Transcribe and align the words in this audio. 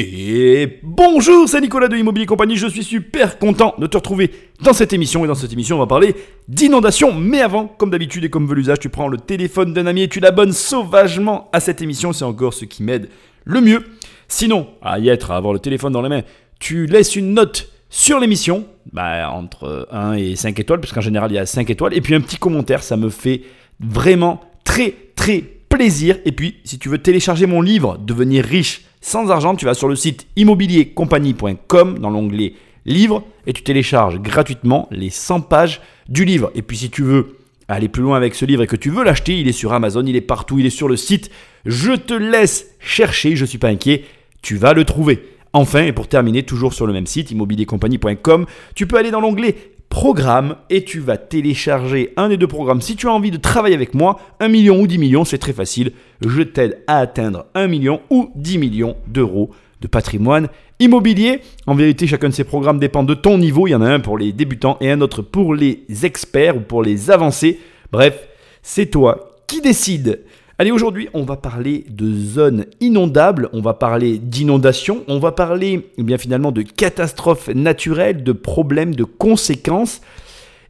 Et 0.00 0.78
bonjour, 0.84 1.48
c'est 1.48 1.60
Nicolas 1.60 1.88
de 1.88 1.96
Immobilier 1.96 2.24
Compagnie, 2.24 2.54
je 2.54 2.68
suis 2.68 2.84
super 2.84 3.36
content 3.36 3.74
de 3.78 3.86
te 3.88 3.96
retrouver 3.96 4.30
dans 4.62 4.72
cette 4.72 4.92
émission. 4.92 5.24
Et 5.24 5.26
dans 5.26 5.34
cette 5.34 5.52
émission, 5.52 5.74
on 5.74 5.80
va 5.80 5.88
parler 5.88 6.14
d'inondation. 6.46 7.12
Mais 7.12 7.40
avant, 7.40 7.66
comme 7.66 7.90
d'habitude 7.90 8.22
et 8.24 8.30
comme 8.30 8.46
veut 8.46 8.54
l'usage, 8.54 8.78
tu 8.78 8.90
prends 8.90 9.08
le 9.08 9.16
téléphone 9.16 9.72
d'un 9.72 9.86
ami 9.86 10.02
et 10.02 10.08
tu 10.08 10.20
l'abonnes 10.20 10.52
sauvagement 10.52 11.48
à 11.52 11.58
cette 11.58 11.82
émission. 11.82 12.12
C'est 12.12 12.24
encore 12.24 12.54
ce 12.54 12.64
qui 12.64 12.84
m'aide 12.84 13.08
le 13.44 13.60
mieux. 13.60 13.82
Sinon, 14.28 14.68
à 14.82 15.00
y 15.00 15.08
être, 15.08 15.32
à 15.32 15.36
avoir 15.36 15.52
le 15.52 15.58
téléphone 15.58 15.92
dans 15.92 16.02
les 16.02 16.10
mains, 16.10 16.22
tu 16.60 16.86
laisses 16.86 17.16
une 17.16 17.34
note 17.34 17.68
sur 17.90 18.20
l'émission, 18.20 18.66
bah, 18.92 19.28
entre 19.32 19.88
1 19.90 20.12
et 20.12 20.36
5 20.36 20.60
étoiles, 20.60 20.78
puisqu'en 20.78 21.00
général 21.00 21.32
il 21.32 21.34
y 21.34 21.38
a 21.38 21.46
5 21.46 21.68
étoiles, 21.70 21.94
et 21.94 22.00
puis 22.00 22.14
un 22.14 22.20
petit 22.20 22.36
commentaire, 22.36 22.84
ça 22.84 22.96
me 22.96 23.08
fait 23.08 23.42
vraiment 23.80 24.42
très 24.62 24.94
très 25.16 25.57
Et 25.80 26.32
puis, 26.32 26.56
si 26.64 26.78
tu 26.78 26.88
veux 26.88 26.98
télécharger 26.98 27.46
mon 27.46 27.60
livre, 27.60 27.98
Devenir 27.98 28.44
riche 28.44 28.82
sans 29.00 29.30
argent, 29.30 29.54
tu 29.54 29.64
vas 29.64 29.74
sur 29.74 29.86
le 29.86 29.94
site 29.94 30.26
immobiliercompagnie.com 30.34 31.98
dans 32.00 32.10
l'onglet 32.10 32.54
livre 32.84 33.22
et 33.46 33.52
tu 33.52 33.62
télécharges 33.62 34.18
gratuitement 34.18 34.88
les 34.90 35.10
100 35.10 35.42
pages 35.42 35.80
du 36.08 36.24
livre. 36.24 36.50
Et 36.56 36.62
puis 36.62 36.76
si 36.76 36.90
tu 36.90 37.02
veux 37.02 37.36
aller 37.68 37.88
plus 37.88 38.02
loin 38.02 38.16
avec 38.16 38.34
ce 38.34 38.44
livre 38.44 38.62
et 38.62 38.66
que 38.66 38.74
tu 38.74 38.90
veux 38.90 39.04
l'acheter, 39.04 39.38
il 39.38 39.46
est 39.46 39.52
sur 39.52 39.72
Amazon, 39.72 40.04
il 40.04 40.16
est 40.16 40.20
partout, 40.20 40.58
il 40.58 40.66
est 40.66 40.70
sur 40.70 40.88
le 40.88 40.96
site. 40.96 41.30
Je 41.64 41.92
te 41.92 42.14
laisse 42.14 42.74
chercher, 42.80 43.36
je 43.36 43.42
ne 43.42 43.48
suis 43.48 43.58
pas 43.58 43.68
inquiet, 43.68 44.04
tu 44.42 44.56
vas 44.56 44.72
le 44.72 44.84
trouver. 44.84 45.22
Enfin, 45.52 45.84
et 45.84 45.92
pour 45.92 46.08
terminer, 46.08 46.42
toujours 46.42 46.74
sur 46.74 46.86
le 46.88 46.92
même 46.92 47.06
site, 47.06 47.30
immobiliercompagnie.com, 47.30 48.46
tu 48.74 48.86
peux 48.88 48.96
aller 48.96 49.12
dans 49.12 49.20
l'onglet 49.20 49.54
programme 49.88 50.56
et 50.70 50.84
tu 50.84 51.00
vas 51.00 51.16
télécharger 51.16 52.12
un 52.16 52.28
des 52.28 52.36
deux 52.36 52.46
programmes. 52.46 52.80
Si 52.80 52.96
tu 52.96 53.08
as 53.08 53.12
envie 53.12 53.30
de 53.30 53.36
travailler 53.36 53.74
avec 53.74 53.94
moi, 53.94 54.20
1 54.40 54.48
million 54.48 54.80
ou 54.80 54.86
10 54.86 54.98
millions, 54.98 55.24
c'est 55.24 55.38
très 55.38 55.52
facile. 55.52 55.92
Je 56.20 56.42
t'aide 56.42 56.82
à 56.86 56.98
atteindre 56.98 57.46
1 57.54 57.66
million 57.68 58.00
ou 58.10 58.30
10 58.34 58.58
millions 58.58 58.96
d'euros 59.06 59.50
de 59.80 59.86
patrimoine 59.86 60.48
immobilier. 60.80 61.40
En 61.66 61.74
vérité, 61.74 62.06
chacun 62.06 62.28
de 62.28 62.34
ces 62.34 62.44
programmes 62.44 62.78
dépend 62.78 63.02
de 63.02 63.14
ton 63.14 63.38
niveau. 63.38 63.66
Il 63.66 63.70
y 63.70 63.74
en 63.74 63.82
a 63.82 63.88
un 63.88 64.00
pour 64.00 64.18
les 64.18 64.32
débutants 64.32 64.76
et 64.80 64.90
un 64.90 65.00
autre 65.00 65.22
pour 65.22 65.54
les 65.54 65.84
experts 66.02 66.56
ou 66.56 66.60
pour 66.60 66.82
les 66.82 67.10
avancés. 67.10 67.60
Bref, 67.92 68.28
c'est 68.62 68.86
toi 68.86 69.36
qui 69.46 69.60
décides. 69.60 70.20
Allez, 70.60 70.72
aujourd'hui, 70.72 71.08
on 71.14 71.22
va 71.22 71.36
parler 71.36 71.84
de 71.88 72.12
zones 72.12 72.66
inondables, 72.80 73.48
on 73.52 73.60
va 73.60 73.74
parler 73.74 74.18
d'inondations, 74.18 75.04
on 75.06 75.20
va 75.20 75.30
parler 75.30 75.92
eh 75.96 76.02
bien 76.02 76.18
finalement 76.18 76.50
de 76.50 76.62
catastrophes 76.62 77.46
naturelles, 77.46 78.24
de 78.24 78.32
problèmes, 78.32 78.92
de 78.92 79.04
conséquences 79.04 80.00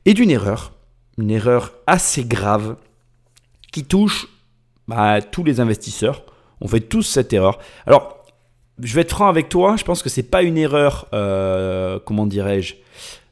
et 0.04 0.12
d'une 0.12 0.30
erreur, 0.30 0.72
une 1.16 1.30
erreur 1.30 1.72
assez 1.86 2.24
grave 2.24 2.76
qui 3.72 3.84
touche 3.84 4.28
bah, 4.88 5.22
tous 5.22 5.42
les 5.42 5.58
investisseurs. 5.58 6.22
On 6.60 6.68
fait 6.68 6.80
tous 6.80 7.04
cette 7.04 7.32
erreur. 7.32 7.58
Alors, 7.86 8.26
je 8.82 8.94
vais 8.94 9.00
être 9.00 9.12
franc 9.12 9.28
avec 9.28 9.48
toi, 9.48 9.76
je 9.78 9.84
pense 9.84 10.02
que 10.02 10.10
ce 10.10 10.20
n'est 10.20 10.26
pas 10.26 10.42
une 10.42 10.58
erreur, 10.58 11.08
euh, 11.14 11.98
comment 12.04 12.26
dirais-je, 12.26 12.74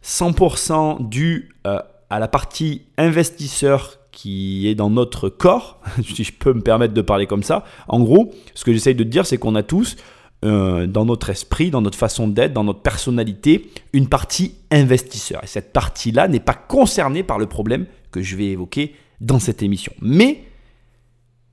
100% 0.03 1.07
due 1.07 1.51
euh, 1.67 1.81
à 2.09 2.19
la 2.19 2.29
partie 2.29 2.87
investisseur 2.97 3.99
qui 4.17 4.67
est 4.67 4.75
dans 4.75 4.89
notre 4.89 5.29
corps, 5.29 5.79
si 6.03 6.25
je 6.25 6.33
peux 6.33 6.55
me 6.55 6.63
permettre 6.63 6.95
de 6.95 7.03
parler 7.03 7.27
comme 7.27 7.43
ça. 7.43 7.65
En 7.87 8.01
gros, 8.01 8.33
ce 8.55 8.65
que 8.65 8.73
j'essaye 8.73 8.95
de 8.95 9.05
dire, 9.05 9.27
c'est 9.27 9.37
qu'on 9.37 9.55
a 9.55 9.63
tous, 9.63 9.97
euh, 10.43 10.87
dans 10.87 11.05
notre 11.05 11.29
esprit, 11.29 11.71
dans 11.71 11.83
notre 11.83 11.99
façon 11.99 12.27
d'être, 12.27 12.55
dans 12.55 12.65
notre 12.65 12.81
personnalité, 12.81 13.71
une 13.93 14.09
partie 14.09 14.55
investisseur. 14.71 15.45
Et 15.45 15.47
cette 15.47 15.71
partie-là 15.75 16.29
n'est 16.29 16.41
pas 16.41 16.55
concernée 16.55 17.25
par 17.25 17.39
le 17.39 17.45
problème 17.45 17.85
que 18.11 18.23
je 18.23 18.37
vais 18.37 18.47
évoquer 18.47 18.95
dans 19.21 19.39
cette 19.39 19.63
émission. 19.63 19.93
Mais, 20.01 20.45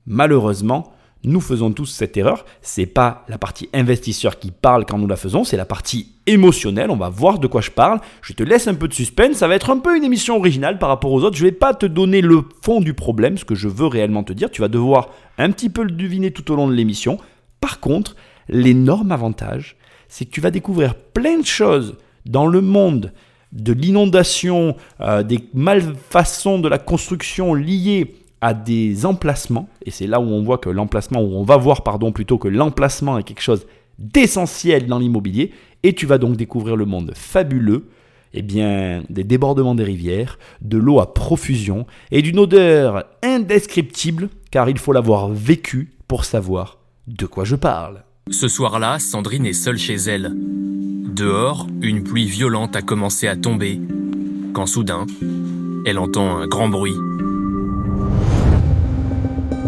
malheureusement, 0.06 0.93
nous 1.24 1.40
faisons 1.40 1.72
tous 1.72 1.86
cette 1.86 2.16
erreur. 2.16 2.44
C'est 2.62 2.86
pas 2.86 3.24
la 3.28 3.38
partie 3.38 3.68
investisseur 3.72 4.38
qui 4.38 4.50
parle 4.50 4.84
quand 4.84 4.98
nous 4.98 5.06
la 5.06 5.16
faisons, 5.16 5.44
c'est 5.44 5.56
la 5.56 5.64
partie 5.64 6.12
émotionnelle. 6.26 6.90
On 6.90 6.96
va 6.96 7.08
voir 7.08 7.38
de 7.38 7.46
quoi 7.46 7.60
je 7.60 7.70
parle. 7.70 8.00
Je 8.22 8.32
te 8.32 8.42
laisse 8.42 8.68
un 8.68 8.74
peu 8.74 8.88
de 8.88 8.94
suspense. 8.94 9.36
Ça 9.36 9.48
va 9.48 9.54
être 9.54 9.70
un 9.70 9.78
peu 9.78 9.96
une 9.96 10.04
émission 10.04 10.36
originale 10.36 10.78
par 10.78 10.88
rapport 10.88 11.12
aux 11.12 11.22
autres. 11.22 11.36
Je 11.36 11.44
vais 11.44 11.52
pas 11.52 11.74
te 11.74 11.86
donner 11.86 12.20
le 12.20 12.42
fond 12.62 12.80
du 12.80 12.94
problème, 12.94 13.38
ce 13.38 13.44
que 13.44 13.54
je 13.54 13.68
veux 13.68 13.86
réellement 13.86 14.22
te 14.22 14.32
dire. 14.32 14.50
Tu 14.50 14.60
vas 14.60 14.68
devoir 14.68 15.10
un 15.38 15.50
petit 15.50 15.70
peu 15.70 15.82
le 15.82 15.90
deviner 15.90 16.30
tout 16.30 16.50
au 16.52 16.56
long 16.56 16.68
de 16.68 16.74
l'émission. 16.74 17.18
Par 17.60 17.80
contre, 17.80 18.16
l'énorme 18.48 19.12
avantage, 19.12 19.76
c'est 20.08 20.26
que 20.26 20.30
tu 20.30 20.40
vas 20.40 20.50
découvrir 20.50 20.94
plein 20.94 21.38
de 21.38 21.46
choses 21.46 21.96
dans 22.26 22.46
le 22.46 22.60
monde 22.60 23.12
de 23.52 23.72
l'inondation, 23.72 24.76
euh, 25.00 25.22
des 25.22 25.40
malfaçons 25.54 26.58
de 26.58 26.68
la 26.68 26.78
construction 26.78 27.54
liées 27.54 28.16
à 28.44 28.52
des 28.52 29.06
emplacements, 29.06 29.70
et 29.86 29.90
c'est 29.90 30.06
là 30.06 30.20
où 30.20 30.24
on 30.24 30.42
voit 30.42 30.58
que 30.58 30.68
l'emplacement, 30.68 31.22
où 31.22 31.34
on 31.34 31.44
va 31.44 31.56
voir 31.56 31.82
pardon 31.82 32.12
plutôt 32.12 32.36
que 32.36 32.46
l'emplacement 32.46 33.16
est 33.16 33.22
quelque 33.22 33.40
chose 33.40 33.66
d'essentiel 33.98 34.84
dans 34.86 34.98
l'immobilier, 34.98 35.50
et 35.82 35.94
tu 35.94 36.04
vas 36.04 36.18
donc 36.18 36.36
découvrir 36.36 36.76
le 36.76 36.84
monde 36.84 37.12
fabuleux, 37.14 37.86
eh 38.34 38.42
bien, 38.42 39.02
des 39.08 39.24
débordements 39.24 39.74
des 39.74 39.84
rivières, 39.84 40.38
de 40.60 40.76
l'eau 40.76 41.00
à 41.00 41.14
profusion, 41.14 41.86
et 42.10 42.20
d'une 42.20 42.38
odeur 42.38 43.04
indescriptible, 43.22 44.28
car 44.50 44.68
il 44.68 44.76
faut 44.76 44.92
l'avoir 44.92 45.30
vécu 45.30 45.92
pour 46.06 46.26
savoir 46.26 46.76
de 47.06 47.24
quoi 47.24 47.44
je 47.44 47.56
parle. 47.56 48.02
Ce 48.30 48.48
soir-là, 48.48 48.98
Sandrine 48.98 49.46
est 49.46 49.54
seule 49.54 49.78
chez 49.78 49.94
elle. 49.94 50.30
Dehors, 50.34 51.66
une 51.80 52.04
pluie 52.04 52.26
violente 52.26 52.76
a 52.76 52.82
commencé 52.82 53.26
à 53.26 53.36
tomber, 53.36 53.80
quand 54.52 54.66
soudain, 54.66 55.06
elle 55.86 55.98
entend 55.98 56.36
un 56.36 56.46
grand 56.46 56.68
bruit. 56.68 56.92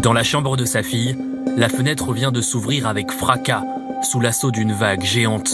Dans 0.07 0.13
la 0.13 0.23
chambre 0.23 0.55
de 0.55 0.63
sa 0.63 0.83
fille, 0.83 1.17
la 1.57 1.67
fenêtre 1.67 2.13
vient 2.13 2.31
de 2.31 2.39
s'ouvrir 2.39 2.87
avec 2.87 3.11
fracas 3.11 3.65
sous 4.01 4.21
l'assaut 4.21 4.51
d'une 4.51 4.71
vague 4.71 5.03
géante. 5.03 5.49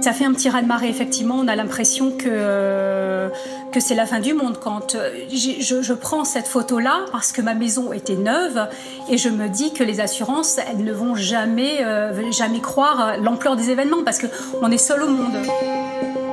Ça 0.00 0.12
fait 0.12 0.24
un 0.24 0.32
petit 0.32 0.48
raz-de-marée, 0.48 0.88
effectivement. 0.88 1.36
On 1.38 1.46
a 1.46 1.54
l'impression 1.54 2.10
que, 2.10 3.30
que 3.70 3.78
c'est 3.78 3.94
la 3.94 4.06
fin 4.06 4.18
du 4.18 4.34
monde. 4.34 4.58
Quand 4.60 4.96
euh, 4.96 5.12
je, 5.32 5.82
je 5.82 5.92
prends 5.92 6.24
cette 6.24 6.48
photo-là, 6.48 7.04
parce 7.12 7.30
que 7.30 7.42
ma 7.42 7.54
maison 7.54 7.92
était 7.92 8.16
neuve, 8.16 8.66
et 9.08 9.18
je 9.18 9.28
me 9.28 9.48
dis 9.48 9.72
que 9.72 9.84
les 9.84 10.00
assurances, 10.00 10.58
elles 10.58 10.82
ne 10.82 10.92
vont 10.92 11.14
jamais, 11.14 11.76
euh, 11.80 12.32
jamais 12.32 12.58
croire 12.58 13.18
l'ampleur 13.22 13.54
des 13.54 13.70
événements, 13.70 14.02
parce 14.04 14.18
qu'on 14.18 14.68
est 14.72 14.78
seul 14.78 15.04
au 15.04 15.08
monde. 15.10 15.46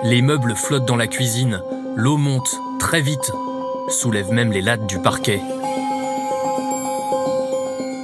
Les 0.05 0.23
meubles 0.23 0.55
flottent 0.55 0.87
dans 0.87 0.97
la 0.97 1.05
cuisine, 1.05 1.61
l'eau 1.95 2.17
monte 2.17 2.49
très 2.79 3.01
vite 3.01 3.31
soulève 3.87 4.31
même 4.31 4.51
les 4.51 4.61
lattes 4.61 4.87
du 4.87 4.99
parquet. 4.99 5.41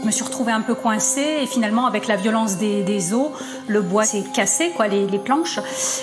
Je 0.01 0.05
me 0.05 0.11
suis 0.11 0.23
retrouvée 0.23 0.51
un 0.51 0.61
peu 0.61 0.75
coincée 0.75 1.39
et 1.41 1.45
finalement 1.45 1.85
avec 1.85 2.07
la 2.07 2.15
violence 2.15 2.57
des, 2.57 3.13
eaux, 3.13 3.31
le 3.67 3.81
bois 3.81 4.03
s'est 4.03 4.23
cassé, 4.33 4.71
quoi, 4.75 4.87
les, 4.87 5.07
planches, 5.19 5.59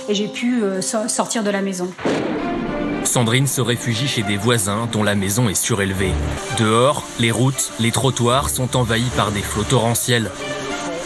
et 0.09 0.15
j'ai 0.15 0.29
pu 0.29 0.63
euh, 0.63 0.81
sortir 0.81 1.43
de 1.43 1.51
la 1.51 1.61
maison. 1.61 1.91
Sandrine 3.05 3.47
se 3.47 3.61
réfugie 3.61 4.09
chez 4.09 4.23
des 4.23 4.37
voisins 4.37 4.89
dont 4.93 5.03
la 5.03 5.15
maison 5.15 5.49
est 5.49 5.55
surélevée. 5.55 6.13
Dehors, 6.59 7.05
les 7.19 7.31
routes, 7.31 7.73
les 7.81 7.91
trottoirs 7.91 8.51
sont 8.51 8.77
envahis 8.77 9.11
par 9.17 9.33
des 9.33 9.43
flots 9.43 9.65
torrentiels. 9.65 10.31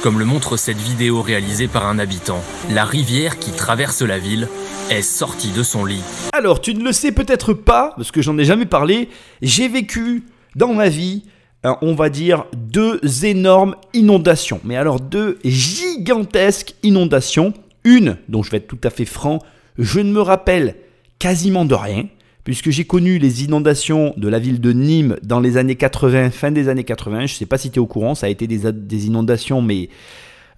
Comme 0.02 0.18
le 0.18 0.24
montre 0.24 0.56
cette 0.56 0.78
vidéo 0.78 1.22
réalisée 1.22 1.68
par 1.68 1.86
un 1.86 2.00
habitant, 2.00 2.42
la 2.70 2.84
rivière 2.84 3.38
qui 3.38 3.52
traverse 3.52 4.02
la 4.02 4.18
ville 4.18 4.48
est 4.90 5.00
sortie 5.00 5.52
de 5.52 5.62
son 5.62 5.84
lit. 5.84 6.02
Alors, 6.32 6.60
tu 6.60 6.74
ne 6.74 6.82
le 6.82 6.90
sais 6.90 7.12
peut-être 7.12 7.54
pas, 7.54 7.92
parce 7.94 8.10
que 8.10 8.20
j'en 8.20 8.36
ai 8.36 8.44
jamais 8.44 8.66
parlé, 8.66 9.08
j'ai 9.42 9.68
vécu 9.68 10.24
dans 10.56 10.74
ma 10.74 10.88
vie, 10.88 11.22
euh, 11.64 11.74
on 11.82 11.94
va 11.94 12.08
dire, 12.08 12.46
deux 12.52 12.98
énormes 13.24 13.76
inondations. 13.94 14.60
Mais 14.64 14.76
alors, 14.76 14.98
deux 14.98 15.38
gigantesques 15.44 16.74
inondations. 16.82 17.54
Une, 17.84 18.16
dont 18.28 18.42
je 18.42 18.50
vais 18.50 18.56
être 18.56 18.66
tout 18.66 18.80
à 18.82 18.90
fait 18.90 19.04
franc, 19.04 19.38
je 19.78 20.00
ne 20.00 20.10
me 20.10 20.20
rappelle 20.20 20.74
quasiment 21.20 21.64
de 21.64 21.76
rien, 21.76 22.06
puisque 22.44 22.70
j'ai 22.70 22.84
connu 22.84 23.18
les 23.18 23.44
inondations 23.44 24.14
de 24.16 24.28
la 24.28 24.38
ville 24.38 24.60
de 24.60 24.72
Nîmes 24.72 25.16
dans 25.22 25.40
les 25.40 25.56
années 25.56 25.76
80, 25.76 26.30
fin 26.30 26.50
des 26.50 26.68
années 26.68 26.84
80. 26.84 27.26
Je 27.26 27.34
ne 27.34 27.38
sais 27.38 27.46
pas 27.46 27.58
si 27.58 27.70
tu 27.70 27.76
es 27.76 27.78
au 27.78 27.86
courant, 27.86 28.14
ça 28.14 28.26
a 28.26 28.30
été 28.30 28.46
des, 28.46 29.06
inondations, 29.06 29.62
mais 29.62 29.88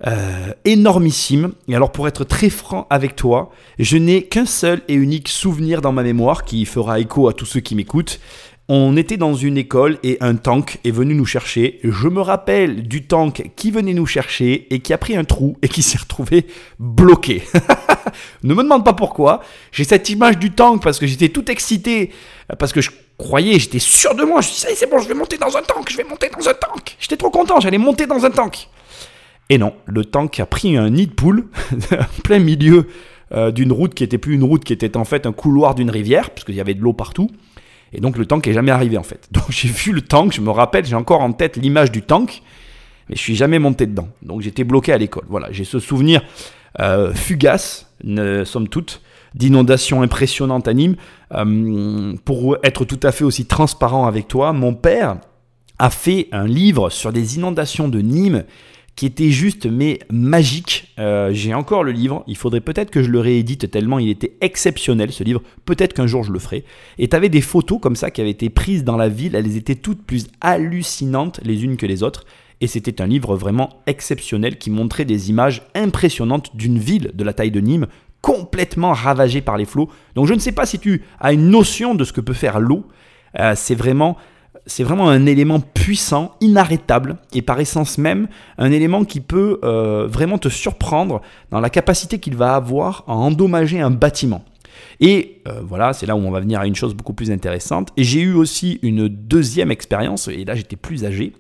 euh, 0.06 0.53
énormissime. 0.64 1.53
Et 1.69 1.75
alors 1.75 1.93
pour 1.93 2.08
être 2.08 2.25
très 2.25 2.50
franc 2.50 2.87
avec 2.91 3.17
toi, 3.17 3.50
je 3.79 3.97
n'ai 3.97 4.23
qu'un 4.23 4.47
seul 4.47 4.82
et 4.88 4.94
unique 4.94 5.29
souvenir 5.29 5.82
dans 5.82 5.93
ma 5.93 6.03
mémoire 6.03 6.44
qui 6.44 6.64
fera 6.64 7.00
écho 7.00 7.29
à 7.29 7.32
tous 7.32 7.47
ceux 7.47 7.61
qui 7.61 7.75
m'écoutent. 7.75 8.20
On 8.69 8.96
était 8.96 9.19
dans 9.19 9.34
une 9.34 9.58
école 9.58 9.99
et 10.02 10.16
un 10.22 10.37
tank 10.37 10.78
est 10.84 10.90
venu 10.90 11.14
nous 11.14 11.26
chercher. 11.26 11.81
Je 11.84 12.08
me 12.08 12.22
rappelle 12.22 12.88
du 12.88 13.06
tank 13.06 13.50
qui 13.56 13.70
venait 13.70 13.93
nous 13.93 14.06
chercher 14.06 14.66
et 14.70 14.81
qui 14.81 14.94
a 14.94 14.99
pris 14.99 15.16
un 15.16 15.25
trou 15.25 15.58
et 15.61 15.69
qui 15.69 15.82
s'est 15.82 15.99
retrouvé 15.99 16.46
bloqué. 16.78 17.43
ne 18.43 18.55
me 18.55 18.62
demande 18.62 18.82
pas 18.82 18.94
pourquoi. 18.94 19.43
J'ai 19.70 19.84
cette 19.84 20.08
image 20.08 20.38
du 20.38 20.50
tank 20.52 20.82
parce 20.82 20.99
que 20.99 21.06
j'étais 21.06 21.28
tout 21.28 21.50
excité, 21.50 22.11
parce 22.58 22.72
que 22.72 22.81
je 22.81 22.90
croyais, 23.19 23.58
j'étais 23.58 23.78
sûr 23.78 24.14
de 24.14 24.25
moi. 24.25 24.40
Je 24.40 24.49
me 24.49 24.52
suis 24.55 24.69
dit, 24.69 24.75
c'est 24.76 24.90
bon, 24.90 24.99
je 24.99 25.08
vais 25.08 25.14
monter 25.14 25.37
dans 25.37 25.55
un 25.55 25.62
tank, 25.62 25.90
je 25.90 25.99
vais 25.99 26.05
monter 26.05 26.31
dans 26.31 26.49
un 26.49 26.55
tank. 26.55 26.96
J'étais 26.99 27.19
trop 27.19 27.31
content, 27.31 27.60
j'allais 27.60 27.76
monter 27.76 28.06
dans 28.06 28.25
un 28.25 28.31
tank. 28.31 28.70
Et 29.50 29.58
non, 29.58 29.75
le 29.84 30.06
tank 30.06 30.40
a 30.40 30.46
pris 30.46 30.78
un 30.78 30.88
nid 30.88 31.08
de 31.08 31.12
poule 31.12 31.49
en 31.93 32.20
plein 32.25 32.38
milieu 32.38 32.87
euh, 33.32 33.50
d'une 33.50 33.72
route 33.72 33.93
qui 33.93 34.05
était 34.05 34.17
plus 34.17 34.37
une 34.37 34.44
route, 34.44 34.64
qui 34.64 34.72
était 34.72 34.96
en 34.96 35.05
fait 35.05 35.26
un 35.26 35.32
couloir 35.32 35.75
d'une 35.75 35.90
rivière, 35.90 36.31
puisqu'il 36.31 36.55
y 36.55 36.62
avait 36.62 36.72
de 36.72 36.81
l'eau 36.81 36.94
partout. 36.94 37.28
Et 37.94 38.00
donc 38.00 38.19
le 38.19 38.26
tank 38.26 38.46
est 38.46 38.52
jamais 38.52 38.73
arrivé 38.73 38.99
en 38.99 39.02
fait. 39.02 39.29
Donc 39.32 39.44
j'ai 39.50 39.69
vu 39.69 39.93
le 39.93 40.02
tank, 40.02 40.32
je 40.32 40.41
me 40.41 40.50
rappelle, 40.50 40.85
j'ai 40.85 40.96
encore 40.96 41.20
en 41.20 41.32
tête 41.32 41.56
l'image 41.56 41.91
du 41.91 42.02
tank. 42.02 42.43
mais 43.08 43.17
je 43.17 43.20
suis 43.20 43.37
jamais 43.37 43.58
monté 43.58 43.87
dedans. 43.87 44.08
Donc 44.23 44.43
j'étais 44.43 44.64
bloqué 44.64 44.93
à 44.93 44.99
l'école. 44.99 45.25
Voilà, 45.29 45.49
j'ai 45.52 45.64
ce 45.64 45.79
souvenir 45.79 46.23
euh, 46.81 47.14
fugace, 47.14 47.87
somme 48.44 48.69
toute, 48.69 49.00
d'inondations 49.35 50.02
impressionnantes 50.02 50.69
à 50.69 50.75
Nîmes. 50.75 50.96
Euh, 51.32 52.14
pour 52.25 52.56
être 52.62 52.85
tout 52.85 53.00
à 53.02 53.12
fait 53.12 53.25
aussi 53.25 53.46
transparent 53.46 54.06
avec 54.06 54.29
toi, 54.29 54.52
mon 54.52 54.75
père 54.75 55.17
a 55.79 55.91
fait 55.91 56.29
un 56.32 56.46
livre 56.46 56.91
sur 56.91 57.12
des 57.12 57.37
inondations 57.37 57.88
de 57.88 58.00
Nîmes 58.00 58.44
qui 58.96 59.06
était 59.06 59.31
juste 59.31 59.67
mais 59.67 59.99
magique. 60.11 60.93
Euh, 60.99 61.31
j'ai 61.32 61.55
encore 61.55 61.82
le 61.82 61.93
livre, 61.93 62.23
il 62.26 62.37
faudrait 62.37 62.61
peut-être 62.61 62.91
que 62.91 63.02
je 63.02 63.11
le 63.11 63.20
réédite 63.20 63.70
tellement 63.70 63.99
il 63.99 64.08
était 64.08 64.37
exceptionnel 64.41 65.12
ce 65.12 65.25
livre, 65.25 65.43
peut-être 65.64 65.94
qu'un 65.94 66.06
jour 66.06 66.23
je 66.23 66.32
le 66.32 66.38
ferai. 66.38 66.64
Et 66.99 67.08
tu 67.08 67.17
avais 67.17 67.29
des 67.29 67.41
photos 67.41 67.81
comme 67.81 67.96
ça 67.96 68.11
qui 68.11 68.20
avaient 68.20 68.31
été 68.31 68.50
prises 68.50 68.85
dans 68.85 68.96
la 68.96 69.08
ville, 69.08 69.35
elles 69.35 69.56
étaient 69.56 69.75
toutes 69.75 70.02
plus 70.02 70.29
hallucinantes 70.41 71.41
les 71.43 71.64
unes 71.64 71.76
que 71.76 71.87
les 71.87 72.02
autres. 72.02 72.25
Et 72.61 72.67
c'était 72.67 73.02
un 73.02 73.06
livre 73.06 73.37
vraiment 73.37 73.81
exceptionnel 73.87 74.58
qui 74.58 74.70
montrait 74.70 75.05
des 75.05 75.29
images 75.29 75.62
impressionnantes 75.75 76.56
d'une 76.56 76.79
ville 76.79 77.11
de 77.12 77.25
la 77.25 77.32
taille 77.32 77.50
de 77.50 77.61
Nîmes, 77.61 77.88
complètement 78.20 78.93
ravagée 78.93 79.43
par 79.43 79.58
les 79.58 79.67
flots. 79.67 79.91
Donc 80.14 80.26
je 80.26 80.35
ne 80.35 80.38
sais 80.38 80.52
pas 80.52 80.64
si 80.64 80.79
tu 80.79 81.02
as 81.20 81.32
une 81.32 81.50
notion 81.50 81.94
de 81.94 82.05
ce 82.05 82.12
que 82.12 82.20
peut 82.20 82.32
faire 82.32 82.61
l'eau. 82.61 82.87
Euh, 83.38 83.52
c'est 83.56 83.75
vraiment 83.75 84.17
c'est 84.66 84.82
vraiment 84.82 85.08
un 85.08 85.26
élément 85.26 85.61
puissant, 85.61 86.37
inarrêtable, 86.40 87.16
et 87.34 87.43
par 87.43 87.61
essence 87.61 87.99
même, 87.99 88.28
un 88.58 88.72
élément 88.72 89.05
qui 89.05 89.20
peut 89.20 89.61
euh, 89.62 90.06
vraiment 90.06 90.38
te 90.38 90.49
surprendre 90.49 91.20
dans 91.50 91.61
la 91.61 91.70
capacité 91.70 92.19
qu'il 92.19 92.37
va 92.37 92.55
avoir 92.55 93.05
à 93.06 93.12
endommager 93.12 93.81
un 93.81 93.90
bâtiment. 93.90 94.44
Et 95.00 95.43
euh, 95.49 95.61
voilà, 95.62 95.93
c'est 95.93 96.06
là 96.06 96.16
où 96.16 96.20
on 96.20 96.31
va 96.31 96.40
venir 96.40 96.61
à 96.61 96.66
une 96.66 96.75
chose 96.75 96.94
beaucoup 96.94 97.12
plus 97.12 97.31
intéressante. 97.31 97.90
Et 97.96 98.05
j'ai 98.05 98.20
eu 98.20 98.34
aussi 98.34 98.78
une 98.82 99.08
deuxième 99.08 99.70
expérience, 99.70 100.28
et 100.28 100.44
là 100.44 100.55
j'étais 100.55 100.76
plus 100.76 101.05
âgé. 101.05 101.32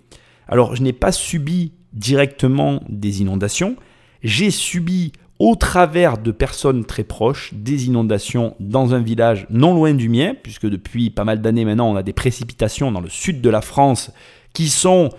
Alors 0.48 0.76
je 0.76 0.82
n'ai 0.82 0.92
pas 0.92 1.12
subi 1.12 1.72
directement 1.92 2.82
des 2.88 3.22
inondations, 3.22 3.76
j'ai 4.22 4.50
subi 4.50 5.12
au 5.38 5.56
travers 5.56 6.18
de 6.18 6.30
personnes 6.30 6.84
très 6.84 7.04
proches, 7.04 7.52
des 7.54 7.86
inondations 7.86 8.54
dans 8.60 8.94
un 8.94 9.00
village 9.00 9.46
non 9.50 9.74
loin 9.74 9.94
du 9.94 10.08
mien, 10.08 10.34
puisque 10.40 10.66
depuis 10.66 11.10
pas 11.10 11.24
mal 11.24 11.40
d'années 11.40 11.64
maintenant, 11.64 11.90
on 11.90 11.96
a 11.96 12.02
des 12.02 12.12
précipitations 12.12 12.92
dans 12.92 13.00
le 13.00 13.08
sud 13.08 13.40
de 13.40 13.50
la 13.50 13.60
France 13.60 14.12
qui 14.52 14.68
sont 14.68 15.10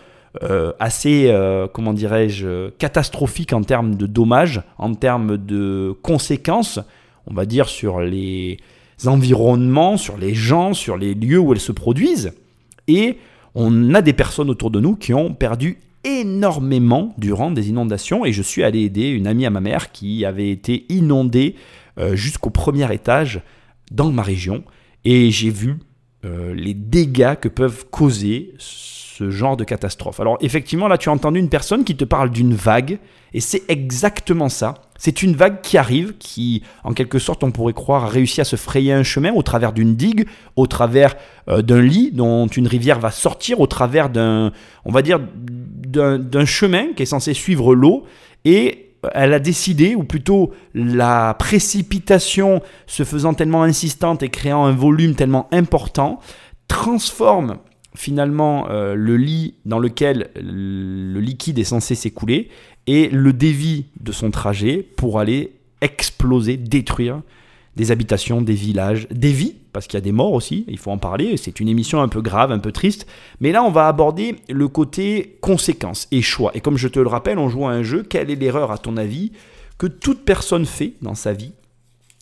euh, 0.44 0.74
assez, 0.80 1.28
euh, 1.28 1.68
comment 1.72 1.94
dirais-je, 1.94 2.70
catastrophiques 2.72 3.54
en 3.54 3.64
termes 3.64 3.96
de 3.96 4.06
dommages, 4.06 4.62
en 4.78 4.94
termes 4.94 5.38
de 5.38 5.94
conséquences, 6.02 6.80
on 7.28 7.34
va 7.34 7.46
dire, 7.46 7.68
sur 7.68 8.00
les 8.00 8.58
environnements, 9.06 9.98
sur 9.98 10.18
les 10.18 10.34
gens, 10.34 10.74
sur 10.74 10.98
les 10.98 11.14
lieux 11.14 11.40
où 11.40 11.54
elles 11.54 11.60
se 11.60 11.72
produisent. 11.72 12.34
Et 12.88 13.18
on 13.54 13.94
a 13.94 14.02
des 14.02 14.14
personnes 14.14 14.50
autour 14.50 14.72
de 14.72 14.80
nous 14.80 14.96
qui 14.96 15.14
ont 15.14 15.34
perdu 15.34 15.80
énormément 16.06 17.14
durant 17.18 17.52
des 17.52 17.70
inondations 17.70 18.26
et 18.26 18.32
je 18.32 18.42
suis 18.42 18.64
allé 18.64 18.82
aider 18.82 19.10
une 19.10 19.28
amie 19.28 19.46
à 19.46 19.50
ma 19.50 19.60
mère 19.60 19.92
qui 19.92 20.24
avait 20.24 20.50
été 20.50 20.86
inondée 20.90 21.56
euh, 22.00 22.16
jusqu'au 22.16 22.50
premier 22.50 22.94
étage 22.94 23.42
dans 23.92 24.12
ma 24.12 24.22
région 24.22 24.64
et 25.04 25.32
j'ai 25.32 25.50
vu 25.50 25.78
euh, 26.24 26.54
les 26.54 26.74
dégâts 26.74 27.36
que 27.36 27.50
peuvent 27.50 27.86
causer 27.90 28.54
ce 28.58 29.30
genre 29.30 29.56
de 29.56 29.64
catastrophe. 29.64 30.20
Alors 30.20 30.38
effectivement, 30.42 30.88
là 30.88 30.98
tu 30.98 31.10
as 31.10 31.12
entendu 31.12 31.40
une 31.40 31.50
personne 31.50 31.84
qui 31.86 31.96
te 31.96 32.04
parle 32.04 32.32
d'une 32.32 32.54
vague, 32.54 33.00
et 33.34 33.40
c'est 33.40 33.64
exactement 33.70 34.50
ça. 34.50 34.76
C'est 34.98 35.22
une 35.22 35.36
vague 35.36 35.62
qui 35.62 35.78
arrive, 35.78 36.16
qui 36.18 36.64
en 36.84 36.94
quelque 36.94 37.20
sorte 37.20 37.44
on 37.44 37.52
pourrait 37.52 37.74
croire 37.74 38.06
a 38.06 38.08
réussi 38.08 38.42
à 38.42 38.44
se 38.44 38.56
frayer 38.56 38.92
un 38.92 39.04
chemin 39.04 39.32
au 39.34 39.42
travers 39.42 39.72
d'une 39.72 39.96
digue, 39.96 40.28
au 40.56 40.68
travers 40.68 41.16
euh, 41.48 41.62
d'un 41.62 41.82
lit 41.82 42.12
dont 42.12 42.48
une 42.48 42.68
rivière 42.68 43.00
va 43.00 43.12
sortir, 43.12 43.62
au 43.62 43.68
travers 43.68 44.10
d'un, 44.10 44.52
on 44.84 44.92
va 44.92 45.02
dire, 45.02 45.20
d'un 45.96 46.46
chemin 46.46 46.94
qui 46.94 47.04
est 47.04 47.08
censé 47.08 47.34
suivre 47.34 47.76
l'eau, 47.76 48.04
et 48.44 48.86
elle 49.14 49.34
a 49.34 49.40
décidé, 49.40 49.96
ou 49.96 50.04
plutôt 50.04 50.52
la 50.74 51.36
précipitation 51.38 52.62
se 52.88 53.04
faisant 53.04 53.34
tellement 53.34 53.64
insistante 53.64 54.24
et 54.24 54.30
créant 54.30 54.66
un 54.66 54.72
volume 54.72 55.16
tellement 55.16 55.48
important, 55.52 56.20
transforme 56.68 57.58
finalement 57.96 58.68
euh, 58.70 58.96
le 58.96 59.18
lit 59.18 59.56
dans 59.66 59.80
lequel 59.80 60.30
le 60.36 61.20
liquide 61.20 61.60
est 61.60 61.64
censé 61.64 61.96
s'écouler 61.96 62.50
et 62.88 63.10
le 63.10 63.34
dévie 63.34 63.86
de 64.00 64.12
son 64.12 64.32
trajet 64.32 64.86
pour 64.98 65.20
aller 65.20 65.54
exploser, 65.82 66.58
détruire 66.58 67.22
des 67.76 67.92
habitations, 67.92 68.42
des 68.42 68.54
villages, 68.54 69.08
des 69.12 69.32
vies, 69.32 69.56
parce 69.74 69.88
qu'il 69.88 69.98
y 69.98 69.98
a 69.98 70.02
des 70.02 70.14
morts 70.14 70.34
aussi, 70.34 70.64
il 70.68 70.78
faut 70.78 70.92
en 70.92 70.98
parler, 70.98 71.36
c'est 71.36 71.60
une 71.60 71.68
émission 71.68 72.02
un 72.02 72.08
peu 72.08 72.22
grave, 72.22 72.52
un 72.52 72.60
peu 72.60 72.72
triste, 72.72 73.06
mais 73.42 73.52
là 73.52 73.64
on 73.64 73.72
va 73.72 73.88
aborder 73.88 74.38
le 74.50 74.68
côté 74.68 75.38
conséquences 75.42 76.08
et 76.12 76.22
choix. 76.22 76.52
Et 76.54 76.62
comme 76.62 76.78
je 76.78 76.88
te 76.88 77.00
le 77.00 77.08
rappelle, 77.08 77.38
on 77.38 77.50
joue 77.50 77.66
à 77.66 77.72
un 77.72 77.84
jeu, 77.84 78.04
quelle 78.04 78.32
est 78.32 78.36
l'erreur 78.36 78.72
à 78.72 78.78
ton 78.78 78.96
avis 78.96 79.34
que 79.78 79.88
toute 79.88 80.24
personne 80.24 80.66
fait 80.66 80.94
dans 81.02 81.16
sa 81.16 81.34
vie 81.34 81.52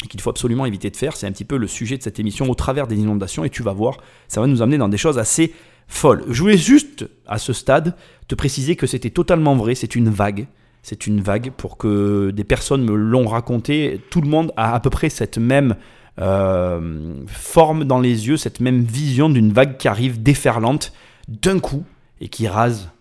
et 0.03 0.07
qu'il 0.07 0.19
faut 0.21 0.31
absolument 0.31 0.65
éviter 0.65 0.89
de 0.89 0.97
faire? 0.97 1.15
C'est 1.15 1.27
un 1.27 1.31
petit 1.31 1.45
peu 1.45 1.57
le 1.57 1.67
sujet 1.67 1.97
de 1.97 2.03
cette 2.03 2.19
émission 2.19 2.49
au 2.49 2.55
travers 2.55 2.87
des 2.87 2.95
inondations 2.95 3.43
et 3.43 3.51
tu 3.51 3.61
vas 3.61 3.73
voir, 3.73 3.97
ça 4.27 4.41
va 4.41 4.47
nous 4.47 4.63
amener 4.63 4.79
dans 4.79 4.89
des 4.89 4.97
choses 4.97 5.19
assez 5.19 5.53
folles. 5.87 6.23
Je 6.29 6.41
voulais 6.41 6.57
juste, 6.57 7.07
à 7.27 7.37
ce 7.37 7.53
stade, 7.53 7.95
te 8.27 8.33
préciser 8.33 8.75
que 8.75 8.87
c'était 8.87 9.11
totalement 9.11 9.55
vrai, 9.55 9.75
c'est 9.75 9.95
une 9.95 10.09
vague. 10.09 10.47
C'est 10.83 11.07
une 11.07 11.21
vague 11.21 11.51
pour 11.51 11.77
que 11.77 12.31
des 12.31 12.43
personnes 12.43 12.83
me 12.83 12.93
l'ont 12.93 13.27
raconté. 13.27 14.01
Tout 14.09 14.21
le 14.21 14.27
monde 14.27 14.51
a 14.57 14.75
à 14.75 14.79
peu 14.79 14.89
près 14.89 15.09
cette 15.09 15.37
même 15.37 15.75
euh, 16.19 17.15
forme 17.25 17.85
dans 17.85 17.99
les 17.99 18.27
yeux, 18.27 18.37
cette 18.37 18.59
même 18.59 18.83
vision 18.83 19.29
d'une 19.29 19.51
vague 19.51 19.77
qui 19.77 19.87
arrive 19.87 20.21
déferlante 20.21 20.93
d'un 21.27 21.59
coup 21.59 21.85
et 22.19 22.27
qui 22.27 22.47
rase 22.47 22.91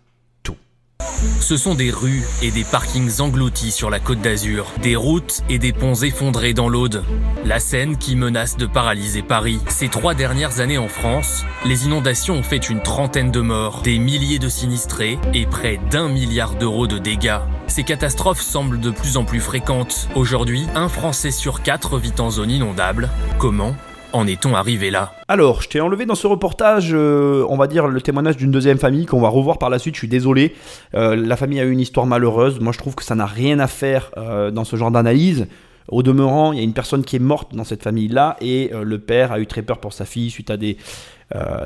ce 1.41 1.57
sont 1.57 1.75
des 1.75 1.91
rues 1.91 2.23
et 2.43 2.51
des 2.51 2.65
parkings 2.65 3.21
engloutis 3.21 3.71
sur 3.71 3.91
la 3.91 4.01
côte 4.01 4.21
d'Azur, 4.21 4.67
des 4.83 4.97
routes 4.97 5.43
et 5.49 5.59
des 5.59 5.73
ponts 5.73 5.95
effondrés 5.95 6.55
dans 6.55 6.69
l'Aude. 6.69 7.05
La 7.45 7.61
Seine 7.61 7.97
qui 7.97 8.17
menace 8.17 8.57
de 8.57 8.67
paralyser 8.67 9.23
Paris. 9.23 9.61
Ces 9.69 9.89
trois 9.89 10.15
dernières 10.15 10.61
années 10.61 10.79
en 10.79 10.89
France, 10.89 11.45
les 11.65 11.87
inondations 11.87 12.35
ont 12.35 12.43
fait 12.43 12.71
une 12.71 12.83
trentaine 12.83 13.31
de 13.31 13.41
morts, 13.41 13.83
des 13.83 13.99
milliers 13.99 14.39
de 14.39 14.49
sinistrés 14.49 15.19
et 15.35 15.47
près 15.47 15.81
d'un 15.91 16.09
milliard 16.09 16.55
d'euros 16.55 16.87
de 16.87 16.99
dégâts. 16.99 17.41
Ces 17.75 17.85
catastrophes 17.85 18.43
semblent 18.43 18.81
de 18.81 18.91
plus 18.91 19.17
en 19.17 19.25
plus 19.25 19.41
fréquentes. 19.41 20.07
Aujourd'hui, 20.15 20.67
un 20.75 20.91
Français 20.91 21.31
sur 21.31 21.63
quatre 21.63 21.97
vit 21.97 22.13
en 22.19 22.29
zone 22.29 22.51
inondable. 22.51 23.09
Comment 23.39 23.75
en 24.13 24.27
est-on 24.27 24.55
arrivé 24.55 24.91
là? 24.91 25.15
Alors, 25.27 25.63
je 25.63 25.71
t'ai 25.71 25.81
enlevé 25.81 26.05
dans 26.05 26.15
ce 26.15 26.27
reportage, 26.27 26.91
euh, 26.93 27.47
on 27.49 27.57
va 27.57 27.69
dire, 27.69 27.87
le 27.87 27.99
témoignage 28.03 28.37
d'une 28.37 28.51
deuxième 28.51 28.77
famille 28.77 29.07
qu'on 29.07 29.23
va 29.23 29.31
revoir 29.31 29.57
par 29.57 29.71
la 29.71 29.79
suite. 29.79 29.95
Je 29.95 30.01
suis 30.01 30.09
désolé. 30.09 30.55
Euh, 30.95 31.17
la 31.17 31.35
famille 31.35 31.61
a 31.61 31.65
eu 31.65 31.71
une 31.71 31.81
histoire 31.81 32.05
malheureuse. 32.05 32.61
Moi, 32.61 32.75
je 32.75 32.79
trouve 32.79 32.95
que 32.95 33.05
ça 33.05 33.15
n'a 33.15 33.25
rien 33.25 33.59
à 33.59 33.69
faire 33.69 34.11
euh, 34.19 34.51
dans 34.51 34.65
ce 34.65 34.77
genre 34.77 34.91
d'analyse. 34.91 35.47
Au 35.89 36.03
demeurant, 36.03 36.53
il 36.53 36.59
y 36.59 36.61
a 36.61 36.65
une 36.65 36.75
personne 36.75 37.03
qui 37.03 37.17
est 37.17 37.21
morte 37.21 37.55
dans 37.55 37.65
cette 37.65 37.83
famille-là 37.85 38.37
et 38.43 38.71
le 38.73 38.99
père 38.99 39.33
a 39.33 39.41
eu 39.41 39.47
très 39.47 39.63
peur 39.63 39.79
pour 39.79 39.93
sa 39.93 40.05
fille 40.05 40.31
suite 40.31 40.49
à 40.49 40.57
des, 40.57 40.77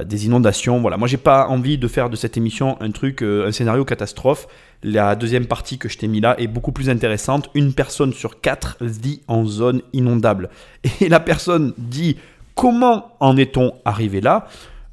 des 0.06 0.26
inondations. 0.26 0.80
Voilà, 0.80 0.96
moi 0.96 1.06
j'ai 1.06 1.18
pas 1.18 1.48
envie 1.48 1.76
de 1.76 1.86
faire 1.86 2.08
de 2.08 2.16
cette 2.16 2.38
émission 2.38 2.78
un 2.80 2.92
truc, 2.92 3.20
un 3.20 3.52
scénario 3.52 3.84
catastrophe. 3.84 4.48
La 4.82 5.16
deuxième 5.16 5.46
partie 5.46 5.78
que 5.78 5.88
je 5.88 5.98
t'ai 5.98 6.08
mis 6.08 6.20
là 6.20 6.34
est 6.38 6.46
beaucoup 6.46 6.72
plus 6.72 6.90
intéressante. 6.90 7.50
Une 7.54 7.72
personne 7.72 8.12
sur 8.12 8.40
quatre 8.40 8.76
vit 8.80 9.22
en 9.28 9.44
zone 9.44 9.82
inondable. 9.92 10.50
Et 11.00 11.08
la 11.08 11.20
personne 11.20 11.72
dit 11.78 12.16
Comment 12.54 13.12
en 13.20 13.36
est-on 13.36 13.72
arrivé 13.84 14.20
là? 14.20 14.46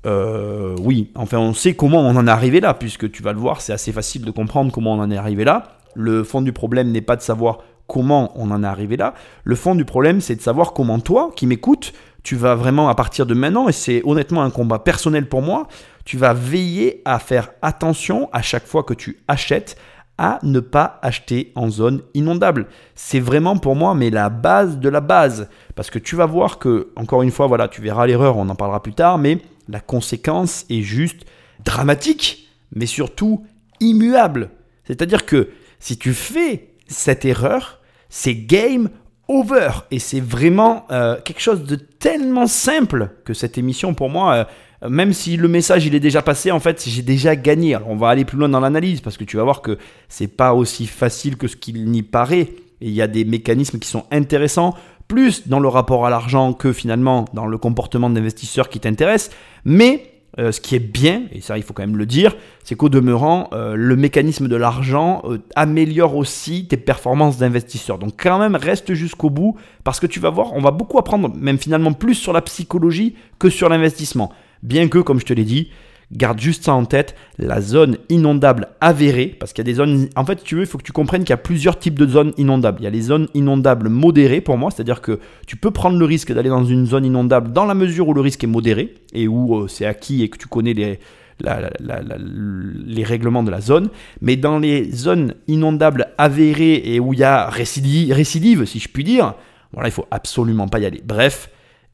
Euh, 0.06 0.76
oui, 0.82 1.12
enfin 1.16 1.38
on 1.38 1.54
sait 1.54 1.76
comment 1.76 2.02
on 2.02 2.16
en 2.18 2.28
est 2.28 2.32
arrivé 2.32 2.60
là, 2.60 2.74
puisque 2.74 3.10
tu 3.10 3.24
vas 3.24 3.32
le 3.32 3.40
voir, 3.40 3.62
c'est 3.62 3.72
assez 3.72 3.94
facile 3.94 4.26
de 4.26 4.32
comprendre 4.32 4.70
comment 4.72 4.94
on 4.94 5.00
en 5.00 5.10
est 5.10 5.18
arrivé 5.18 5.46
là. 5.46 5.78
Le 5.96 6.24
fond 6.26 6.42
du 6.42 6.52
problème 6.52 6.92
n'est 6.92 7.02
pas 7.02 7.16
de 7.16 7.22
savoir 7.22 7.60
comment 7.88 8.32
on 8.36 8.52
en 8.52 8.64
est 8.64 8.68
arrivé 8.68 8.98
là. 8.98 9.14
Le 9.46 9.56
fond 9.56 9.76
du 9.76 9.86
problème, 9.86 10.20
c'est 10.20 10.36
de 10.36 10.42
savoir 10.42 10.74
comment 10.74 11.00
toi, 11.00 11.32
qui 11.36 11.48
m'écoutes, 11.48 11.94
tu 12.24 12.36
vas 12.36 12.56
vraiment 12.56 12.90
à 12.90 12.96
partir 12.96 13.26
de 13.26 13.34
maintenant, 13.34 13.68
et 13.68 13.74
c'est 13.74 14.02
honnêtement 14.06 14.44
un 14.44 14.50
combat 14.50 14.80
personnel 14.80 15.28
pour 15.28 15.42
moi, 15.42 15.68
tu 16.06 16.18
vas 16.18 16.34
veiller 16.34 17.02
à 17.06 17.20
faire 17.20 17.52
attention 17.62 18.30
à 18.32 18.42
chaque 18.42 18.66
fois 18.66 18.84
que 18.84 18.94
tu 18.94 19.20
achètes 19.28 19.78
à 20.18 20.40
ne 20.44 20.60
pas 20.60 21.00
acheter 21.02 21.52
en 21.56 21.70
zone 21.70 22.02
inondable. 22.14 22.68
C'est 22.96 23.20
vraiment 23.20 23.58
pour 23.58 23.76
moi 23.76 23.96
mais 23.96 24.10
la 24.10 24.30
base 24.30 24.78
de 24.78 24.90
la 24.90 25.02
base 25.02 25.50
parce 25.76 25.90
que 25.90 26.00
tu 26.00 26.16
vas 26.16 26.26
voir 26.26 26.60
que 26.60 26.90
encore 26.96 27.24
une 27.24 27.32
fois 27.32 27.48
voilà, 27.48 27.68
tu 27.68 27.82
verras 27.82 28.06
l'erreur, 28.06 28.38
on 28.38 28.48
en 28.50 28.56
parlera 28.56 28.84
plus 28.84 28.94
tard 28.94 29.18
mais 29.18 29.40
la 29.68 29.80
conséquence 29.80 30.66
est 30.70 30.82
juste 30.82 31.26
dramatique 31.66 32.48
mais 32.76 32.86
surtout 32.86 33.46
immuable. 33.80 34.52
C'est-à-dire 34.86 35.26
que 35.26 35.50
si 35.80 35.98
tu 35.98 36.14
fais 36.14 36.70
cette 36.88 37.26
erreur, 37.26 37.80
c'est 38.10 38.36
game 38.36 38.90
over 39.28 39.70
et 39.92 40.00
c'est 40.00 40.20
vraiment 40.20 40.86
euh, 40.92 41.18
quelque 41.24 41.42
chose 41.42 41.64
de 41.64 41.76
tellement 41.76 42.48
simple 42.48 43.10
que 43.26 43.34
cette 43.34 43.58
émission 43.58 43.94
pour 43.94 44.10
moi 44.10 44.34
euh, 44.34 44.44
même 44.90 45.14
si 45.14 45.38
le 45.38 45.48
message 45.48 45.86
il 45.86 45.96
est 45.96 46.00
déjà 46.00 46.22
passé, 46.22 46.52
en 46.52 46.60
fait, 46.60 46.84
j'ai 46.86 47.02
déjà 47.02 47.36
gagné. 47.36 47.76
Alors 47.76 47.90
on 47.90 47.96
va 47.96 48.10
aller 48.10 48.26
plus 48.26 48.38
loin 48.38 48.50
dans 48.50 48.60
l'analyse 48.60 49.02
parce 49.02 49.18
que 49.18 49.24
tu 49.24 49.38
vas 49.38 49.44
voir 49.44 49.62
que 49.62 49.78
c'est 50.10 50.28
pas 50.28 50.54
aussi 50.54 50.88
facile 50.88 51.38
que 51.38 51.48
ce 51.48 51.56
qu'il 51.56 51.86
n'y 51.86 52.04
paraît. 52.04 52.50
Et 52.82 52.88
il 52.88 52.92
y 52.92 53.02
a 53.02 53.08
des 53.08 53.24
mécanismes 53.24 53.80
qui 53.80 53.88
sont 53.88 54.06
intéressants, 54.12 54.76
plus 55.08 55.48
dans 55.48 55.60
le 55.60 55.70
rapport 55.70 56.06
à 56.06 56.10
l'argent 56.10 56.54
que 56.54 56.74
finalement 56.74 57.26
dans 57.34 57.46
le 57.46 57.58
comportement 57.58 58.10
d'investisseurs 58.10 58.70
qui 58.70 58.80
t'intéresse. 58.80 59.32
Mais 59.64 60.13
Euh, 60.40 60.52
ce 60.52 60.60
qui 60.60 60.76
est 60.76 60.80
bien, 60.80 61.24
et 61.32 61.42
ça 61.42 61.58
il 61.58 61.64
faut 61.64 61.74
quand 61.74 61.84
même 61.84 61.98
le 61.98 62.08
dire, 62.08 62.36
c'est 62.64 62.74
qu'au 62.74 62.90
demeurant, 62.90 63.50
euh, 63.54 63.76
le 63.76 63.96
mécanisme 63.96 64.48
de 64.48 64.56
l'argent 64.56 65.22
euh, 65.26 65.38
améliore 65.56 66.16
aussi 66.16 66.66
tes 66.68 66.78
performances 66.78 67.38
d'investisseur. 67.38 68.00
Donc 68.00 68.14
quand 68.18 68.40
même, 68.40 68.56
reste 68.56 68.96
jusqu'au 68.96 69.30
bout, 69.30 69.56
parce 69.84 70.00
que 70.00 70.08
tu 70.08 70.20
vas 70.20 70.32
voir, 70.32 70.54
on 70.54 70.62
va 70.62 70.72
beaucoup 70.72 70.98
apprendre, 70.98 71.32
même 71.36 71.60
finalement 71.60 71.94
plus 71.94 72.16
sur 72.16 72.34
la 72.34 72.42
psychologie 72.42 73.16
que 73.38 73.52
sur 73.52 73.70
l'investissement. 73.70 74.32
Bien 74.64 74.88
que, 74.88 74.98
comme 74.98 75.20
je 75.20 75.26
te 75.26 75.34
l'ai 75.34 75.44
dit, 75.44 75.70
Garde 76.16 76.40
juste 76.40 76.66
ça 76.66 76.74
en 76.74 76.86
tête, 76.86 77.16
la 77.40 77.60
zone 77.60 77.98
inondable 78.10 78.68
avérée, 78.82 79.36
parce 79.40 79.52
qu'il 79.52 79.66
y 79.66 79.68
a 79.68 79.72
des 79.72 79.78
zones, 79.78 80.10
en 80.16 80.26
fait, 80.26 80.44
tu 80.44 80.56
veux, 80.56 80.62
il 80.62 80.68
faut 80.68 80.78
que 80.78 80.84
tu 80.84 80.92
comprennes 80.92 81.24
qu'il 81.24 81.32
y 81.32 81.34
a 81.34 81.38
plusieurs 81.38 81.80
types 81.80 81.98
de 81.98 82.06
zones 82.06 82.34
inondables. 82.38 82.82
Il 82.82 82.84
y 82.84 82.88
a 82.88 82.92
les 82.92 83.02
zones 83.02 83.28
inondables 83.34 83.90
modérées 83.90 84.42
pour 84.42 84.58
moi, 84.58 84.70
c'est-à-dire 84.70 85.02
que 85.02 85.20
tu 85.48 85.56
peux 85.56 85.72
prendre 85.72 85.98
le 85.98 86.06
risque 86.06 86.32
d'aller 86.32 86.50
dans 86.50 86.64
une 86.64 86.86
zone 86.86 87.06
inondable 87.06 87.52
dans 87.52 87.66
la 87.66 87.74
mesure 87.74 88.08
où 88.08 88.14
le 88.14 88.22
risque 88.22 88.44
est 88.44 88.48
modéré 88.48 88.94
et 89.14 89.28
où 89.28 89.58
euh, 89.58 89.68
c'est 89.68 89.86
acquis 89.86 90.22
et 90.22 90.30
que 90.30 90.38
tu 90.38 90.48
connais 90.48 90.74
les, 90.74 91.00
les 91.40 93.04
règlements 93.04 93.44
de 93.44 93.52
la 93.52 93.62
zone, 93.62 93.90
mais 94.22 94.36
dans 94.36 94.60
les 94.60 94.92
zones 94.92 95.34
inondables 95.48 96.10
avérées 96.18 96.82
et 96.86 97.00
où 97.00 97.14
il 97.14 97.20
y 97.20 97.24
a 97.24 97.50
récidive, 97.50 98.14
récidive 98.14 98.66
si 98.66 98.80
je 98.80 98.88
puis 98.88 99.04
dire, 99.04 99.34
voilà, 99.74 99.90
il 99.90 99.92
faut 99.92 100.06
absolument 100.12 100.68
pas 100.68 100.80
y 100.80 100.86
aller. 100.86 101.02
Bref, 101.04 101.50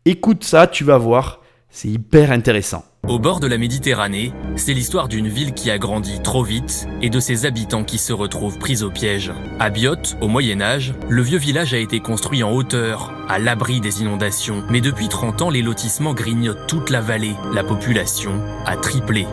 écoute 0.05 0.43
ça, 0.43 0.67
tu 0.67 0.83
vas 0.83 0.97
voir, 0.97 1.41
c'est 1.69 1.87
hyper 1.87 2.31
intéressant. 2.31 2.83
Au 3.07 3.17
bord 3.17 3.39
de 3.39 3.47
la 3.47 3.57
Méditerranée, 3.57 4.33
c'est 4.55 4.73
l'histoire 4.73 5.07
d'une 5.07 5.27
ville 5.27 5.53
qui 5.53 5.71
a 5.71 5.79
grandi 5.79 6.21
trop 6.21 6.43
vite 6.43 6.87
et 7.01 7.09
de 7.09 7.19
ses 7.19 7.45
habitants 7.45 7.83
qui 7.83 7.97
se 7.97 8.13
retrouvent 8.13 8.59
pris 8.59 8.83
au 8.83 8.91
piège. 8.91 9.31
À 9.59 9.69
Biot, 9.69 9.95
au 10.21 10.27
Moyen 10.27 10.61
Âge, 10.61 10.93
le 11.07 11.21
vieux 11.23 11.39
village 11.39 11.73
a 11.73 11.79
été 11.79 12.01
construit 12.01 12.43
en 12.43 12.51
hauteur, 12.51 13.11
à 13.27 13.39
l'abri 13.39 13.81
des 13.81 14.01
inondations. 14.01 14.63
Mais 14.69 14.81
depuis 14.81 15.07
30 15.07 15.41
ans, 15.41 15.49
les 15.49 15.63
lotissements 15.63 16.13
grignotent 16.13 16.67
toute 16.67 16.91
la 16.91 17.01
vallée. 17.01 17.33
La 17.53 17.63
population 17.63 18.43
a 18.67 18.75
triplé. 18.77 19.25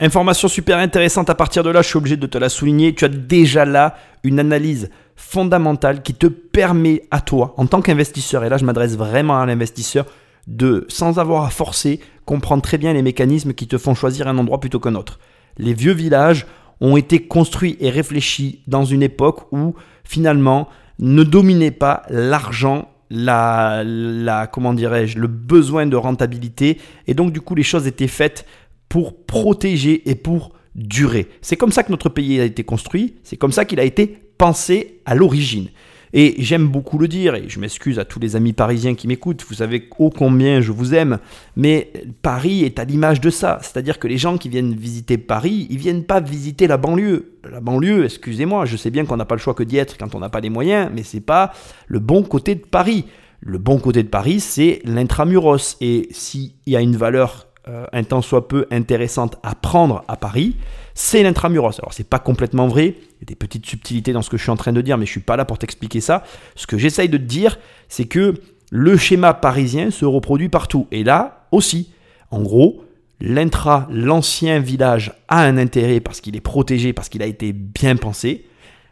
Information 0.00 0.48
super 0.48 0.78
intéressante 0.78 1.28
à 1.28 1.34
partir 1.34 1.62
de 1.64 1.70
là, 1.70 1.82
je 1.82 1.88
suis 1.88 1.98
obligé 1.98 2.16
de 2.16 2.26
te 2.26 2.38
la 2.38 2.48
souligner. 2.48 2.94
Tu 2.94 3.04
as 3.04 3.08
déjà 3.08 3.64
là 3.64 3.96
une 4.22 4.38
analyse 4.38 4.88
fondamentale 5.16 6.02
qui 6.02 6.14
te 6.14 6.28
permet 6.28 7.02
à 7.10 7.20
toi, 7.20 7.52
en 7.56 7.66
tant 7.66 7.82
qu'investisseur, 7.82 8.44
et 8.44 8.48
là 8.48 8.56
je 8.56 8.64
m'adresse 8.64 8.96
vraiment 8.96 9.38
à 9.38 9.44
l'investisseur, 9.44 10.06
de, 10.48 10.86
sans 10.88 11.18
avoir 11.18 11.44
à 11.44 11.50
forcer, 11.50 12.00
comprendre 12.24 12.62
très 12.62 12.78
bien 12.78 12.92
les 12.94 13.02
mécanismes 13.02 13.52
qui 13.52 13.68
te 13.68 13.78
font 13.78 13.94
choisir 13.94 14.26
un 14.26 14.38
endroit 14.38 14.60
plutôt 14.60 14.80
qu'un 14.80 14.94
autre. 14.94 15.20
Les 15.58 15.74
vieux 15.74 15.92
villages 15.92 16.46
ont 16.80 16.96
été 16.96 17.20
construits 17.26 17.76
et 17.80 17.90
réfléchis 17.90 18.62
dans 18.66 18.84
une 18.84 19.02
époque 19.02 19.52
où 19.52 19.74
finalement 20.04 20.68
ne 20.98 21.22
dominait 21.22 21.70
pas 21.70 22.02
l'argent, 22.08 22.88
la, 23.10 23.82
la 23.84 24.46
comment 24.46 24.72
dirais-je, 24.72 25.18
le 25.18 25.26
besoin 25.26 25.86
de 25.86 25.96
rentabilité 25.96 26.78
et 27.06 27.14
donc 27.14 27.32
du 27.32 27.40
coup 27.40 27.54
les 27.54 27.62
choses 27.62 27.86
étaient 27.86 28.08
faites 28.08 28.46
pour 28.88 29.24
protéger 29.26 30.08
et 30.08 30.14
pour 30.14 30.52
durer. 30.74 31.28
C'est 31.42 31.56
comme 31.56 31.72
ça 31.72 31.82
que 31.82 31.90
notre 31.90 32.08
pays 32.08 32.40
a 32.40 32.44
été 32.44 32.64
construit, 32.64 33.16
c'est 33.22 33.36
comme 33.36 33.52
ça 33.52 33.64
qu'il 33.64 33.80
a 33.80 33.84
été 33.84 34.06
pensé 34.38 35.00
à 35.04 35.14
l'origine. 35.14 35.68
Et 36.12 36.34
j'aime 36.38 36.68
beaucoup 36.68 36.98
le 36.98 37.08
dire, 37.08 37.34
et 37.34 37.48
je 37.48 37.60
m'excuse 37.60 37.98
à 37.98 38.04
tous 38.04 38.18
les 38.18 38.36
amis 38.36 38.52
parisiens 38.52 38.94
qui 38.94 39.06
m'écoutent, 39.08 39.44
vous 39.48 39.54
savez 39.54 39.88
ô 39.98 40.10
combien 40.10 40.60
je 40.60 40.72
vous 40.72 40.94
aime, 40.94 41.18
mais 41.56 41.92
Paris 42.22 42.64
est 42.64 42.78
à 42.78 42.84
l'image 42.84 43.20
de 43.20 43.30
ça. 43.30 43.58
C'est-à-dire 43.62 43.98
que 43.98 44.08
les 44.08 44.18
gens 44.18 44.38
qui 44.38 44.48
viennent 44.48 44.74
visiter 44.74 45.18
Paris, 45.18 45.66
ils 45.70 45.78
viennent 45.78 46.04
pas 46.04 46.20
visiter 46.20 46.66
la 46.66 46.76
banlieue. 46.76 47.32
La 47.50 47.60
banlieue, 47.60 48.04
excusez-moi, 48.04 48.64
je 48.64 48.76
sais 48.76 48.90
bien 48.90 49.04
qu'on 49.04 49.16
n'a 49.16 49.24
pas 49.24 49.34
le 49.34 49.40
choix 49.40 49.54
que 49.54 49.62
d'y 49.62 49.76
être 49.76 49.96
quand 49.98 50.14
on 50.14 50.20
n'a 50.20 50.28
pas 50.28 50.40
les 50.40 50.50
moyens, 50.50 50.90
mais 50.94 51.02
c'est 51.02 51.20
pas 51.20 51.52
le 51.86 51.98
bon 51.98 52.22
côté 52.22 52.54
de 52.54 52.64
Paris. 52.64 53.04
Le 53.40 53.58
bon 53.58 53.78
côté 53.78 54.02
de 54.02 54.08
Paris, 54.08 54.40
c'est 54.40 54.80
l'intramuros. 54.84 55.76
Et 55.80 56.08
s'il 56.10 56.52
y 56.66 56.76
a 56.76 56.80
une 56.80 56.96
valeur 56.96 57.46
euh, 57.68 57.84
un 57.92 58.02
tant 58.02 58.22
soit 58.22 58.48
peu 58.48 58.66
intéressante 58.70 59.38
à 59.42 59.54
prendre 59.54 60.02
à 60.08 60.16
Paris, 60.16 60.56
c'est 61.00 61.22
l'intramuros. 61.22 61.78
Alors 61.78 61.92
c'est 61.92 62.08
pas 62.08 62.18
complètement 62.18 62.66
vrai, 62.66 62.86
il 62.86 63.20
y 63.20 63.22
a 63.22 63.26
des 63.26 63.36
petites 63.36 63.64
subtilités 63.64 64.12
dans 64.12 64.20
ce 64.20 64.30
que 64.30 64.36
je 64.36 64.42
suis 64.42 64.50
en 64.50 64.56
train 64.56 64.72
de 64.72 64.80
dire, 64.80 64.98
mais 64.98 65.06
je 65.06 65.12
suis 65.12 65.20
pas 65.20 65.36
là 65.36 65.44
pour 65.44 65.56
t'expliquer 65.56 66.00
ça. 66.00 66.24
Ce 66.56 66.66
que 66.66 66.76
j'essaye 66.76 67.08
de 67.08 67.16
te 67.16 67.22
dire, 67.22 67.60
c'est 67.88 68.06
que 68.06 68.34
le 68.72 68.96
schéma 68.96 69.32
parisien 69.32 69.92
se 69.92 70.04
reproduit 70.04 70.48
partout. 70.48 70.88
Et 70.90 71.04
là 71.04 71.46
aussi, 71.52 71.92
en 72.32 72.42
gros, 72.42 72.84
l'intra, 73.20 73.86
l'ancien 73.92 74.58
village 74.58 75.12
a 75.28 75.44
un 75.44 75.56
intérêt 75.56 76.00
parce 76.00 76.20
qu'il 76.20 76.34
est 76.34 76.40
protégé, 76.40 76.92
parce 76.92 77.08
qu'il 77.08 77.22
a 77.22 77.26
été 77.26 77.52
bien 77.52 77.94
pensé. 77.94 78.46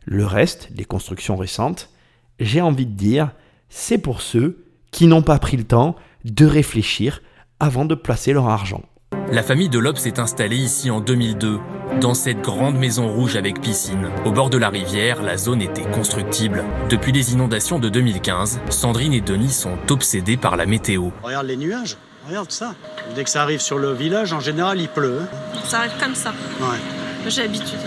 Le 0.04 0.24
reste, 0.24 0.68
les 0.76 0.84
constructions 0.84 1.36
récentes, 1.36 1.90
j'ai 2.38 2.60
envie 2.60 2.86
de 2.86 2.94
dire, 2.94 3.32
c'est 3.68 3.98
pour 3.98 4.20
ceux 4.20 4.64
qui 4.92 5.08
n'ont 5.08 5.22
pas 5.22 5.40
pris 5.40 5.56
le 5.56 5.64
temps 5.64 5.96
de 6.24 6.46
réfléchir 6.46 7.20
avant 7.58 7.84
de 7.84 7.96
placer 7.96 8.32
leur 8.32 8.48
argent. 8.48 8.84
La 9.32 9.42
famille 9.42 9.68
de 9.68 9.80
Loeb 9.80 9.96
s'est 9.96 10.20
installée 10.20 10.56
ici 10.56 10.88
en 10.88 11.00
2002, 11.00 11.58
dans 12.00 12.14
cette 12.14 12.40
grande 12.42 12.76
maison 12.76 13.12
rouge 13.12 13.34
avec 13.34 13.60
piscine. 13.60 14.08
Au 14.24 14.30
bord 14.30 14.50
de 14.50 14.56
la 14.56 14.68
rivière, 14.68 15.20
la 15.20 15.36
zone 15.36 15.60
était 15.60 15.82
constructible. 15.90 16.64
Depuis 16.90 17.10
les 17.10 17.32
inondations 17.32 17.80
de 17.80 17.88
2015, 17.88 18.60
Sandrine 18.70 19.12
et 19.12 19.20
Denis 19.20 19.50
sont 19.50 19.78
obsédés 19.90 20.36
par 20.36 20.56
la 20.56 20.64
météo. 20.64 21.10
Regarde 21.24 21.46
les 21.46 21.56
nuages, 21.56 21.96
regarde 22.28 22.52
ça. 22.52 22.74
Dès 23.16 23.24
que 23.24 23.30
ça 23.30 23.42
arrive 23.42 23.60
sur 23.60 23.78
le 23.78 23.92
village, 23.92 24.32
en 24.32 24.38
général, 24.38 24.80
il 24.80 24.88
pleut. 24.88 25.18
Hein. 25.22 25.58
Ça 25.64 25.78
arrive 25.78 25.94
comme 25.98 26.14
ça. 26.14 26.32
Ouais. 26.60 26.78
J'ai 27.26 27.42
l'habitude. 27.42 27.80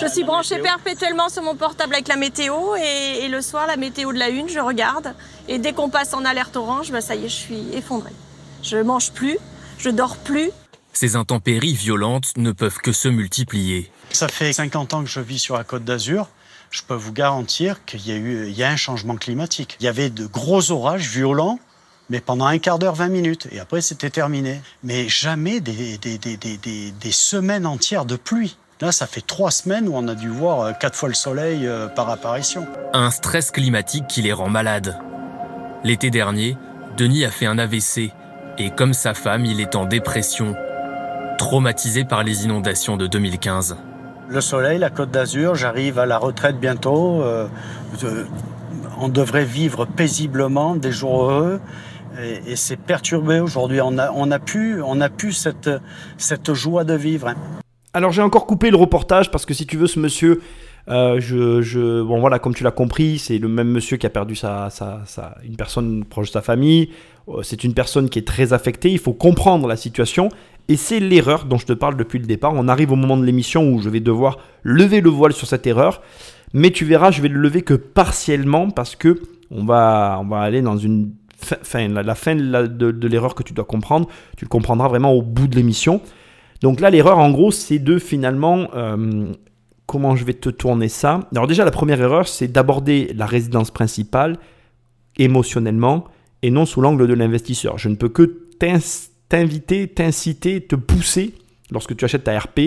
Je 0.00 0.06
suis 0.06 0.24
branchée 0.24 0.58
perpétuellement 0.58 1.28
sur 1.28 1.42
mon 1.42 1.54
portable 1.54 1.92
avec 1.94 2.08
la 2.08 2.16
météo 2.16 2.54
et, 2.76 3.24
et 3.24 3.28
le 3.28 3.42
soir, 3.42 3.66
la 3.66 3.76
météo 3.76 4.12
de 4.14 4.18
la 4.18 4.30
une, 4.30 4.48
je 4.48 4.60
regarde. 4.60 5.12
Et 5.48 5.58
dès 5.58 5.74
qu'on 5.74 5.90
passe 5.90 6.14
en 6.14 6.24
alerte 6.24 6.56
orange, 6.56 6.90
bah 6.92 7.02
ça 7.02 7.14
y 7.14 7.26
est, 7.26 7.28
je 7.28 7.34
suis 7.34 7.66
effondrée. 7.74 8.12
Je 8.62 8.78
mange 8.78 9.12
plus, 9.12 9.36
je 9.76 9.90
dors 9.90 10.16
plus. 10.16 10.50
Ces 10.92 11.16
intempéries 11.16 11.74
violentes 11.74 12.32
ne 12.36 12.52
peuvent 12.52 12.78
que 12.78 12.92
se 12.92 13.08
multiplier. 13.08 13.90
Ça 14.10 14.28
fait 14.28 14.52
50 14.52 14.94
ans 14.94 15.04
que 15.04 15.10
je 15.10 15.20
vis 15.20 15.38
sur 15.38 15.56
la 15.56 15.64
côte 15.64 15.84
d'Azur. 15.84 16.28
Je 16.70 16.82
peux 16.82 16.94
vous 16.94 17.12
garantir 17.12 17.84
qu'il 17.84 18.06
y 18.06 18.12
a 18.12 18.16
eu 18.16 18.46
il 18.48 18.56
y 18.56 18.62
a 18.62 18.70
un 18.70 18.76
changement 18.76 19.16
climatique. 19.16 19.76
Il 19.80 19.84
y 19.84 19.88
avait 19.88 20.10
de 20.10 20.26
gros 20.26 20.70
orages 20.70 21.08
violents, 21.08 21.58
mais 22.10 22.20
pendant 22.20 22.46
un 22.46 22.58
quart 22.58 22.78
d'heure, 22.78 22.94
20 22.94 23.08
minutes. 23.08 23.48
Et 23.52 23.60
après, 23.60 23.80
c'était 23.80 24.10
terminé. 24.10 24.60
Mais 24.82 25.08
jamais 25.08 25.60
des, 25.60 25.98
des, 25.98 26.18
des, 26.18 26.36
des, 26.36 27.12
semaines 27.12 27.66
entières 27.66 28.04
de 28.04 28.16
pluie. 28.16 28.56
Là, 28.80 28.92
ça 28.92 29.06
fait 29.06 29.26
trois 29.26 29.50
semaines 29.50 29.88
où 29.88 29.92
on 29.94 30.06
a 30.08 30.14
dû 30.14 30.28
voir 30.28 30.60
euh, 30.60 30.72
quatre 30.72 30.94
fois 30.94 31.08
le 31.08 31.14
soleil 31.14 31.66
euh, 31.66 31.88
par 31.88 32.08
apparition. 32.10 32.66
Un 32.92 33.10
stress 33.10 33.50
climatique 33.50 34.06
qui 34.06 34.22
les 34.22 34.32
rend 34.32 34.48
malades. 34.48 34.98
L'été 35.84 36.10
dernier, 36.10 36.56
Denis 36.96 37.24
a 37.24 37.30
fait 37.30 37.46
un 37.46 37.58
AVC 37.58 38.12
et 38.58 38.70
comme 38.70 38.92
sa 38.92 39.14
femme, 39.14 39.44
il 39.44 39.60
est 39.60 39.76
en 39.76 39.84
dépression, 39.84 40.54
traumatisé 41.38 42.04
par 42.04 42.22
les 42.22 42.44
inondations 42.44 42.98
de 42.98 43.06
2015. 43.06 43.78
Le 44.28 44.40
soleil, 44.42 44.78
la 44.78 44.90
côte 44.90 45.10
d'Azur, 45.10 45.54
j'arrive 45.54 45.98
à 45.98 46.04
la 46.04 46.18
retraite 46.18 46.60
bientôt. 46.60 47.22
Euh, 47.22 47.46
on 49.00 49.08
devrait 49.08 49.46
vivre 49.46 49.86
paisiblement 49.86 50.76
des 50.76 50.92
jours 50.92 51.22
heureux. 51.22 51.60
Et, 52.46 52.56
c'est 52.56 52.76
perturbé 52.76 53.40
aujourd'hui. 53.40 53.80
On 53.80 53.96
a, 53.96 54.10
on 54.12 54.30
a 54.30 54.38
pu, 54.38 54.82
on 54.84 55.00
a 55.00 55.08
pu 55.08 55.32
cette, 55.32 55.70
cette 56.18 56.52
joie 56.52 56.84
de 56.84 56.94
vivre. 56.94 57.32
Alors 57.94 58.12
j'ai 58.12 58.22
encore 58.22 58.46
coupé 58.46 58.70
le 58.70 58.76
reportage 58.76 59.30
parce 59.30 59.46
que 59.46 59.54
si 59.54 59.66
tu 59.66 59.78
veux, 59.78 59.86
ce 59.86 59.98
monsieur, 59.98 60.42
euh, 60.88 61.20
je, 61.20 61.62
je, 61.62 62.02
bon 62.02 62.20
voilà, 62.20 62.38
comme 62.38 62.54
tu 62.54 62.64
l'as 62.64 62.70
compris, 62.70 63.18
c'est 63.18 63.38
le 63.38 63.48
même 63.48 63.68
monsieur 63.68 63.96
qui 63.96 64.06
a 64.06 64.10
perdu 64.10 64.34
sa, 64.34 64.68
sa, 64.70 65.02
sa, 65.06 65.38
une 65.44 65.56
personne 65.56 66.04
proche 66.04 66.28
de 66.28 66.32
sa 66.32 66.42
famille. 66.42 66.90
Euh, 67.28 67.42
c'est 67.42 67.64
une 67.64 67.74
personne 67.74 68.10
qui 68.10 68.18
est 68.18 68.26
très 68.26 68.52
affectée. 68.52 68.90
Il 68.90 68.98
faut 68.98 69.14
comprendre 69.14 69.66
la 69.66 69.76
situation. 69.76 70.28
Et 70.68 70.76
c'est 70.76 71.00
l'erreur 71.00 71.46
dont 71.46 71.56
je 71.56 71.66
te 71.66 71.72
parle 71.72 71.96
depuis 71.96 72.18
le 72.18 72.26
départ. 72.26 72.52
On 72.54 72.68
arrive 72.68 72.92
au 72.92 72.96
moment 72.96 73.16
de 73.16 73.24
l'émission 73.24 73.72
où 73.72 73.80
je 73.80 73.88
vais 73.88 74.00
devoir 74.00 74.38
lever 74.62 75.00
le 75.00 75.08
voile 75.08 75.32
sur 75.32 75.46
cette 75.46 75.66
erreur. 75.66 76.02
Mais 76.52 76.70
tu 76.70 76.84
verras, 76.84 77.10
je 77.10 77.22
vais 77.22 77.28
le 77.28 77.40
lever 77.40 77.62
que 77.62 77.74
partiellement 77.74 78.70
parce 78.70 78.96
que 78.96 79.20
on 79.50 79.64
va, 79.64 80.18
on 80.20 80.28
va 80.28 80.40
aller 80.40 80.60
dans 80.60 80.76
une 80.76 81.12
fin, 81.38 81.88
la, 81.88 82.14
fin 82.14 82.34
de, 82.34 83.06
l'erreur 83.06 83.34
que 83.34 83.42
tu 83.42 83.54
dois 83.54 83.64
comprendre. 83.64 84.08
Tu 84.36 84.44
le 84.44 84.48
comprendras 84.48 84.88
vraiment 84.88 85.12
au 85.12 85.22
bout 85.22 85.46
de 85.46 85.56
l'émission. 85.56 86.02
Donc 86.60 86.80
là, 86.80 86.90
l'erreur, 86.90 87.18
en 87.18 87.30
gros, 87.30 87.50
c'est 87.50 87.78
de 87.78 87.98
finalement 87.98 88.68
euh, 88.74 89.32
comment 89.86 90.16
je 90.16 90.24
vais 90.24 90.34
te 90.34 90.50
tourner 90.50 90.88
ça? 90.88 91.20
Alors 91.32 91.46
déjà, 91.46 91.64
la 91.64 91.70
première 91.70 92.00
erreur, 92.00 92.28
c'est 92.28 92.48
d'aborder 92.48 93.12
la 93.14 93.26
résidence 93.26 93.70
principale 93.70 94.36
émotionnellement 95.16 96.04
et 96.42 96.50
non 96.50 96.66
sous 96.66 96.80
l'angle 96.80 97.06
de 97.06 97.14
l'investisseur. 97.14 97.78
Je 97.78 97.88
ne 97.88 97.94
peux 97.94 98.08
que 98.08 98.48
t'inviter, 99.28 99.88
t'inciter, 99.88 100.60
te 100.60 100.76
pousser, 100.76 101.34
lorsque 101.70 101.96
tu 101.96 102.04
achètes 102.04 102.24
ta 102.24 102.38
RP, 102.38 102.60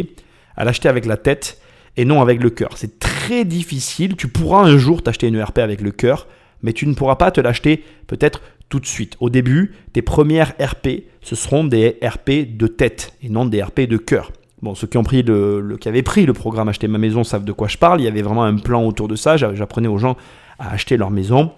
à 0.55 0.63
l'acheter 0.63 0.89
avec 0.89 1.05
la 1.05 1.17
tête 1.17 1.59
et 1.97 2.05
non 2.05 2.21
avec 2.21 2.41
le 2.41 2.49
cœur. 2.49 2.71
C'est 2.75 2.99
très 2.99 3.45
difficile. 3.45 4.15
Tu 4.15 4.27
pourras 4.27 4.63
un 4.63 4.77
jour 4.77 5.03
t'acheter 5.03 5.27
une 5.27 5.41
RP 5.41 5.59
avec 5.59 5.81
le 5.81 5.91
cœur, 5.91 6.27
mais 6.61 6.73
tu 6.73 6.87
ne 6.87 6.93
pourras 6.93 7.15
pas 7.15 7.31
te 7.31 7.41
l'acheter 7.41 7.83
peut-être 8.07 8.41
tout 8.69 8.79
de 8.79 8.85
suite. 8.85 9.17
Au 9.19 9.29
début, 9.29 9.73
tes 9.93 10.01
premières 10.01 10.53
RP, 10.59 11.03
ce 11.21 11.35
seront 11.35 11.63
des 11.63 11.97
RP 12.03 12.57
de 12.57 12.67
tête 12.67 13.13
et 13.21 13.29
non 13.29 13.45
des 13.45 13.61
RP 13.61 13.81
de 13.81 13.97
cœur. 13.97 14.31
Bon, 14.61 14.75
ceux 14.75 14.87
qui 14.87 14.97
ont 14.97 15.03
pris 15.03 15.23
le, 15.23 15.77
qui 15.81 15.89
avaient 15.89 16.03
pris 16.03 16.25
le 16.25 16.33
programme 16.33 16.69
Acheter 16.69 16.87
ma 16.87 16.99
maison 16.99 17.23
savent 17.23 17.43
de 17.43 17.51
quoi 17.51 17.67
je 17.67 17.77
parle. 17.77 17.99
Il 17.99 18.03
y 18.03 18.07
avait 18.07 18.21
vraiment 18.21 18.43
un 18.43 18.57
plan 18.57 18.85
autour 18.85 19.07
de 19.07 19.15
ça. 19.15 19.35
J'apprenais 19.35 19.87
aux 19.87 19.97
gens 19.97 20.15
à 20.59 20.71
acheter 20.71 20.97
leur 20.97 21.09
maison. 21.09 21.51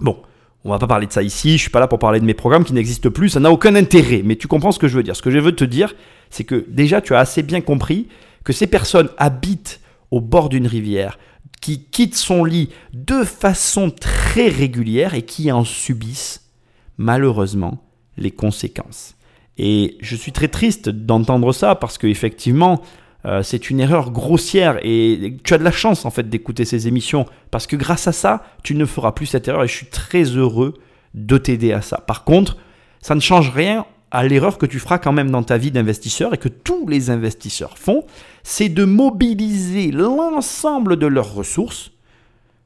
Bon, 0.00 0.16
On 0.64 0.70
va 0.70 0.78
pas 0.78 0.86
parler 0.86 1.06
de 1.06 1.12
ça 1.12 1.22
ici, 1.22 1.52
je 1.52 1.62
suis 1.62 1.70
pas 1.70 1.80
là 1.80 1.86
pour 1.86 1.98
parler 1.98 2.20
de 2.20 2.24
mes 2.24 2.34
programmes 2.34 2.64
qui 2.64 2.72
n'existent 2.72 3.10
plus, 3.10 3.30
ça 3.30 3.40
n'a 3.40 3.50
aucun 3.50 3.74
intérêt. 3.74 4.22
Mais 4.24 4.36
tu 4.36 4.48
comprends 4.48 4.72
ce 4.72 4.78
que 4.78 4.88
je 4.88 4.96
veux 4.96 5.02
dire. 5.02 5.16
Ce 5.16 5.22
que 5.22 5.30
je 5.30 5.38
veux 5.38 5.52
te 5.52 5.64
dire, 5.64 5.94
c'est 6.30 6.44
que 6.44 6.66
déjà 6.68 7.00
tu 7.00 7.14
as 7.14 7.20
assez 7.20 7.42
bien 7.42 7.60
compris 7.60 8.08
que 8.44 8.52
ces 8.52 8.66
personnes 8.66 9.08
habitent 9.18 9.80
au 10.10 10.20
bord 10.20 10.48
d'une 10.48 10.66
rivière, 10.66 11.18
qui 11.60 11.84
quittent 11.84 12.16
son 12.16 12.44
lit 12.44 12.70
de 12.92 13.24
façon 13.24 13.90
très 13.90 14.48
régulière 14.48 15.14
et 15.14 15.22
qui 15.22 15.52
en 15.52 15.64
subissent 15.64 16.50
malheureusement 16.96 17.84
les 18.16 18.30
conséquences. 18.30 19.16
Et 19.58 19.96
je 20.00 20.16
suis 20.16 20.32
très 20.32 20.48
triste 20.48 20.88
d'entendre 20.88 21.52
ça 21.52 21.74
parce 21.74 21.98
qu'effectivement, 21.98 22.82
euh, 23.24 23.42
c'est 23.42 23.70
une 23.70 23.80
erreur 23.80 24.10
grossière 24.12 24.78
et 24.82 25.36
tu 25.42 25.54
as 25.54 25.58
de 25.58 25.64
la 25.64 25.72
chance 25.72 26.04
en 26.04 26.10
fait 26.10 26.28
d'écouter 26.28 26.64
ces 26.64 26.86
émissions 26.86 27.26
parce 27.50 27.66
que 27.66 27.76
grâce 27.76 28.06
à 28.06 28.12
ça, 28.12 28.44
tu 28.62 28.74
ne 28.74 28.84
feras 28.84 29.12
plus 29.12 29.26
cette 29.26 29.48
erreur 29.48 29.64
et 29.64 29.68
je 29.68 29.74
suis 29.74 29.86
très 29.86 30.22
heureux 30.22 30.74
de 31.14 31.36
t'aider 31.36 31.72
à 31.72 31.82
ça. 31.82 31.98
Par 31.98 32.24
contre, 32.24 32.56
ça 33.00 33.14
ne 33.14 33.20
change 33.20 33.50
rien 33.50 33.86
à 34.10 34.26
l'erreur 34.26 34.56
que 34.56 34.66
tu 34.66 34.78
feras 34.78 34.98
quand 34.98 35.12
même 35.12 35.30
dans 35.30 35.42
ta 35.42 35.58
vie 35.58 35.70
d'investisseur 35.70 36.32
et 36.32 36.38
que 36.38 36.48
tous 36.48 36.86
les 36.86 37.10
investisseurs 37.10 37.76
font, 37.76 38.04
c'est 38.42 38.68
de 38.68 38.84
mobiliser 38.84 39.90
l'ensemble 39.90 40.96
de 40.96 41.06
leurs 41.06 41.34
ressources 41.34 41.90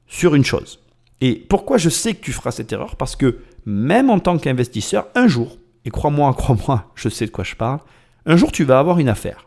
sur 0.06 0.34
une 0.34 0.44
chose. 0.44 0.80
Et 1.20 1.34
pourquoi 1.34 1.78
je 1.78 1.88
sais 1.88 2.14
que 2.14 2.20
tu 2.20 2.32
feras 2.32 2.50
cette 2.50 2.72
erreur? 2.72 2.96
Parce 2.96 3.16
que 3.16 3.38
même 3.64 4.10
en 4.10 4.18
tant 4.18 4.38
qu'investisseur, 4.38 5.06
un 5.14 5.28
jour, 5.28 5.56
et 5.84 5.90
crois-moi, 5.90 6.32
crois-moi, 6.36 6.92
je 6.94 7.08
sais 7.08 7.26
de 7.26 7.30
quoi 7.30 7.44
je 7.44 7.56
parle, 7.56 7.80
un 8.26 8.36
jour 8.36 8.52
tu 8.52 8.64
vas 8.64 8.78
avoir 8.78 8.98
une 8.98 9.08
affaire. 9.08 9.46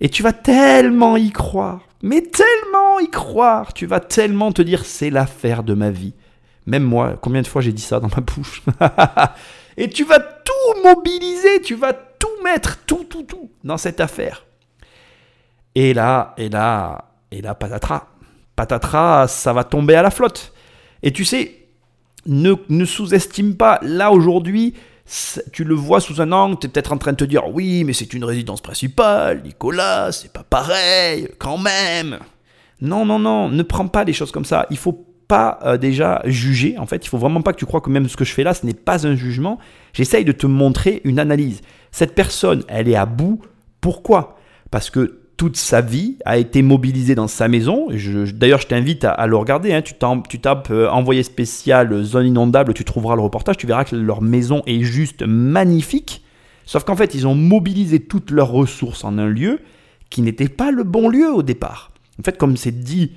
Et 0.00 0.08
tu 0.08 0.22
vas 0.22 0.32
tellement 0.32 1.16
y 1.16 1.30
croire, 1.30 1.80
mais 2.02 2.22
tellement 2.22 3.00
y 3.00 3.10
croire, 3.10 3.72
tu 3.72 3.86
vas 3.86 4.00
tellement 4.00 4.52
te 4.52 4.62
dire 4.62 4.84
c'est 4.84 5.10
l'affaire 5.10 5.62
de 5.62 5.74
ma 5.74 5.90
vie. 5.90 6.14
Même 6.66 6.84
moi, 6.84 7.18
combien 7.20 7.42
de 7.42 7.46
fois 7.46 7.62
j'ai 7.62 7.72
dit 7.72 7.82
ça 7.82 7.98
dans 7.98 8.08
ma 8.08 8.20
bouche 8.20 8.62
Et 9.76 9.88
tu 9.88 10.04
vas 10.04 10.20
tout 10.20 10.82
mobiliser, 10.82 11.62
tu 11.62 11.74
vas 11.74 11.92
tout 11.92 12.42
mettre, 12.44 12.78
tout, 12.84 13.04
tout, 13.04 13.22
tout, 13.22 13.50
dans 13.64 13.76
cette 13.76 14.00
affaire. 14.00 14.44
Et 15.74 15.94
là, 15.94 16.34
et 16.36 16.48
là, 16.48 17.12
et 17.30 17.40
là, 17.40 17.54
patatras. 17.54 18.06
Patatras, 18.56 19.28
ça 19.28 19.52
va 19.52 19.64
tomber 19.64 19.94
à 19.94 20.02
la 20.02 20.10
flotte. 20.10 20.52
Et 21.02 21.12
tu 21.12 21.24
sais, 21.24 21.68
ne, 22.26 22.54
ne 22.68 22.84
sous-estime 22.84 23.56
pas, 23.56 23.78
là 23.82 24.10
aujourd'hui, 24.10 24.74
tu 25.52 25.64
le 25.64 25.74
vois 25.74 26.00
sous 26.00 26.20
un 26.20 26.32
angle, 26.32 26.58
tu 26.58 26.66
es 26.66 26.70
peut-être 26.70 26.92
en 26.92 26.98
train 26.98 27.12
de 27.12 27.16
te 27.16 27.24
dire 27.24 27.48
oui, 27.52 27.84
mais 27.84 27.92
c'est 27.92 28.12
une 28.12 28.24
résidence 28.24 28.60
principale, 28.60 29.42
Nicolas, 29.42 30.12
c'est 30.12 30.32
pas 30.32 30.44
pareil, 30.44 31.28
quand 31.38 31.58
même. 31.58 32.18
Non, 32.80 33.04
non, 33.04 33.18
non, 33.18 33.48
ne 33.48 33.62
prends 33.62 33.88
pas 33.88 34.04
les 34.04 34.12
choses 34.12 34.30
comme 34.30 34.44
ça. 34.44 34.66
Il 34.70 34.76
faut 34.76 35.04
pas 35.26 35.58
euh, 35.64 35.76
déjà 35.76 36.22
juger. 36.24 36.76
En 36.78 36.86
fait, 36.86 37.04
il 37.04 37.08
faut 37.08 37.18
vraiment 37.18 37.42
pas 37.42 37.52
que 37.52 37.58
tu 37.58 37.66
crois 37.66 37.80
que 37.80 37.90
même 37.90 38.08
ce 38.08 38.16
que 38.16 38.24
je 38.24 38.32
fais 38.32 38.42
là, 38.44 38.54
ce 38.54 38.64
n'est 38.64 38.74
pas 38.74 39.06
un 39.06 39.14
jugement. 39.14 39.58
J'essaye 39.92 40.24
de 40.24 40.32
te 40.32 40.46
montrer 40.46 41.00
une 41.04 41.18
analyse. 41.18 41.60
Cette 41.90 42.14
personne, 42.14 42.64
elle 42.68 42.88
est 42.88 42.96
à 42.96 43.06
bout. 43.06 43.40
Pourquoi? 43.80 44.38
Parce 44.70 44.90
que 44.90 45.17
toute 45.38 45.56
sa 45.56 45.80
vie 45.80 46.16
a 46.24 46.36
été 46.36 46.62
mobilisée 46.62 47.14
dans 47.14 47.28
sa 47.28 47.46
maison. 47.48 47.88
D'ailleurs, 48.34 48.60
je 48.60 48.66
t'invite 48.66 49.04
à, 49.04 49.26
le 49.26 49.36
regarder. 49.36 49.72
Hein. 49.72 49.82
Tu, 49.82 49.94
tu, 50.28 50.40
tapes 50.40 50.68
euh, 50.70 50.90
envoyé 50.90 51.22
spécial 51.22 52.02
zone 52.02 52.26
inondable, 52.26 52.74
tu 52.74 52.84
trouveras 52.84 53.14
le 53.14 53.22
reportage. 53.22 53.56
Tu 53.56 53.66
verras 53.66 53.84
que 53.84 53.94
leur 53.94 54.20
maison 54.20 54.62
est 54.66 54.82
juste 54.82 55.22
magnifique. 55.22 56.24
Sauf 56.66 56.82
qu'en 56.84 56.96
fait, 56.96 57.14
ils 57.14 57.26
ont 57.26 57.36
mobilisé 57.36 58.00
toutes 58.00 58.32
leurs 58.32 58.50
ressources 58.50 59.04
en 59.04 59.16
un 59.16 59.28
lieu 59.28 59.60
qui 60.10 60.22
n'était 60.22 60.48
pas 60.48 60.72
le 60.72 60.82
bon 60.82 61.08
lieu 61.08 61.32
au 61.32 61.44
départ. 61.44 61.92
En 62.18 62.24
fait, 62.24 62.36
comme 62.36 62.56
c'est 62.56 62.80
dit 62.80 63.12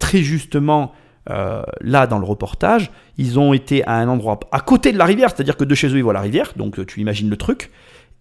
très 0.00 0.18
justement 0.18 0.92
euh, 1.30 1.62
là 1.80 2.08
dans 2.08 2.18
le 2.18 2.24
reportage, 2.24 2.90
ils 3.18 3.38
ont 3.38 3.52
été 3.52 3.84
à 3.86 3.94
un 3.94 4.08
endroit 4.08 4.40
à 4.50 4.60
côté 4.60 4.92
de 4.92 4.98
la 4.98 5.04
rivière, 5.04 5.30
c'est-à-dire 5.30 5.56
que 5.56 5.64
de 5.64 5.74
chez 5.74 5.88
eux 5.88 5.96
ils 5.96 6.02
voient 6.02 6.12
la 6.12 6.20
rivière, 6.20 6.52
donc 6.56 6.78
euh, 6.78 6.84
tu 6.84 7.00
imagines 7.00 7.30
le 7.30 7.36
truc. 7.36 7.70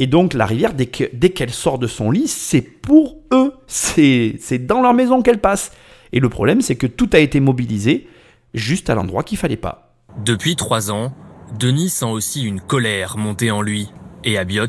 Et 0.01 0.07
donc 0.07 0.33
la 0.33 0.47
rivière, 0.47 0.73
dès 0.73 0.87
qu'elle 1.29 1.51
sort 1.51 1.77
de 1.77 1.85
son 1.85 2.09
lit, 2.09 2.27
c'est 2.27 2.63
pour 2.63 3.17
eux, 3.31 3.53
c'est 3.67 4.65
dans 4.65 4.81
leur 4.81 4.95
maison 4.95 5.21
qu'elle 5.21 5.39
passe. 5.39 5.71
Et 6.11 6.19
le 6.19 6.27
problème, 6.27 6.61
c'est 6.61 6.75
que 6.75 6.87
tout 6.87 7.11
a 7.13 7.19
été 7.19 7.39
mobilisé 7.39 8.07
juste 8.55 8.89
à 8.89 8.95
l'endroit 8.95 9.21
qu'il 9.21 9.37
fallait 9.37 9.57
pas. 9.57 9.93
Depuis 10.25 10.55
trois 10.55 10.89
ans, 10.89 11.13
Denis 11.59 11.89
sent 11.89 12.05
aussi 12.05 12.41
une 12.41 12.61
colère 12.61 13.15
monter 13.15 13.51
en 13.51 13.61
lui. 13.61 13.91
Et 14.23 14.39
à 14.39 14.43
Biot, 14.43 14.65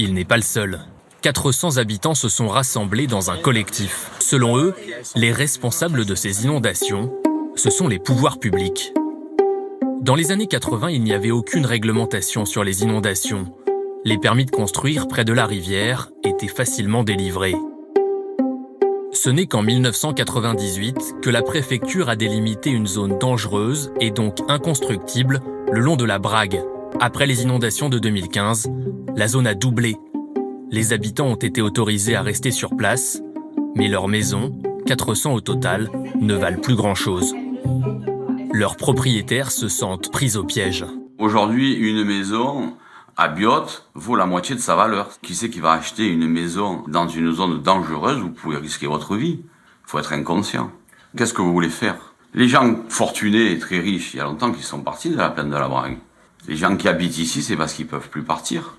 il 0.00 0.14
n'est 0.14 0.24
pas 0.24 0.36
le 0.36 0.42
seul. 0.42 0.80
400 1.22 1.76
habitants 1.76 2.16
se 2.16 2.28
sont 2.28 2.48
rassemblés 2.48 3.06
dans 3.06 3.30
un 3.30 3.36
collectif. 3.36 4.10
Selon 4.18 4.58
eux, 4.58 4.74
les 5.14 5.30
responsables 5.30 6.04
de 6.04 6.16
ces 6.16 6.42
inondations 6.42 7.12
ce 7.54 7.70
sont 7.70 7.86
les 7.86 8.00
pouvoirs 8.00 8.40
publics. 8.40 8.92
Dans 10.02 10.16
les 10.16 10.32
années 10.32 10.48
80, 10.48 10.90
il 10.90 11.04
n'y 11.04 11.14
avait 11.14 11.30
aucune 11.30 11.66
réglementation 11.66 12.44
sur 12.44 12.64
les 12.64 12.82
inondations. 12.82 13.46
Les 14.06 14.18
permis 14.18 14.44
de 14.44 14.52
construire 14.52 15.08
près 15.08 15.24
de 15.24 15.32
la 15.32 15.46
rivière 15.46 16.12
étaient 16.22 16.46
facilement 16.46 17.02
délivrés. 17.02 17.56
Ce 19.10 19.28
n'est 19.28 19.48
qu'en 19.48 19.62
1998 19.62 21.16
que 21.20 21.28
la 21.28 21.42
préfecture 21.42 22.08
a 22.08 22.14
délimité 22.14 22.70
une 22.70 22.86
zone 22.86 23.18
dangereuse 23.18 23.90
et 24.00 24.12
donc 24.12 24.36
inconstructible 24.46 25.40
le 25.72 25.80
long 25.80 25.96
de 25.96 26.04
la 26.04 26.20
Brague. 26.20 26.62
Après 27.00 27.26
les 27.26 27.42
inondations 27.42 27.88
de 27.88 27.98
2015, 27.98 28.70
la 29.16 29.26
zone 29.26 29.48
a 29.48 29.54
doublé. 29.54 29.96
Les 30.70 30.92
habitants 30.92 31.26
ont 31.26 31.34
été 31.34 31.60
autorisés 31.60 32.14
à 32.14 32.22
rester 32.22 32.52
sur 32.52 32.76
place, 32.76 33.20
mais 33.74 33.88
leurs 33.88 34.06
maisons, 34.06 34.56
400 34.86 35.34
au 35.34 35.40
total, 35.40 35.90
ne 36.20 36.34
valent 36.34 36.60
plus 36.60 36.76
grand-chose. 36.76 37.34
Leurs 38.52 38.76
propriétaires 38.76 39.50
se 39.50 39.66
sentent 39.66 40.12
pris 40.12 40.36
au 40.36 40.44
piège. 40.44 40.84
Aujourd'hui, 41.18 41.72
une 41.74 42.04
maison 42.04 42.74
à 43.16 43.34
vaut 43.94 44.16
la 44.16 44.26
moitié 44.26 44.54
de 44.54 44.60
sa 44.60 44.76
valeur. 44.76 45.08
Qui 45.22 45.34
c'est 45.34 45.48
qui 45.48 45.60
va 45.60 45.72
acheter 45.72 46.06
une 46.06 46.28
maison 46.28 46.84
dans 46.86 47.08
une 47.08 47.32
zone 47.32 47.62
dangereuse 47.62 48.18
où 48.18 48.26
vous 48.26 48.30
pouvez 48.30 48.58
risquer 48.58 48.86
votre 48.86 49.16
vie? 49.16 49.40
Faut 49.84 49.98
être 49.98 50.12
inconscient. 50.12 50.70
Qu'est-ce 51.16 51.32
que 51.32 51.42
vous 51.42 51.52
voulez 51.52 51.70
faire? 51.70 51.96
Les 52.34 52.48
gens 52.48 52.76
fortunés 52.88 53.52
et 53.52 53.58
très 53.58 53.80
riches, 53.80 54.12
il 54.12 54.18
y 54.18 54.20
a 54.20 54.24
longtemps 54.24 54.52
qu'ils 54.52 54.64
sont 54.64 54.82
partis 54.82 55.08
de 55.08 55.16
la 55.16 55.30
plaine 55.30 55.48
de 55.48 55.56
la 55.56 55.68
Brague. 55.68 55.98
Les 56.46 56.56
gens 56.56 56.76
qui 56.76 56.88
habitent 56.88 57.18
ici, 57.18 57.42
c'est 57.42 57.56
parce 57.56 57.72
qu'ils 57.72 57.86
peuvent 57.86 58.10
plus 58.10 58.22
partir 58.22 58.74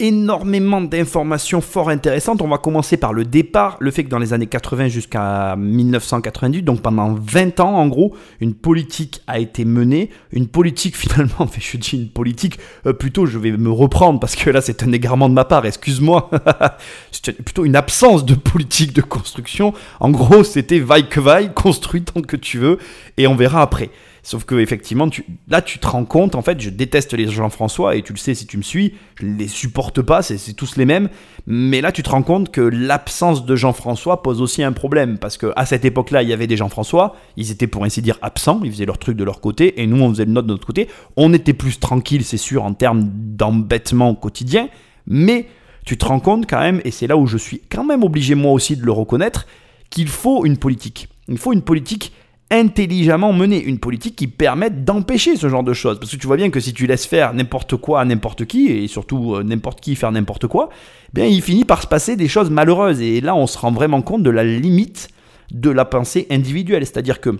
énormément 0.00 0.80
d'informations 0.80 1.60
fort 1.60 1.90
intéressantes. 1.90 2.42
On 2.42 2.48
va 2.48 2.58
commencer 2.58 2.96
par 2.96 3.12
le 3.12 3.24
départ, 3.24 3.76
le 3.78 3.90
fait 3.90 4.02
que 4.02 4.08
dans 4.08 4.18
les 4.18 4.32
années 4.32 4.46
80 4.46 4.88
jusqu'à 4.88 5.54
1998, 5.56 6.62
donc 6.62 6.80
pendant 6.80 7.14
20 7.14 7.60
ans 7.60 7.76
en 7.76 7.86
gros, 7.86 8.16
une 8.40 8.54
politique 8.54 9.22
a 9.26 9.38
été 9.38 9.64
menée. 9.64 10.10
Une 10.32 10.48
politique 10.48 10.96
finalement, 11.10 11.48
je 11.58 11.76
dis 11.76 11.96
une 11.96 12.08
politique, 12.08 12.58
euh, 12.86 12.92
plutôt 12.92 13.26
je 13.26 13.38
vais 13.38 13.52
me 13.52 13.70
reprendre 13.70 14.18
parce 14.18 14.34
que 14.34 14.50
là 14.50 14.60
c'est 14.60 14.82
un 14.82 14.92
égarement 14.92 15.28
de 15.28 15.34
ma 15.34 15.44
part, 15.44 15.64
excuse-moi. 15.66 16.30
c'est 17.12 17.42
plutôt 17.42 17.64
une 17.64 17.76
absence 17.76 18.24
de 18.24 18.34
politique 18.34 18.92
de 18.94 19.02
construction. 19.02 19.74
En 20.00 20.10
gros 20.10 20.42
c'était 20.42 20.80
vaille 20.80 21.08
que 21.08 21.20
vaille, 21.20 21.52
construis 21.54 22.02
tant 22.02 22.22
que 22.22 22.36
tu 22.36 22.58
veux 22.58 22.78
et 23.18 23.26
on 23.26 23.36
verra 23.36 23.62
après. 23.62 23.90
Sauf 24.22 24.44
que 24.44 24.54
effectivement, 24.56 25.08
là, 25.48 25.62
tu 25.62 25.78
te 25.78 25.86
rends 25.86 26.04
compte, 26.04 26.34
en 26.34 26.42
fait, 26.42 26.60
je 26.60 26.70
déteste 26.70 27.14
les 27.14 27.26
Jean-François, 27.28 27.96
et 27.96 28.02
tu 28.02 28.12
le 28.12 28.18
sais 28.18 28.34
si 28.34 28.46
tu 28.46 28.58
me 28.58 28.62
suis, 28.62 28.94
je 29.18 29.26
les 29.26 29.48
supporte 29.48 30.02
pas, 30.02 30.22
c'est 30.22 30.52
tous 30.52 30.76
les 30.76 30.84
mêmes. 30.84 31.08
Mais 31.46 31.80
là, 31.80 31.90
tu 31.90 32.02
te 32.02 32.10
rends 32.10 32.22
compte 32.22 32.50
que 32.50 32.60
l'absence 32.60 33.46
de 33.46 33.56
Jean-François 33.56 34.22
pose 34.22 34.42
aussi 34.42 34.62
un 34.62 34.72
problème, 34.72 35.18
parce 35.18 35.38
que 35.38 35.52
à 35.56 35.64
cette 35.64 35.84
époque-là, 35.84 36.22
il 36.22 36.28
y 36.28 36.32
avait 36.32 36.46
des 36.46 36.56
Jean-François, 36.56 37.16
ils 37.36 37.50
étaient 37.50 37.66
pour 37.66 37.84
ainsi 37.84 38.02
dire 38.02 38.18
absents, 38.20 38.60
ils 38.62 38.70
faisaient 38.70 38.86
leur 38.86 38.98
truc 38.98 39.16
de 39.16 39.24
leur 39.24 39.40
côté, 39.40 39.80
et 39.80 39.86
nous, 39.86 40.02
on 40.02 40.10
faisait 40.10 40.26
le 40.26 40.32
nôtre 40.32 40.46
de 40.46 40.52
notre 40.52 40.66
côté. 40.66 40.88
On 41.16 41.32
était 41.32 41.54
plus 41.54 41.80
tranquille, 41.80 42.24
c'est 42.24 42.36
sûr, 42.36 42.64
en 42.64 42.74
termes 42.74 43.08
d'embêtement 43.14 44.14
quotidien, 44.14 44.68
mais 45.06 45.46
tu 45.86 45.96
te 45.96 46.04
rends 46.04 46.20
compte 46.20 46.48
quand 46.48 46.60
même, 46.60 46.82
et 46.84 46.90
c'est 46.90 47.06
là 47.06 47.16
où 47.16 47.26
je 47.26 47.38
suis 47.38 47.62
quand 47.70 47.84
même 47.84 48.04
obligé 48.04 48.34
moi 48.34 48.52
aussi 48.52 48.76
de 48.76 48.84
le 48.84 48.92
reconnaître, 48.92 49.46
qu'il 49.88 50.08
faut 50.08 50.44
une 50.44 50.58
politique. 50.58 51.08
Il 51.28 51.38
faut 51.38 51.52
une 51.52 51.62
politique 51.62 52.12
intelligemment 52.50 53.32
mener 53.32 53.62
une 53.62 53.78
politique 53.78 54.16
qui 54.16 54.26
permette 54.26 54.84
d'empêcher 54.84 55.36
ce 55.36 55.48
genre 55.48 55.62
de 55.62 55.72
choses. 55.72 55.98
Parce 56.00 56.10
que 56.10 56.16
tu 56.16 56.26
vois 56.26 56.36
bien 56.36 56.50
que 56.50 56.60
si 56.60 56.72
tu 56.72 56.86
laisses 56.86 57.06
faire 57.06 57.32
n'importe 57.32 57.76
quoi 57.76 58.00
à 58.00 58.04
n'importe 58.04 58.44
qui, 58.44 58.66
et 58.68 58.88
surtout 58.88 59.36
euh, 59.36 59.42
n'importe 59.42 59.80
qui 59.80 59.94
faire 59.94 60.10
n'importe 60.12 60.46
quoi, 60.46 60.68
eh 60.72 61.12
bien 61.14 61.26
il 61.26 61.42
finit 61.42 61.64
par 61.64 61.82
se 61.82 61.86
passer 61.86 62.16
des 62.16 62.28
choses 62.28 62.50
malheureuses. 62.50 63.00
Et 63.00 63.20
là, 63.20 63.34
on 63.34 63.46
se 63.46 63.56
rend 63.58 63.70
vraiment 63.70 64.02
compte 64.02 64.22
de 64.22 64.30
la 64.30 64.44
limite 64.44 65.08
de 65.52 65.70
la 65.70 65.84
pensée 65.84 66.26
individuelle. 66.30 66.84
C'est-à-dire 66.84 67.20
que, 67.20 67.30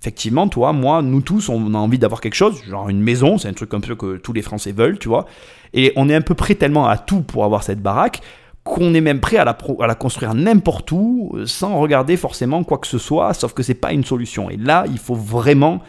effectivement, 0.00 0.48
toi, 0.48 0.72
moi, 0.72 1.02
nous 1.02 1.20
tous, 1.20 1.48
on 1.48 1.74
a 1.74 1.78
envie 1.78 1.98
d'avoir 1.98 2.20
quelque 2.20 2.34
chose, 2.34 2.62
genre 2.68 2.88
une 2.88 3.00
maison, 3.00 3.38
c'est 3.38 3.48
un 3.48 3.52
truc 3.52 3.68
comme 3.68 3.84
ça 3.84 3.94
que 3.94 4.16
tous 4.16 4.32
les 4.32 4.42
Français 4.42 4.72
veulent, 4.72 4.98
tu 4.98 5.08
vois. 5.08 5.26
Et 5.74 5.92
on 5.96 6.08
est 6.08 6.14
un 6.14 6.20
peu 6.20 6.34
prêt 6.34 6.54
tellement 6.54 6.86
à 6.86 6.98
tout 6.98 7.22
pour 7.22 7.44
avoir 7.44 7.62
cette 7.62 7.80
baraque 7.80 8.20
qu'on 8.64 8.94
est 8.94 9.00
même 9.00 9.20
prêt 9.20 9.38
à 9.38 9.44
la, 9.44 9.94
construire 9.94 10.34
n'importe 10.34 10.92
où, 10.92 11.32
euh, 11.34 11.46
sans 11.46 11.78
regarder 11.80 12.16
forcément 12.16 12.62
quoi 12.62 12.78
que 12.78 12.86
ce 12.86 12.98
soit, 12.98 13.34
sauf 13.34 13.54
que 13.54 13.62
c'est 13.62 13.74
pas 13.74 13.92
une 13.92 14.04
solution. 14.04 14.50
Et 14.50 14.56
là, 14.56 14.84
il 14.88 14.98
faut 14.98 15.14
vraiment 15.14 15.80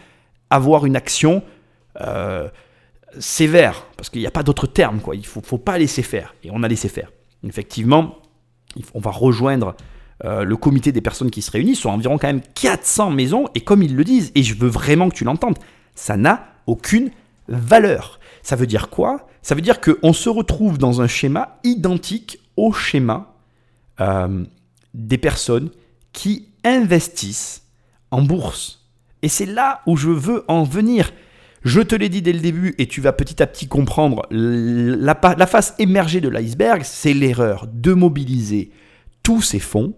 avoir 0.50 0.86
une 0.86 0.96
action 0.96 1.44
euh, 2.02 2.50
sévère, 3.20 3.86
parce 3.96 4.10
qu'il 4.10 4.22
n'y 4.22 4.28
a 4.28 4.32
pas 4.32 4.44
d'autre 4.44 4.66
terme. 4.66 5.00
Il 5.14 5.26
faut, 5.26 5.42
faut 5.42 5.60
pas 5.60 5.78
laisser 5.78 6.02
faire. 6.02 6.34
Et 6.44 6.50
on 6.52 6.64
a 6.64 6.68
laissé 6.68 6.90
faire. 6.90 7.12
Effectivement, 7.44 8.18
on 8.96 9.00
va 9.00 9.12
rejoindre 9.12 9.76
euh, 10.26 10.44
le 10.44 10.56
comité 10.56 10.92
des 10.92 11.02
personnes 11.02 11.30
qui 11.30 11.42
se 11.42 11.52
réunissent, 11.52 11.82
sont 11.82 11.90
environ 11.90 12.18
quand 12.18 12.28
même 12.28 12.42
400 12.56 13.12
maisons, 13.12 13.46
et 13.56 13.62
comme 13.62 13.84
ils 13.84 13.96
le 13.96 14.04
disent, 14.04 14.32
et 14.36 14.44
je 14.44 14.56
veux 14.56 14.70
vraiment 14.70 15.10
que 15.10 15.16
tu 15.16 15.26
l'entendes, 15.26 15.58
ça 15.96 16.18
n'a 16.18 16.48
aucune 16.66 17.12
valeur. 17.48 18.20
Ça 18.42 18.56
veut 18.56 18.68
dire 18.68 18.90
quoi? 18.90 19.28
Ça 19.42 19.54
veut 19.54 19.62
dire 19.62 19.82
qu'on 19.82 20.14
se 20.14 20.30
retrouve 20.30 20.78
dans 20.78 21.02
un 21.02 21.08
schéma 21.08 21.60
identique 21.64 22.40
au 22.58 22.72
schéma 22.72 23.36
euh, 24.00 24.44
des 24.94 25.18
personnes 25.18 25.70
qui 26.12 26.50
investissent 26.64 27.64
en 28.12 28.22
bourse. 28.22 28.88
Et 29.22 29.28
c'est 29.28 29.46
là 29.46 29.82
où 29.88 29.96
je 29.98 30.10
veux 30.10 30.44
en 30.48 30.64
venir. 30.64 31.12
Je 31.64 31.82
te 31.82 31.96
l'ai 31.96 32.10
dit 32.10 32.22
dès 32.22 32.34
le 32.34 32.40
début 32.40 32.76
et 32.78 32.88
tu 32.88 33.00
vas 33.02 33.14
petit 33.14 33.42
à 33.42 33.48
petit 33.48 33.68
comprendre 33.68 34.24
la, 34.30 35.48
face 35.48 35.74
émergée 35.80 36.20
de 36.20 36.28
l'iceberg, 36.28 36.82
c'est 36.84 37.14
l'erreur 37.14 37.68
de 37.72 37.94
mobiliser 37.94 38.72
tous 39.24 39.42
ces 39.42 39.60
fonds 39.60 39.94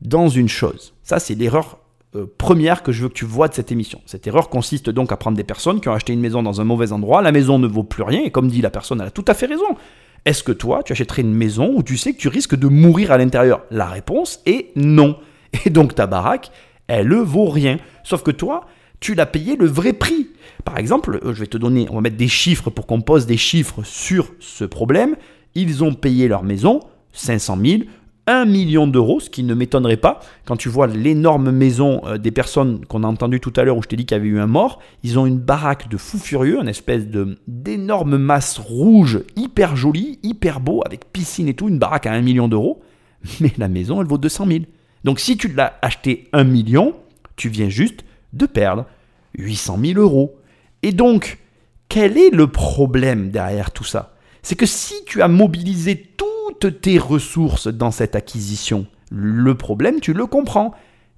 dans 0.00 0.28
une 0.28 0.48
chose. 0.48 0.94
Ça, 1.02 1.18
c'est 1.18 1.34
l'erreur 1.34 1.78
euh, 2.14 2.26
première 2.38 2.82
que 2.82 2.90
je 2.90 3.02
veux 3.02 3.08
que 3.08 3.14
tu 3.14 3.26
vois 3.26 3.48
de 3.48 3.54
cette 3.54 3.70
émission. 3.70 4.00
Cette 4.06 4.26
erreur 4.26 4.48
consiste 4.48 4.88
donc 4.88 5.12
à 5.12 5.16
prendre 5.16 5.36
des 5.36 5.44
personnes 5.44 5.80
qui 5.80 5.88
ont 5.88 5.92
acheté 5.92 6.14
une 6.14 6.20
maison 6.20 6.42
dans 6.42 6.60
un 6.60 6.64
mauvais 6.64 6.92
endroit, 6.92 7.20
la 7.20 7.32
maison 7.32 7.58
ne 7.58 7.66
vaut 7.66 7.84
plus 7.84 8.02
rien, 8.02 8.22
et 8.22 8.30
comme 8.30 8.48
dit 8.48 8.62
la 8.62 8.70
personne, 8.70 9.00
elle 9.00 9.08
a 9.08 9.10
tout 9.10 9.24
à 9.28 9.34
fait 9.34 9.46
raison. 9.46 9.76
Est-ce 10.24 10.42
que 10.42 10.52
toi, 10.52 10.82
tu 10.82 10.92
achèterais 10.92 11.22
une 11.22 11.34
maison 11.34 11.72
où 11.74 11.82
tu 11.82 11.96
sais 11.96 12.12
que 12.12 12.18
tu 12.18 12.28
risques 12.28 12.56
de 12.56 12.66
mourir 12.66 13.12
à 13.12 13.18
l'intérieur? 13.18 13.62
La 13.70 13.86
réponse 13.86 14.40
est 14.46 14.70
non. 14.74 15.18
Et 15.64 15.70
donc 15.70 15.94
ta 15.94 16.06
baraque, 16.06 16.50
elle 16.86 17.08
ne 17.08 17.16
vaut 17.16 17.48
rien. 17.48 17.78
Sauf 18.04 18.22
que 18.22 18.30
toi, 18.30 18.66
tu 19.00 19.14
l'as 19.14 19.26
payé 19.26 19.56
le 19.56 19.66
vrai 19.66 19.92
prix. 19.92 20.28
Par 20.64 20.78
exemple, 20.78 21.20
euh, 21.22 21.34
je 21.34 21.40
vais 21.40 21.46
te 21.46 21.58
donner, 21.58 21.86
on 21.90 21.96
va 21.96 22.00
mettre 22.00 22.16
des 22.16 22.28
chiffres 22.28 22.70
pour 22.70 22.86
qu'on 22.86 23.02
pose 23.02 23.26
des 23.26 23.36
chiffres 23.36 23.82
sur 23.82 24.32
ce 24.40 24.64
problème. 24.64 25.16
Ils 25.54 25.84
ont 25.84 25.94
payé 25.94 26.26
leur 26.26 26.42
maison 26.42 26.80
500 27.12 27.58
000, 27.64 27.82
1 28.26 28.46
million 28.46 28.86
d'euros, 28.86 29.20
ce 29.20 29.28
qui 29.28 29.42
ne 29.42 29.54
m'étonnerait 29.54 29.98
pas 29.98 30.20
quand 30.46 30.56
tu 30.56 30.68
vois 30.68 30.86
l'énorme 30.86 31.50
maison 31.50 32.00
euh, 32.06 32.18
des 32.18 32.30
personnes 32.30 32.84
qu'on 32.86 33.04
a 33.04 33.06
entendues 33.06 33.40
tout 33.40 33.52
à 33.56 33.64
l'heure 33.64 33.76
où 33.76 33.82
je 33.82 33.88
t'ai 33.88 33.96
dit 33.96 34.06
qu'il 34.06 34.16
y 34.16 34.20
avait 34.20 34.28
eu 34.28 34.38
un 34.38 34.46
mort. 34.46 34.80
Ils 35.02 35.18
ont 35.18 35.26
une 35.26 35.38
baraque 35.38 35.88
de 35.88 35.96
fou 35.96 36.18
furieux, 36.18 36.58
une 36.60 36.68
espèce 36.68 37.06
de 37.06 37.38
d'énorme 37.46 38.16
masse 38.16 38.58
rouge, 38.58 39.22
hyper 39.36 39.76
jolie, 39.76 40.18
hyper 40.22 40.60
beau, 40.60 40.82
avec 40.86 41.12
piscine 41.12 41.48
et 41.48 41.54
tout, 41.54 41.68
une 41.68 41.78
baraque 41.78 42.06
à 42.06 42.12
1 42.12 42.22
million 42.22 42.48
d'euros. 42.48 42.82
Mais 43.40 43.52
la 43.58 43.68
maison, 43.68 44.00
elle 44.00 44.06
vaut 44.06 44.18
200 44.18 44.46
000. 44.46 44.58
Donc 45.04 45.20
si 45.20 45.36
tu 45.36 45.48
l'as 45.48 45.78
acheté 45.82 46.28
1 46.32 46.44
million, 46.44 46.94
tu 47.36 47.48
viens 47.48 47.68
juste 47.68 48.04
de 48.32 48.46
perdre 48.46 48.86
800 49.38 49.78
000 49.84 50.00
euros. 50.00 50.36
Et 50.82 50.92
donc, 50.92 51.38
quel 51.88 52.16
est 52.16 52.30
le 52.30 52.46
problème 52.46 53.30
derrière 53.30 53.70
tout 53.70 53.84
ça? 53.84 54.14
C'est 54.42 54.56
que 54.56 54.66
si 54.66 54.94
tu 55.06 55.22
as 55.22 55.28
mobilisé 55.28 55.96
tout 55.96 56.26
tes 56.52 56.98
ressources 56.98 57.68
dans 57.68 57.90
cette 57.90 58.16
acquisition. 58.16 58.86
Le 59.10 59.54
problème, 59.54 60.00
tu 60.00 60.12
le 60.12 60.26
comprends. 60.26 60.74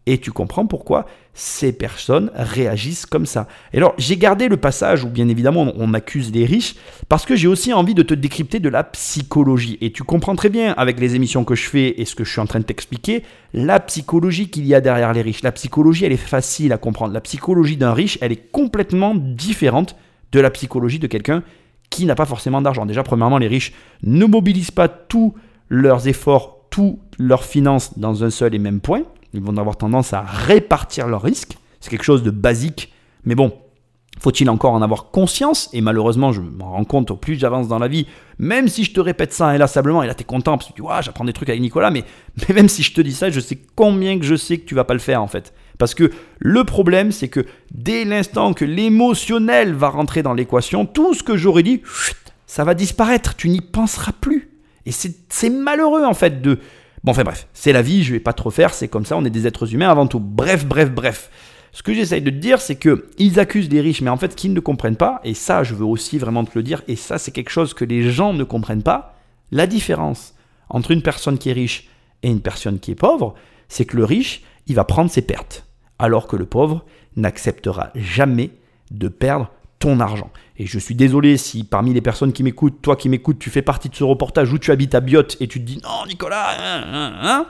Et 0.08 0.18
tu 0.18 0.30
comprends 0.30 0.66
pourquoi 0.66 1.06
ces 1.34 1.72
personnes 1.72 2.30
réagissent 2.32 3.06
comme 3.06 3.26
ça. 3.26 3.48
Et 3.72 3.78
alors, 3.78 3.92
j'ai 3.98 4.16
gardé 4.16 4.46
le 4.46 4.56
passage 4.56 5.02
où, 5.02 5.08
bien 5.08 5.28
évidemment, 5.28 5.72
on 5.76 5.94
accuse 5.94 6.30
les 6.30 6.44
riches, 6.44 6.76
parce 7.08 7.26
que 7.26 7.34
j'ai 7.34 7.48
aussi 7.48 7.72
envie 7.72 7.94
de 7.94 8.04
te 8.04 8.14
décrypter 8.14 8.60
de 8.60 8.68
la 8.68 8.84
psychologie. 8.84 9.78
Et 9.80 9.90
tu 9.90 10.04
comprends 10.04 10.36
très 10.36 10.48
bien, 10.48 10.74
avec 10.76 11.00
les 11.00 11.16
émissions 11.16 11.44
que 11.44 11.56
je 11.56 11.68
fais 11.68 12.00
et 12.00 12.04
ce 12.04 12.14
que 12.14 12.22
je 12.22 12.30
suis 12.30 12.40
en 12.40 12.46
train 12.46 12.60
de 12.60 12.64
t'expliquer, 12.64 13.24
la 13.52 13.80
psychologie 13.80 14.48
qu'il 14.48 14.64
y 14.64 14.76
a 14.76 14.80
derrière 14.80 15.12
les 15.12 15.22
riches. 15.22 15.42
La 15.42 15.50
psychologie, 15.50 16.04
elle 16.04 16.12
est 16.12 16.16
facile 16.16 16.72
à 16.72 16.78
comprendre. 16.78 17.12
La 17.12 17.20
psychologie 17.20 17.76
d'un 17.76 17.92
riche, 17.92 18.16
elle 18.20 18.30
est 18.30 18.52
complètement 18.52 19.16
différente 19.16 19.96
de 20.30 20.38
la 20.38 20.50
psychologie 20.50 21.00
de 21.00 21.08
quelqu'un 21.08 21.42
qui 21.90 22.06
n'a 22.06 22.14
pas 22.14 22.26
forcément 22.26 22.62
d'argent. 22.62 22.86
Déjà, 22.86 23.02
premièrement, 23.02 23.38
les 23.38 23.48
riches 23.48 23.72
ne 24.02 24.26
mobilisent 24.26 24.70
pas 24.70 24.88
tous 24.88 25.34
leurs 25.68 26.08
efforts, 26.08 26.66
toutes 26.70 26.98
leurs 27.18 27.44
finances 27.44 27.98
dans 27.98 28.24
un 28.24 28.30
seul 28.30 28.54
et 28.54 28.58
même 28.58 28.80
point. 28.80 29.02
Ils 29.32 29.42
vont 29.42 29.56
avoir 29.56 29.76
tendance 29.76 30.12
à 30.12 30.22
répartir 30.22 31.08
leurs 31.08 31.22
risques. 31.22 31.56
C'est 31.80 31.90
quelque 31.90 32.04
chose 32.04 32.22
de 32.22 32.30
basique. 32.30 32.92
Mais 33.24 33.34
bon, 33.34 33.52
faut-il 34.18 34.48
encore 34.48 34.72
en 34.72 34.82
avoir 34.82 35.10
conscience? 35.10 35.68
Et 35.72 35.80
malheureusement, 35.80 36.32
je 36.32 36.40
m'en 36.40 36.72
rends 36.72 36.84
compte 36.84 37.10
au 37.10 37.16
plus 37.16 37.38
j'avance 37.38 37.68
dans 37.68 37.78
la 37.78 37.88
vie, 37.88 38.06
même 38.38 38.68
si 38.68 38.84
je 38.84 38.92
te 38.92 39.00
répète 39.00 39.32
ça 39.32 39.48
inlassablement, 39.48 40.02
et 40.02 40.06
là 40.06 40.14
tu 40.14 40.22
es 40.22 40.24
content 40.24 40.56
parce 40.56 40.70
que 40.70 40.74
tu 40.74 40.82
vois, 40.82 41.00
j'apprends 41.02 41.24
des 41.24 41.32
trucs 41.32 41.48
avec 41.48 41.60
Nicolas, 41.60 41.90
mais, 41.90 42.04
mais 42.48 42.54
même 42.54 42.68
si 42.68 42.82
je 42.82 42.94
te 42.94 43.00
dis 43.00 43.12
ça, 43.12 43.30
je 43.30 43.40
sais 43.40 43.58
combien 43.74 44.18
que 44.18 44.24
je 44.24 44.34
sais 44.34 44.58
que 44.58 44.66
tu 44.66 44.74
vas 44.74 44.84
pas 44.84 44.94
le 44.94 45.00
faire 45.00 45.22
en 45.22 45.26
fait. 45.26 45.52
Parce 45.78 45.94
que 45.94 46.10
le 46.38 46.64
problème, 46.64 47.12
c'est 47.12 47.28
que 47.28 47.44
dès 47.70 48.04
l'instant 48.04 48.54
que 48.54 48.64
l'émotionnel 48.64 49.74
va 49.74 49.88
rentrer 49.88 50.22
dans 50.22 50.34
l'équation, 50.34 50.86
tout 50.86 51.14
ce 51.14 51.22
que 51.22 51.36
j'aurais 51.36 51.62
dit, 51.62 51.82
ça 52.46 52.64
va 52.64 52.74
disparaître, 52.74 53.34
tu 53.36 53.48
n'y 53.48 53.60
penseras 53.60 54.12
plus. 54.12 54.50
Et 54.86 54.92
c'est 54.92 55.50
malheureux 55.50 56.04
en 56.04 56.14
fait 56.14 56.40
de... 56.40 56.60
Bon, 57.04 57.12
enfin 57.12 57.24
bref, 57.24 57.46
c'est 57.52 57.72
la 57.72 57.82
vie, 57.82 58.02
je 58.02 58.12
vais 58.12 58.20
pas 58.20 58.32
trop 58.32 58.50
faire, 58.50 58.72
c'est 58.72 58.88
comme 58.88 59.04
ça, 59.04 59.16
on 59.16 59.24
est 59.24 59.30
des 59.30 59.46
êtres 59.46 59.74
humains 59.74 59.90
avant 59.90 60.06
tout. 60.06 60.20
Bref, 60.20 60.64
bref, 60.64 60.90
bref. 60.90 61.30
Ce 61.72 61.82
que 61.82 61.92
j'essaye 61.92 62.22
de 62.22 62.30
te 62.30 62.36
dire, 62.36 62.60
c'est 62.60 62.76
que 62.76 63.06
ils 63.18 63.38
accusent 63.38 63.68
les 63.68 63.82
riches, 63.82 64.00
mais 64.00 64.10
en 64.10 64.16
fait, 64.16 64.34
qu'ils 64.34 64.54
ne 64.54 64.60
comprennent 64.60 64.96
pas, 64.96 65.20
et 65.24 65.34
ça, 65.34 65.62
je 65.62 65.74
veux 65.74 65.84
aussi 65.84 66.16
vraiment 66.16 66.44
te 66.44 66.52
le 66.54 66.62
dire, 66.62 66.82
et 66.88 66.96
ça, 66.96 67.18
c'est 67.18 67.32
quelque 67.32 67.50
chose 67.50 67.74
que 67.74 67.84
les 67.84 68.10
gens 68.10 68.32
ne 68.32 68.44
comprennent 68.44 68.82
pas, 68.82 69.14
la 69.52 69.66
différence 69.66 70.34
entre 70.70 70.90
une 70.90 71.02
personne 71.02 71.36
qui 71.36 71.50
est 71.50 71.52
riche 71.52 71.88
et 72.22 72.30
une 72.30 72.40
personne 72.40 72.80
qui 72.80 72.92
est 72.92 72.96
pauvre, 72.96 73.34
c'est 73.68 73.84
que 73.84 73.96
le 73.96 74.04
riche, 74.04 74.42
il 74.66 74.74
va 74.74 74.84
prendre 74.84 75.10
ses 75.10 75.22
pertes 75.22 75.65
alors 75.98 76.26
que 76.26 76.36
le 76.36 76.46
pauvre 76.46 76.84
n'acceptera 77.16 77.90
jamais 77.94 78.50
de 78.90 79.08
perdre 79.08 79.50
ton 79.78 80.00
argent. 80.00 80.30
Et 80.58 80.66
je 80.66 80.78
suis 80.78 80.94
désolé 80.94 81.36
si 81.36 81.64
parmi 81.64 81.92
les 81.92 82.00
personnes 82.00 82.32
qui 82.32 82.42
m'écoutent, 82.42 82.80
toi 82.80 82.96
qui 82.96 83.08
m'écoutes, 83.08 83.38
tu 83.38 83.50
fais 83.50 83.62
partie 83.62 83.88
de 83.88 83.94
ce 83.94 84.04
reportage 84.04 84.52
où 84.52 84.58
tu 84.58 84.70
habites 84.70 84.94
à 84.94 85.00
Biot 85.00 85.22
et 85.40 85.48
tu 85.48 85.60
te 85.60 85.64
dis 85.64 85.80
non 85.82 86.06
Nicolas, 86.06 86.56
hein, 86.58 86.84
hein, 86.86 87.12
hein. 87.22 87.46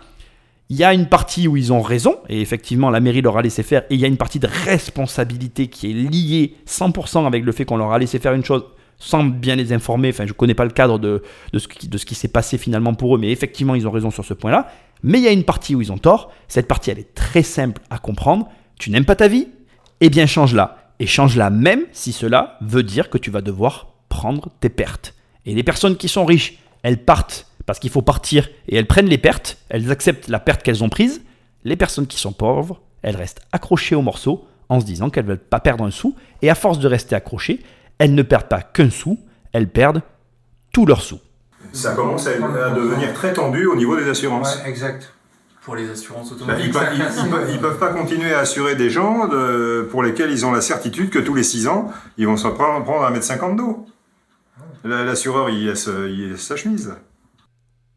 il 0.69 0.77
y 0.77 0.85
a 0.85 0.93
une 0.93 1.07
partie 1.09 1.47
où 1.47 1.57
ils 1.57 1.73
ont 1.73 1.83
raison, 1.83 2.17
et 2.29 2.41
effectivement 2.41 2.91
la 2.91 3.01
mairie 3.01 3.23
leur 3.23 3.37
a 3.37 3.43
laissé 3.43 3.63
faire, 3.63 3.83
et 3.91 3.95
il 3.95 4.01
y 4.01 4.05
a 4.05 4.09
une 4.09 4.17
partie 4.17 4.41
de 4.41 4.49
responsabilité 4.65 5.69
qui 5.69 5.91
est 5.91 5.95
liée 5.95 6.57
100% 6.67 7.27
avec 7.27 7.45
le 7.45 7.53
fait 7.53 7.65
qu'on 7.65 7.77
leur 7.77 7.93
a 7.93 7.99
laissé 7.99 8.19
faire 8.19 8.33
une 8.33 8.45
chose 8.45 8.65
sans 8.99 9.25
bien 9.25 9.57
les 9.57 9.73
informer, 9.73 10.09
enfin 10.09 10.25
je 10.25 10.31
ne 10.31 10.37
connais 10.37 10.55
pas 10.55 10.65
le 10.65 10.71
cadre 10.71 10.99
de, 10.99 11.23
de 11.53 11.59
ce 11.59 11.69
qui, 11.69 11.87
de 11.87 11.99
ce 11.99 12.07
qui 12.07 12.15
s'est 12.15 12.29
passé 12.29 12.59
finalement 12.59 12.95
pour 12.95 13.15
eux, 13.15 13.19
mais 13.19 13.31
effectivement 13.31 13.75
ils 13.75 13.87
ont 13.87 13.91
raison 13.91 14.11
sur 14.11 14.25
ce 14.25 14.35
point-là, 14.35 14.69
mais 15.07 15.21
il 15.21 15.25
y 15.25 15.29
a 15.29 15.33
une 15.33 15.45
partie 15.45 15.77
où 15.77 15.81
ils 15.81 15.93
ont 15.93 15.99
tort. 15.99 16.33
Cette 16.49 16.67
partie, 16.67 16.91
elle 16.91 16.99
est 16.99 17.15
très 17.15 17.45
simple 17.45 17.81
à 17.91 17.99
comprendre. 17.99 18.49
Tu 18.77 18.91
n'aimes 18.91 19.05
pas 19.05 19.15
ta 19.15 19.29
vie? 19.29 19.47
Eh 20.01 20.11
bien, 20.11 20.27
change-la. 20.27 20.93
Et 20.99 21.07
change-la 21.07 21.49
même 21.49 21.85
si 21.93 22.11
cela 22.11 22.59
veut 22.61 22.83
dire 22.83 23.09
que 23.09 23.17
tu 23.17 23.31
vas 23.31 23.41
devoir 23.41 23.95
prendre 24.09 24.51
tes 24.61 24.69
pertes. 24.69 25.15
Et 25.45 25.55
les 25.55 25.63
personnes 25.63 25.97
qui 25.97 26.09
sont 26.09 26.25
riches, 26.25 26.59
elles 26.83 27.05
partent 27.05 27.47
parce 27.67 27.79
qu'il 27.79 27.91
faut 27.91 28.03
partir 28.03 28.49
et 28.67 28.75
elles 28.75 28.89
prennent 28.89 29.09
les 29.09 29.17
pertes, 29.17 29.59
elles 29.69 29.93
acceptent 29.93 30.29
la 30.29 30.41
perte 30.41 30.65
qu'elles 30.65 30.83
ont 30.83 30.89
prise. 30.89 31.23
Les 31.63 31.77
personnes 31.77 32.09
qui 32.09 32.19
sont 32.19 32.33
pauvres, 32.33 32.81
elles 33.03 33.17
restent 33.17 33.43
accrochées 33.53 33.95
au 33.95 34.03
morceau 34.03 34.45
en 34.69 34.81
se 34.81 34.87
disant 34.87 35.09
qu'elles 35.09 35.25
ne 35.25 35.31
veulent 35.31 35.39
pas 35.39 35.61
perdre 35.61 35.85
un 35.85 35.93
sou. 35.93 36.17
Et 36.43 36.51
à 36.51 36.57
force 36.57 36.81
de 36.81 36.89
rester 36.89 37.15
accrochées, 37.15 37.61
elles 37.99 38.15
ne 38.15 38.23
perdent 38.23 38.49
pas 38.49 38.63
qu'un 38.63 38.91
sou, 38.91 39.21
elles 39.53 39.71
perdent 39.71 40.03
tous 40.73 40.85
leurs 40.85 41.03
sous 41.03 41.21
ça 41.73 41.95
commence 41.95 42.27
à, 42.27 42.33
devenir 42.71 43.13
très 43.15 43.33
tendu 43.33 43.67
au 43.67 43.77
niveau 43.77 43.97
des 43.97 44.09
assurances. 44.09 44.59
exact. 44.65 45.13
Pour 45.63 45.75
les 45.75 45.91
assurances 45.91 46.31
automobiles. 46.31 46.71
Bah, 46.71 46.91
ils, 46.95 47.57
ne 47.57 47.59
peuvent, 47.59 47.79
pas 47.79 47.89
continuer 47.89 48.33
à 48.33 48.39
assurer 48.39 48.77
des 48.77 48.89
gens 48.89 49.29
pour 49.91 50.05
lesquels 50.05 50.31
ils 50.31 50.47
ont 50.47 50.53
la 50.53 50.61
certitude 50.61 51.11
que 51.11 51.19
tous 51.19 51.35
les 51.35 51.43
6 51.43 51.67
ans, 51.67 51.91
ils 52.19 52.27
vont 52.27 52.37
se 52.37 52.47
prendre 52.47 53.05
un 53.05 53.11
mètre 53.11 53.25
50 53.25 53.57
d'eau. 53.57 53.85
L'assureur, 54.85 55.51
il 55.51 55.67
laisse 55.67 55.91
sa 56.37 56.55
chemise. 56.55 56.95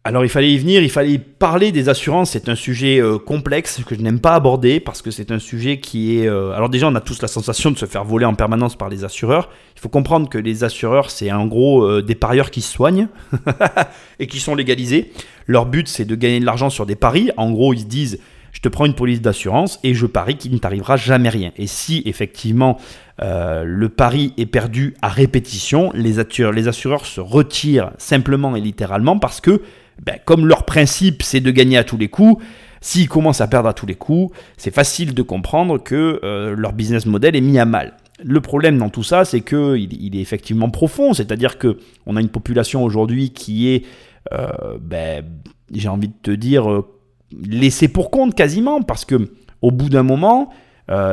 Alors 0.10 0.26
il 0.26 0.30
fallait 0.30 0.52
y 0.52 0.58
venir, 0.58 0.82
il 0.82 0.90
fallait 0.90 1.20
parler 1.20 1.72
des 1.72 1.88
assurances. 1.88 2.32
C'est 2.32 2.50
un 2.50 2.56
sujet 2.56 3.00
euh, 3.00 3.20
complexe 3.20 3.80
que 3.86 3.94
je 3.94 4.02
n'aime 4.02 4.20
pas 4.20 4.34
aborder 4.34 4.80
parce 4.80 5.04
que 5.04 5.12
c'est 5.12 5.30
un 5.30 5.38
sujet 5.38 5.80
qui 5.80 6.18
est... 6.18 6.28
Euh, 6.28 6.52
alors 6.54 6.68
déjà 6.68 6.88
on 6.88 6.96
a 6.96 7.00
tous 7.00 7.22
la 7.22 7.28
sensation 7.28 7.70
de 7.70 7.78
se 7.78 7.86
faire 7.86 8.04
voler 8.04 8.26
en 8.26 8.34
permanence 8.34 8.76
par 8.76 8.90
les 8.90 9.04
assureurs. 9.04 9.52
Il 9.76 9.80
faut 9.80 9.88
comprendre 9.88 10.28
que 10.28 10.40
les 10.40 10.64
assureurs 10.64 11.12
c'est 11.12 11.32
en 11.32 11.46
gros 11.46 11.84
euh, 11.84 12.02
des 12.02 12.16
parieurs 12.16 12.50
qui 12.50 12.62
se 12.62 12.74
soignent 12.74 13.08
et 14.20 14.26
qui 14.26 14.40
sont 14.40 14.56
légalisés. 14.56 15.12
Leur 15.46 15.68
but 15.68 15.88
c'est 15.88 16.06
de 16.06 16.16
gagner 16.16 16.40
de 16.40 16.46
l'argent 16.46 16.72
sur 16.72 16.88
des 16.88 16.96
paris. 16.96 17.30
En 17.38 17.52
gros 17.52 17.76
ils 17.76 17.82
se 17.82 17.86
disent 17.86 18.20
je 18.52 18.62
te 18.62 18.68
prends 18.68 18.88
une 18.88 18.96
police 18.96 19.22
d'assurance 19.22 19.80
et 19.84 19.94
je 19.94 20.08
parie 20.08 20.38
qu'il 20.38 20.54
ne 20.54 20.58
t'arrivera 20.58 20.98
jamais 20.98 21.30
rien. 21.30 21.52
Et 21.56 21.68
si 21.68 22.02
effectivement 22.08 22.80
le 23.22 23.90
pari 23.90 24.34
est 24.38 24.48
perdu 24.48 24.96
à 25.04 25.08
répétition, 25.08 25.92
les 25.94 26.16
les 26.52 26.68
assureurs 26.68 27.06
se 27.06 27.22
retirent 27.22 27.92
simplement 28.00 28.56
et 28.56 28.62
littéralement 28.62 29.20
parce 29.20 29.40
que 29.40 29.62
ben, 30.06 30.18
comme 30.26 30.46
leur 30.46 30.66
principe 30.66 31.24
c'est 31.24 31.40
de 31.40 31.52
gagner 31.52 31.78
à 31.78 31.84
tous 31.84 31.98
les 31.98 32.10
coups, 32.10 32.44
s'ils 32.82 33.10
commencent 33.10 33.42
à 33.42 33.48
perdre 33.48 33.70
à 33.70 33.74
tous 33.74 33.86
les 33.86 33.96
coups, 33.96 34.36
c'est 34.58 34.74
facile 34.74 35.14
de 35.14 35.22
comprendre 35.22 35.78
que 35.78 36.20
euh, 36.24 36.56
leur 36.56 36.74
business 36.74 37.06
model 37.06 37.36
est 37.36 37.42
mis 37.42 37.60
à 37.60 37.66
mal. 37.66 37.94
Le 38.24 38.42
problème 38.42 38.78
dans 38.78 38.90
tout 38.90 39.04
ça, 39.04 39.26
c'est 39.26 39.42
qu'il 39.42 39.94
il 39.94 40.16
est 40.16 40.22
effectivement 40.22 40.70
profond, 40.70 41.14
c'est-à-dire 41.14 41.58
que 41.58 41.80
on 42.06 42.16
a 42.16 42.22
une 42.22 42.30
population 42.30 42.84
aujourd'hui 42.84 43.32
qui 43.32 43.70
est, 43.70 43.86
euh, 44.34 44.78
ben, 44.82 45.26
j'ai 45.74 45.88
envie 45.88 46.10
de 46.10 46.14
te 46.22 46.32
dire, 46.32 46.70
euh, 46.70 46.86
laissée 47.32 47.88
pour 47.88 48.12
compte 48.12 48.36
quasiment, 48.36 48.82
parce 48.82 49.06
que 49.06 49.32
au 49.62 49.72
bout 49.72 49.90
d'un 49.90 50.04
moment, 50.04 50.52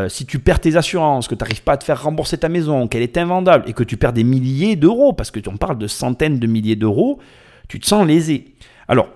si 0.08 0.24
tu 0.24 0.38
perds 0.38 0.60
tes 0.60 0.76
assurances, 0.76 1.28
que 1.28 1.34
tu 1.34 1.44
n'arrives 1.44 1.62
pas 1.62 1.72
à 1.72 1.76
te 1.76 1.84
faire 1.84 2.02
rembourser 2.02 2.38
ta 2.38 2.48
maison, 2.48 2.88
qu'elle 2.88 3.02
est 3.02 3.18
invendable 3.18 3.68
et 3.68 3.74
que 3.74 3.82
tu 3.82 3.98
perds 3.98 4.14
des 4.14 4.24
milliers 4.24 4.74
d'euros, 4.74 5.12
parce 5.12 5.30
que 5.30 5.38
tu 5.38 5.50
en 5.50 5.74
de 5.74 5.86
centaines 5.86 6.38
de 6.38 6.46
milliers 6.46 6.76
d'euros, 6.76 7.18
tu 7.68 7.78
te 7.78 7.86
sens 7.86 8.06
lésé. 8.06 8.54
Alors, 8.88 9.08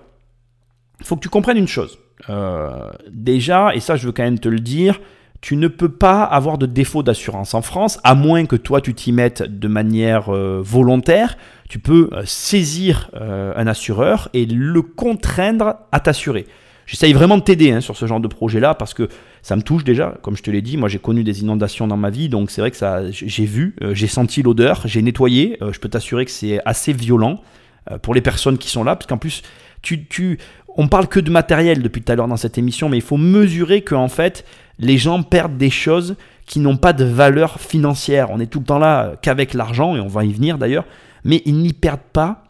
il 0.99 1.05
faut 1.05 1.15
que 1.15 1.21
tu 1.21 1.29
comprennes 1.29 1.57
une 1.57 1.67
chose. 1.67 1.97
Euh, 2.29 2.91
déjà, 3.11 3.73
et 3.75 3.79
ça 3.79 3.95
je 3.95 4.05
veux 4.05 4.11
quand 4.11 4.23
même 4.23 4.39
te 4.39 4.49
le 4.49 4.59
dire, 4.59 4.99
tu 5.41 5.55
ne 5.55 5.67
peux 5.67 5.89
pas 5.89 6.23
avoir 6.23 6.59
de 6.59 6.67
défaut 6.67 7.01
d'assurance 7.01 7.55
en 7.55 7.63
France, 7.63 7.99
à 8.03 8.13
moins 8.13 8.45
que 8.45 8.55
toi 8.55 8.79
tu 8.79 8.93
t'y 8.93 9.11
mettes 9.11 9.41
de 9.41 9.67
manière 9.67 10.29
euh, 10.29 10.61
volontaire. 10.63 11.37
Tu 11.67 11.79
peux 11.79 12.09
euh, 12.11 12.23
saisir 12.25 13.09
un 13.13 13.65
assureur 13.65 14.29
et 14.33 14.45
le 14.45 14.81
contraindre 14.81 15.75
à 15.91 15.99
t'assurer. 15.99 16.45
J'essaye 16.85 17.13
vraiment 17.13 17.37
de 17.37 17.43
t'aider 17.43 17.71
hein, 17.71 17.79
sur 17.79 17.95
ce 17.95 18.05
genre 18.05 18.19
de 18.19 18.27
projet-là 18.27 18.75
parce 18.75 18.93
que 18.93 19.07
ça 19.41 19.55
me 19.55 19.61
touche 19.61 19.85
déjà. 19.85 20.17
Comme 20.21 20.35
je 20.35 20.43
te 20.43 20.51
l'ai 20.51 20.61
dit, 20.61 20.75
moi 20.75 20.89
j'ai 20.89 20.99
connu 20.99 21.23
des 21.23 21.41
inondations 21.41 21.87
dans 21.87 21.95
ma 21.95 22.09
vie, 22.09 22.27
donc 22.27 22.51
c'est 22.51 22.59
vrai 22.59 22.69
que 22.69 22.77
ça, 22.77 23.09
j'ai 23.09 23.45
vu, 23.45 23.75
j'ai 23.93 24.07
senti 24.07 24.43
l'odeur, 24.43 24.81
j'ai 24.85 25.01
nettoyé. 25.01 25.57
je 25.61 25.79
peux 25.79 25.87
t'assurer 25.87 26.25
que 26.25 26.31
c'est 26.31 26.59
assez 26.65 26.91
violent 26.91 27.41
pour 28.01 28.13
les 28.13 28.21
personnes 28.21 28.57
qui 28.57 28.69
sont 28.69 28.83
là, 28.83 28.95
parce 28.95 29.07
qu'en 29.07 29.17
plus, 29.17 29.41
tu, 29.81 30.05
tu, 30.05 30.37
on 30.77 30.87
parle 30.87 31.07
que 31.07 31.19
de 31.19 31.31
matériel 31.31 31.81
depuis 31.81 32.01
tout 32.01 32.11
à 32.11 32.15
l'heure 32.15 32.27
dans 32.27 32.37
cette 32.37 32.57
émission, 32.57 32.89
mais 32.89 32.97
il 32.97 33.03
faut 33.03 33.17
mesurer 33.17 33.81
que 33.81 33.95
en 33.95 34.07
fait, 34.07 34.45
les 34.79 34.97
gens 34.97 35.23
perdent 35.23 35.57
des 35.57 35.69
choses 35.69 36.15
qui 36.45 36.59
n'ont 36.59 36.77
pas 36.77 36.93
de 36.93 37.05
valeur 37.05 37.59
financière. 37.59 38.29
On 38.31 38.39
est 38.39 38.47
tout 38.47 38.59
le 38.59 38.65
temps 38.65 38.79
là 38.79 39.13
qu'avec 39.21 39.53
l'argent, 39.53 39.95
et 39.95 39.99
on 39.99 40.07
va 40.07 40.25
y 40.25 40.33
venir 40.33 40.57
d'ailleurs, 40.57 40.85
mais 41.23 41.41
ils 41.45 41.57
n'y 41.57 41.73
perdent 41.73 41.99
pas 42.13 42.43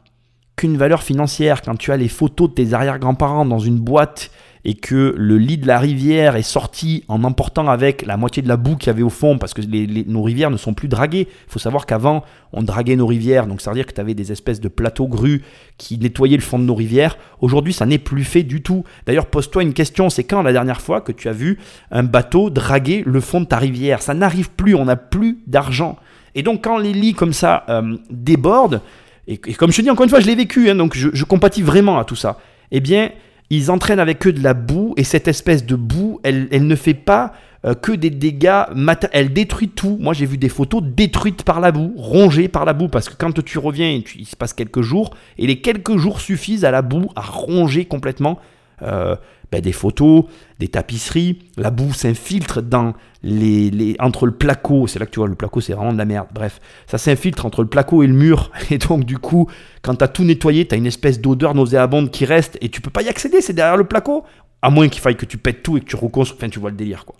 qu'une 0.55 0.77
valeur 0.77 1.03
financière. 1.03 1.61
Quand 1.61 1.75
tu 1.75 1.91
as 1.91 1.97
les 1.97 2.07
photos 2.07 2.49
de 2.49 2.55
tes 2.55 2.73
arrière-grands-parents 2.73 3.45
dans 3.45 3.59
une 3.59 3.79
boîte 3.79 4.31
et 4.63 4.75
que 4.75 5.15
le 5.17 5.37
lit 5.37 5.57
de 5.57 5.65
la 5.65 5.79
rivière 5.79 6.35
est 6.35 6.43
sorti 6.43 7.03
en 7.07 7.23
emportant 7.23 7.67
avec 7.67 8.05
la 8.05 8.15
moitié 8.15 8.43
de 8.43 8.47
la 8.47 8.57
boue 8.57 8.75
qu'il 8.75 8.87
y 8.87 8.89
avait 8.91 9.01
au 9.01 9.09
fond, 9.09 9.37
parce 9.37 9.53
que 9.53 9.61
nos 10.07 10.21
rivières 10.21 10.51
ne 10.51 10.57
sont 10.57 10.73
plus 10.73 10.87
draguées. 10.87 11.27
Il 11.29 11.51
faut 11.51 11.59
savoir 11.59 11.87
qu'avant, 11.87 12.23
on 12.53 12.61
draguait 12.61 12.95
nos 12.95 13.07
rivières, 13.07 13.47
donc 13.47 13.61
ça 13.61 13.71
veut 13.71 13.75
dire 13.75 13.87
que 13.87 13.93
tu 13.93 14.01
avais 14.01 14.13
des 14.13 14.31
espèces 14.31 14.59
de 14.59 14.67
plateaux 14.67 15.07
grues 15.07 15.41
qui 15.77 15.97
nettoyaient 15.97 16.37
le 16.37 16.43
fond 16.43 16.59
de 16.59 16.63
nos 16.63 16.75
rivières. 16.75 17.17
Aujourd'hui, 17.39 17.73
ça 17.73 17.87
n'est 17.87 17.97
plus 17.97 18.23
fait 18.23 18.43
du 18.43 18.61
tout. 18.61 18.83
D'ailleurs, 19.07 19.25
pose-toi 19.25 19.63
une 19.63 19.73
question, 19.73 20.09
c'est 20.11 20.23
quand 20.23 20.43
la 20.43 20.53
dernière 20.53 20.81
fois 20.81 21.01
que 21.01 21.11
tu 21.11 21.27
as 21.27 21.33
vu 21.33 21.57
un 21.89 22.03
bateau 22.03 22.51
draguer 22.51 23.03
le 23.05 23.19
fond 23.19 23.41
de 23.41 23.45
ta 23.45 23.57
rivière? 23.57 24.01
Ça 24.01 24.13
n'arrive 24.13 24.51
plus, 24.51 24.75
on 24.75 24.85
n'a 24.85 24.95
plus 24.95 25.39
d'argent. 25.47 25.97
Et 26.35 26.43
donc 26.43 26.63
quand 26.63 26.77
les 26.77 26.93
lits 26.93 27.13
comme 27.13 27.33
ça 27.33 27.65
euh, 27.67 27.97
débordent, 28.09 28.81
et, 29.27 29.37
comme 29.37 29.71
je 29.71 29.77
te 29.77 29.81
dis 29.81 29.89
encore 29.89 30.03
une 30.03 30.09
fois, 30.09 30.19
je 30.19 30.27
l'ai 30.27 30.35
vécu, 30.35 30.69
hein, 30.69 30.75
donc 30.75 30.95
je, 30.95 31.09
je 31.13 31.25
compatis 31.25 31.61
vraiment 31.61 31.99
à 31.99 32.05
tout 32.05 32.15
ça, 32.15 32.37
eh 32.71 32.79
bien 32.79 33.11
ils 33.51 33.69
entraînent 33.69 33.99
avec 33.99 34.25
eux 34.25 34.31
de 34.31 34.41
la 34.41 34.53
boue, 34.53 34.93
et 34.95 35.03
cette 35.03 35.27
espèce 35.27 35.65
de 35.65 35.75
boue, 35.75 36.21
elle, 36.23 36.47
ne 36.65 36.75
fait 36.75 36.93
pas 36.93 37.33
euh, 37.65 37.73
que 37.73 37.91
des 37.91 38.09
dégâts, 38.09 38.63
elle 39.11 39.33
détruit 39.33 39.67
tout. 39.67 39.97
Moi 39.99 40.13
j'ai 40.13 40.25
vu 40.25 40.37
des 40.37 40.47
photos 40.47 40.81
détruites 40.81 41.43
par 41.43 41.59
la 41.59 41.73
boue, 41.73 41.93
rongées 41.97 42.47
par 42.47 42.63
la 42.63 42.71
boue, 42.71 42.87
parce 42.87 43.09
que 43.09 43.15
quand 43.17 43.43
tu 43.43 43.59
reviens, 43.59 43.89
il 43.89 44.25
se 44.25 44.37
passe 44.37 44.53
quelques 44.53 44.81
jours, 44.81 45.11
et 45.37 45.47
les 45.47 45.59
quelques 45.59 45.97
jours 45.97 46.21
suffisent 46.21 46.63
à 46.63 46.71
la 46.71 46.81
boue 46.81 47.09
à 47.17 47.21
ronger 47.21 47.83
complètement 47.83 48.39
euh, 48.83 49.17
ben, 49.51 49.59
des 49.61 49.73
photos, 49.73 50.25
des 50.59 50.69
tapisseries, 50.69 51.39
la 51.57 51.71
boue 51.71 51.93
s'infiltre 51.93 52.61
dans 52.61 52.93
les, 53.21 53.95
entre 53.99 54.25
le 54.25 54.31
placo, 54.31 54.87
c'est 54.87 54.97
là 54.97 55.05
que 55.05 55.11
tu 55.11 55.19
vois 55.19 55.27
le 55.27 55.35
placo 55.35 55.59
c'est 55.59 55.73
vraiment 55.73 55.91
de 55.91 55.97
la 55.97 56.05
merde, 56.05 56.27
bref, 56.33 56.61
ça 56.87 56.97
s'infiltre 56.97 57.45
entre 57.45 57.61
le 57.61 57.67
placo 57.67 58.01
et 58.01 58.07
le 58.07 58.13
mur, 58.13 58.51
et 58.71 58.77
donc 58.77 59.03
du 59.03 59.17
coup, 59.17 59.49
quand 59.81 59.95
tu 59.95 60.03
as 60.03 60.07
tout 60.07 60.23
nettoyé, 60.23 60.65
tu 60.67 60.75
as 60.75 60.77
une 60.77 60.85
espèce 60.85 61.19
d'odeur 61.19 61.53
nauséabonde 61.53 62.11
qui 62.11 62.23
reste, 62.23 62.57
et 62.61 62.69
tu 62.69 62.79
peux 62.79 62.89
pas 62.89 63.01
y 63.01 63.09
accéder, 63.09 63.41
c'est 63.41 63.53
derrière 63.53 63.77
le 63.77 63.83
placo, 63.83 64.23
à 64.61 64.69
moins 64.69 64.87
qu'il 64.87 65.01
faille 65.01 65.17
que 65.17 65.25
tu 65.25 65.37
pètes 65.37 65.63
tout 65.63 65.75
et 65.75 65.81
que 65.81 65.85
tu 65.85 65.97
reconstruis, 65.97 66.37
enfin 66.37 66.49
tu 66.49 66.59
vois 66.59 66.69
le 66.69 66.77
délire 66.77 67.03
quoi. 67.03 67.15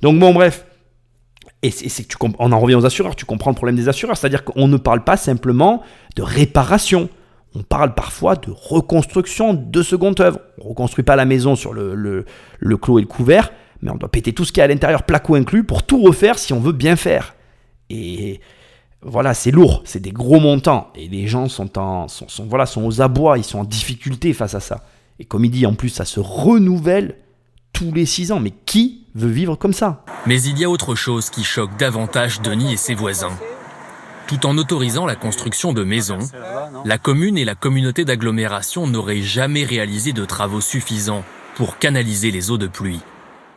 Donc 0.00 0.18
bon 0.18 0.32
bref, 0.32 0.64
et 1.62 1.70
c'est 1.70 2.08
tu 2.08 2.16
on 2.38 2.52
en 2.52 2.58
revient 2.58 2.76
aux 2.76 2.86
assureurs, 2.86 3.16
tu 3.16 3.26
comprends 3.26 3.50
le 3.50 3.56
problème 3.56 3.76
des 3.76 3.88
assureurs, 3.88 4.16
c'est-à-dire 4.16 4.44
qu'on 4.44 4.68
ne 4.68 4.76
parle 4.76 5.04
pas 5.04 5.16
simplement 5.16 5.82
de 6.14 6.22
réparation, 6.22 7.10
on 7.56 7.62
parle 7.62 7.94
parfois 7.94 8.36
de 8.36 8.50
reconstruction 8.50 9.54
de 9.54 9.82
seconde 9.82 10.20
œuvre. 10.20 10.40
On 10.60 10.64
ne 10.64 10.68
reconstruit 10.70 11.04
pas 11.04 11.16
la 11.16 11.24
maison 11.24 11.56
sur 11.56 11.72
le, 11.72 12.26
clos 12.80 12.98
et 12.98 13.02
le 13.02 13.06
couvert, 13.06 13.50
mais 13.80 13.90
on 13.90 13.96
doit 13.96 14.10
péter 14.10 14.32
tout 14.32 14.44
ce 14.44 14.52
qui 14.52 14.60
est 14.60 14.62
à 14.62 14.66
l'intérieur, 14.66 15.04
placo 15.04 15.34
inclus, 15.34 15.64
pour 15.64 15.82
tout 15.82 16.02
refaire 16.02 16.38
si 16.38 16.52
on 16.52 16.60
veut 16.60 16.72
bien 16.72 16.96
faire. 16.96 17.34
Et 17.88 18.40
voilà, 19.00 19.32
c'est 19.32 19.50
lourd, 19.50 19.82
c'est 19.84 20.00
des 20.00 20.10
gros 20.10 20.38
montants. 20.38 20.92
Et 20.96 21.08
les 21.08 21.26
gens 21.26 21.48
sont, 21.48 21.78
en, 21.78 22.08
sont, 22.08 22.46
voilà, 22.46 22.66
sont 22.66 22.84
aux 22.84 23.00
abois, 23.00 23.38
ils 23.38 23.44
sont 23.44 23.60
en 23.60 23.64
difficulté 23.64 24.34
face 24.34 24.54
à 24.54 24.60
ça. 24.60 24.84
Et 25.18 25.24
comme 25.24 25.44
il 25.44 25.50
dit, 25.50 25.64
en 25.64 25.74
plus, 25.74 25.88
ça 25.88 26.04
se 26.04 26.20
renouvelle 26.20 27.16
tous 27.72 27.90
les 27.90 28.04
six 28.04 28.32
ans. 28.32 28.40
Mais 28.40 28.52
qui 28.66 29.06
veut 29.14 29.30
vivre 29.30 29.56
comme 29.56 29.72
ça? 29.72 30.04
Mais 30.26 30.42
il 30.42 30.58
y 30.58 30.64
a 30.64 30.68
autre 30.68 30.94
chose 30.94 31.30
qui 31.30 31.42
choque 31.42 31.74
davantage 31.78 32.42
Denis 32.42 32.74
et 32.74 32.76
ses 32.76 32.94
voisins. 32.94 33.32
Tout 34.26 34.44
en 34.46 34.58
autorisant 34.58 35.06
la 35.06 35.14
construction 35.14 35.72
de 35.72 35.84
maisons, 35.84 36.18
la 36.84 36.98
commune 36.98 37.38
et 37.38 37.44
la 37.44 37.54
communauté 37.54 38.04
d'agglomération 38.04 38.86
n'auraient 38.86 39.22
jamais 39.22 39.64
réalisé 39.64 40.12
de 40.12 40.24
travaux 40.24 40.60
suffisants 40.60 41.24
pour 41.54 41.78
canaliser 41.78 42.30
les 42.30 42.50
eaux 42.50 42.58
de 42.58 42.66
pluie. 42.66 43.00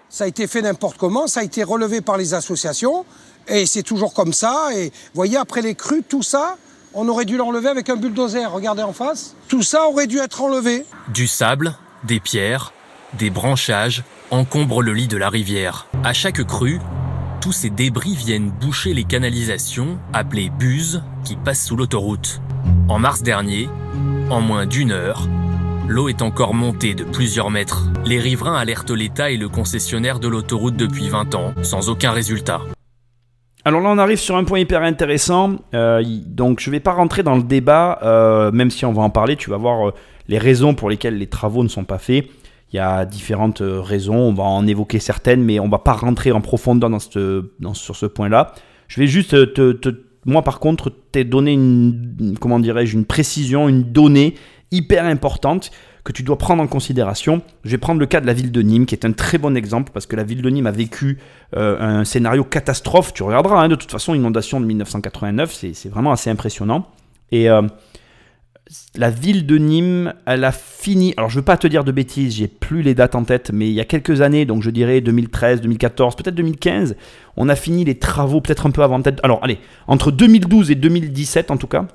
Ça 0.09 0.23
a 0.23 0.27
été 0.27 0.47
fait 0.47 0.61
n'importe 0.61 0.97
comment, 0.97 1.27
ça 1.27 1.39
a 1.39 1.43
été 1.43 1.63
relevé 1.63 2.01
par 2.01 2.17
les 2.17 2.33
associations, 2.33 3.05
et 3.47 3.65
c'est 3.65 3.83
toujours 3.83 4.13
comme 4.13 4.33
ça. 4.33 4.69
Et 4.75 4.91
voyez, 5.13 5.37
après 5.37 5.61
les 5.61 5.75
crues, 5.75 6.03
tout 6.07 6.23
ça, 6.23 6.57
on 6.93 7.07
aurait 7.07 7.25
dû 7.25 7.37
l'enlever 7.37 7.69
avec 7.69 7.89
un 7.89 7.95
bulldozer. 7.95 8.51
Regardez 8.51 8.83
en 8.83 8.93
face. 8.93 9.35
Tout 9.47 9.63
ça 9.63 9.87
aurait 9.87 10.07
dû 10.07 10.17
être 10.19 10.41
enlevé. 10.41 10.85
Du 11.09 11.27
sable, 11.27 11.75
des 12.03 12.19
pierres, 12.19 12.73
des 13.13 13.29
branchages 13.29 14.03
encombrent 14.31 14.81
le 14.81 14.93
lit 14.93 15.07
de 15.07 15.17
la 15.17 15.29
rivière. 15.29 15.87
À 16.03 16.13
chaque 16.13 16.43
crue, 16.43 16.79
tous 17.41 17.51
ces 17.53 17.69
débris 17.69 18.15
viennent 18.15 18.49
boucher 18.49 18.93
les 18.93 19.05
canalisations, 19.05 19.97
appelées 20.11 20.49
buses, 20.49 21.03
qui 21.23 21.35
passent 21.37 21.65
sous 21.65 21.77
l'autoroute. 21.77 22.41
En 22.89 22.99
mars 22.99 23.23
dernier, 23.23 23.69
en 24.29 24.41
moins 24.41 24.65
d'une 24.65 24.91
heure, 24.91 25.27
l'eau 25.87 26.09
est 26.09 26.21
encore 26.21 26.53
montée 26.53 26.95
de 26.95 27.05
plusieurs 27.05 27.49
mètres. 27.49 27.87
Les 28.05 28.19
riverains 28.19 28.55
alertent 28.55 28.91
l'État 28.91 29.31
et 29.31 29.37
le 29.37 29.47
concessionnaire 29.47 30.19
de 30.19 30.27
l'autoroute 30.27 30.75
depuis 30.75 31.07
20 31.07 31.35
ans, 31.35 31.53
sans 31.61 31.89
aucun 31.89 32.11
résultat. 32.11 32.61
Alors 33.63 33.81
là, 33.81 33.89
on 33.89 33.97
arrive 33.97 34.19
sur 34.19 34.35
un 34.35 34.43
point 34.43 34.59
hyper 34.59 34.83
intéressant. 34.83 35.55
Euh, 35.73 36.03
donc, 36.25 36.59
je 36.59 36.69
ne 36.69 36.75
vais 36.75 36.79
pas 36.79 36.93
rentrer 36.93 37.23
dans 37.23 37.35
le 37.35 37.43
débat, 37.43 37.99
euh, 38.03 38.51
même 38.51 38.71
si 38.71 38.85
on 38.85 38.93
va 38.93 39.01
en 39.01 39.09
parler. 39.09 39.35
Tu 39.35 39.49
vas 39.49 39.57
voir 39.57 39.89
euh, 39.89 39.93
les 40.27 40.37
raisons 40.37 40.73
pour 40.75 40.89
lesquelles 40.89 41.17
les 41.17 41.27
travaux 41.27 41.63
ne 41.63 41.69
sont 41.69 41.83
pas 41.85 41.99
faits. 41.99 42.25
Il 42.71 42.75
y 42.75 42.79
a 42.79 43.05
différentes 43.05 43.61
euh, 43.61 43.81
raisons, 43.81 44.15
on 44.15 44.33
va 44.33 44.43
en 44.43 44.67
évoquer 44.67 44.99
certaines, 44.99 45.43
mais 45.43 45.59
on 45.59 45.69
va 45.69 45.79
pas 45.79 45.93
rentrer 45.93 46.31
en 46.31 46.41
profondeur 46.41 46.89
dans, 46.89 47.73
sur 47.73 47.95
ce 47.95 48.05
point-là. 48.05 48.53
Je 48.87 48.99
vais 48.99 49.07
juste 49.07 49.53
te, 49.53 49.95
moi 50.25 50.43
par 50.43 50.59
contre, 50.59 50.91
te 51.11 51.23
donner 51.23 51.53
une, 51.53 52.35
comment 52.39 52.59
dirais-je, 52.59 52.95
une 52.95 53.05
précision, 53.05 53.69
une 53.69 53.83
donnée 53.83 54.35
hyper 54.71 55.05
importante 55.05 55.71
que 56.03 56.11
tu 56.11 56.23
dois 56.23 56.37
prendre 56.37 56.63
en 56.63 56.67
considération. 56.67 57.41
Je 57.63 57.71
vais 57.71 57.77
prendre 57.77 57.99
le 57.99 58.05
cas 58.05 58.21
de 58.21 58.27
la 58.27 58.33
ville 58.33 58.51
de 58.51 58.61
Nîmes, 58.61 58.85
qui 58.85 58.95
est 58.95 59.05
un 59.05 59.11
très 59.11 59.37
bon 59.37 59.55
exemple, 59.55 59.91
parce 59.93 60.05
que 60.05 60.15
la 60.15 60.23
ville 60.23 60.41
de 60.41 60.49
Nîmes 60.49 60.67
a 60.67 60.71
vécu 60.71 61.19
euh, 61.55 61.79
un 61.79 62.05
scénario 62.05 62.43
catastrophe. 62.43 63.13
Tu 63.13 63.23
regarderas, 63.23 63.63
hein, 63.63 63.67
de 63.67 63.75
toute 63.75 63.91
façon, 63.91 64.13
inondation 64.13 64.59
de 64.59 64.65
1989, 64.65 65.53
c'est 65.53 65.89
vraiment 65.89 66.11
assez 66.11 66.29
impressionnant. 66.29 66.87
Et 67.31 67.49
euh, 67.49 67.61
la 68.95 69.09
ville 69.09 69.45
de 69.45 69.57
Nîmes, 69.57 70.13
elle 70.25 70.43
a 70.43 70.51
fini. 70.51 71.13
Alors, 71.17 71.29
je 71.29 71.35
ne 71.35 71.39
veux 71.39 71.45
pas 71.45 71.57
te 71.57 71.67
dire 71.67 71.83
de 71.83 71.91
bêtises, 71.91 72.35
j'ai 72.35 72.47
plus 72.47 72.81
les 72.81 72.93
dates 72.93 73.15
en 73.15 73.23
tête, 73.23 73.51
mais 73.51 73.67
il 73.67 73.73
y 73.73 73.79
a 73.79 73.85
quelques 73.85 74.21
années, 74.21 74.45
donc 74.45 74.61
je 74.61 74.69
dirais 74.69 75.01
2013, 75.01 75.61
2014, 75.61 76.15
peut-être 76.15 76.35
2015, 76.35 76.95
on 77.37 77.49
a 77.49 77.55
fini 77.55 77.83
les 77.83 77.97
travaux, 77.97 78.41
peut-être 78.41 78.67
un 78.67 78.71
peu 78.71 78.83
avant. 78.83 79.01
Peut 79.01 79.15
alors, 79.23 79.39
allez, 79.43 79.59
entre 79.87 80.11
2012 80.11 80.71
et 80.71 80.75
2017 80.75 81.51
en 81.51 81.57
tout 81.57 81.67
cas. 81.67 81.87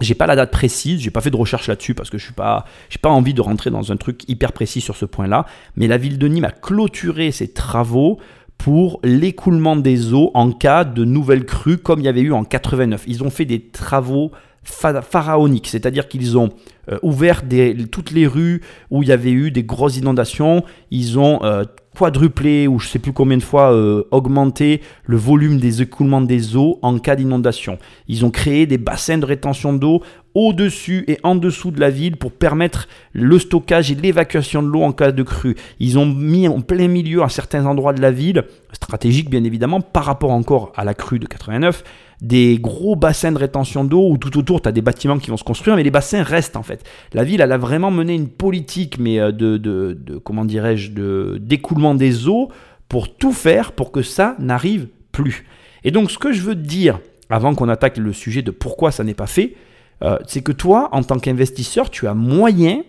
J'ai 0.00 0.14
pas 0.14 0.26
la 0.26 0.34
date 0.34 0.50
précise, 0.50 1.00
j'ai 1.00 1.10
pas 1.10 1.20
fait 1.20 1.30
de 1.30 1.36
recherche 1.36 1.68
là-dessus 1.68 1.94
parce 1.94 2.08
que 2.08 2.18
je 2.18 2.24
suis 2.24 2.32
pas, 2.32 2.64
j'ai 2.88 2.98
pas 2.98 3.10
envie 3.10 3.34
de 3.34 3.42
rentrer 3.42 3.70
dans 3.70 3.92
un 3.92 3.96
truc 3.96 4.26
hyper 4.26 4.52
précis 4.52 4.80
sur 4.80 4.96
ce 4.96 5.04
point-là. 5.04 5.44
Mais 5.76 5.86
la 5.86 5.98
ville 5.98 6.18
de 6.18 6.26
Nîmes 6.28 6.46
a 6.46 6.50
clôturé 6.50 7.30
ses 7.30 7.52
travaux 7.52 8.18
pour 8.56 9.00
l'écoulement 9.04 9.76
des 9.76 10.14
eaux 10.14 10.30
en 10.34 10.50
cas 10.50 10.84
de 10.84 11.04
nouvelles 11.04 11.44
crues 11.44 11.78
comme 11.78 12.00
il 12.00 12.04
y 12.04 12.08
avait 12.08 12.22
eu 12.22 12.32
en 12.32 12.42
89. 12.42 13.04
Ils 13.06 13.22
ont 13.22 13.30
fait 13.30 13.44
des 13.44 13.60
travaux 13.60 14.32
pharaonique, 14.64 15.66
c'est-à-dire 15.66 16.08
qu'ils 16.08 16.38
ont 16.38 16.50
euh, 16.90 16.98
ouvert 17.02 17.42
toutes 17.90 18.10
les 18.10 18.26
rues 18.26 18.60
où 18.90 19.02
il 19.02 19.08
y 19.08 19.12
avait 19.12 19.30
eu 19.30 19.50
des 19.50 19.62
grosses 19.62 19.96
inondations, 19.96 20.64
ils 20.90 21.18
ont 21.18 21.40
euh, 21.44 21.64
quadruplé 21.96 22.66
ou 22.66 22.78
je 22.78 22.88
sais 22.88 22.98
plus 22.98 23.12
combien 23.12 23.36
de 23.36 23.42
fois 23.42 23.72
euh, 23.72 24.04
augmenté 24.10 24.80
le 25.04 25.16
volume 25.16 25.58
des 25.58 25.82
écoulements 25.82 26.20
des 26.20 26.56
eaux 26.56 26.78
en 26.82 26.98
cas 26.98 27.16
d'inondation. 27.16 27.78
Ils 28.08 28.24
ont 28.24 28.30
créé 28.30 28.66
des 28.66 28.78
bassins 28.78 29.18
de 29.18 29.26
rétention 29.26 29.72
d'eau 29.72 30.02
au-dessus 30.34 31.04
et 31.08 31.18
en 31.22 31.34
dessous 31.34 31.70
de 31.70 31.80
la 31.80 31.90
ville 31.90 32.16
pour 32.16 32.32
permettre 32.32 32.88
le 33.12 33.38
stockage 33.38 33.90
et 33.92 33.94
l'évacuation 33.94 34.62
de 34.62 34.68
l'eau 34.68 34.82
en 34.82 34.92
cas 34.92 35.12
de 35.12 35.22
crue. 35.22 35.56
Ils 35.78 35.98
ont 35.98 36.06
mis 36.06 36.48
en 36.48 36.62
plein 36.62 36.88
milieu 36.88 37.22
à 37.22 37.28
certains 37.28 37.66
endroits 37.66 37.92
de 37.92 38.00
la 38.00 38.10
ville, 38.10 38.44
stratégique 38.72 39.28
bien 39.28 39.44
évidemment, 39.44 39.80
par 39.80 40.04
rapport 40.04 40.30
encore 40.30 40.72
à 40.74 40.84
la 40.84 40.94
crue 40.94 41.18
de 41.18 41.26
89, 41.26 41.84
des 42.22 42.58
gros 42.60 42.94
bassins 42.94 43.32
de 43.32 43.38
rétention 43.38 43.84
d'eau 43.84 44.08
où 44.08 44.16
tout 44.16 44.38
autour 44.38 44.62
tu 44.62 44.68
as 44.68 44.72
des 44.72 44.80
bâtiments 44.80 45.18
qui 45.18 45.30
vont 45.30 45.36
se 45.36 45.44
construire, 45.44 45.74
mais 45.76 45.82
les 45.82 45.90
bassins 45.90 46.22
restent 46.22 46.56
en 46.56 46.62
fait. 46.62 46.84
La 47.12 47.24
ville, 47.24 47.40
elle 47.40 47.50
a 47.50 47.58
vraiment 47.58 47.90
mené 47.90 48.14
une 48.14 48.28
politique, 48.28 48.98
mais 48.98 49.18
euh, 49.18 49.32
de, 49.32 49.56
de, 49.56 49.98
de 50.00 50.18
comment 50.18 50.44
dirais-je, 50.44 50.92
de 50.92 51.38
d'écoulement 51.42 51.96
des 51.96 52.28
eaux 52.28 52.48
pour 52.88 53.14
tout 53.14 53.32
faire 53.32 53.72
pour 53.72 53.90
que 53.90 54.02
ça 54.02 54.36
n'arrive 54.38 54.86
plus. 55.10 55.46
Et 55.82 55.90
donc, 55.90 56.12
ce 56.12 56.18
que 56.18 56.32
je 56.32 56.42
veux 56.42 56.54
te 56.54 56.60
dire, 56.60 57.00
avant 57.28 57.54
qu'on 57.56 57.68
attaque 57.68 57.96
le 57.98 58.12
sujet 58.12 58.42
de 58.42 58.52
pourquoi 58.52 58.92
ça 58.92 59.02
n'est 59.02 59.14
pas 59.14 59.26
fait, 59.26 59.54
euh, 60.04 60.16
c'est 60.26 60.42
que 60.42 60.52
toi, 60.52 60.88
en 60.92 61.02
tant 61.02 61.18
qu'investisseur, 61.18 61.90
tu 61.90 62.06
as 62.06 62.14
moyen 62.14 62.82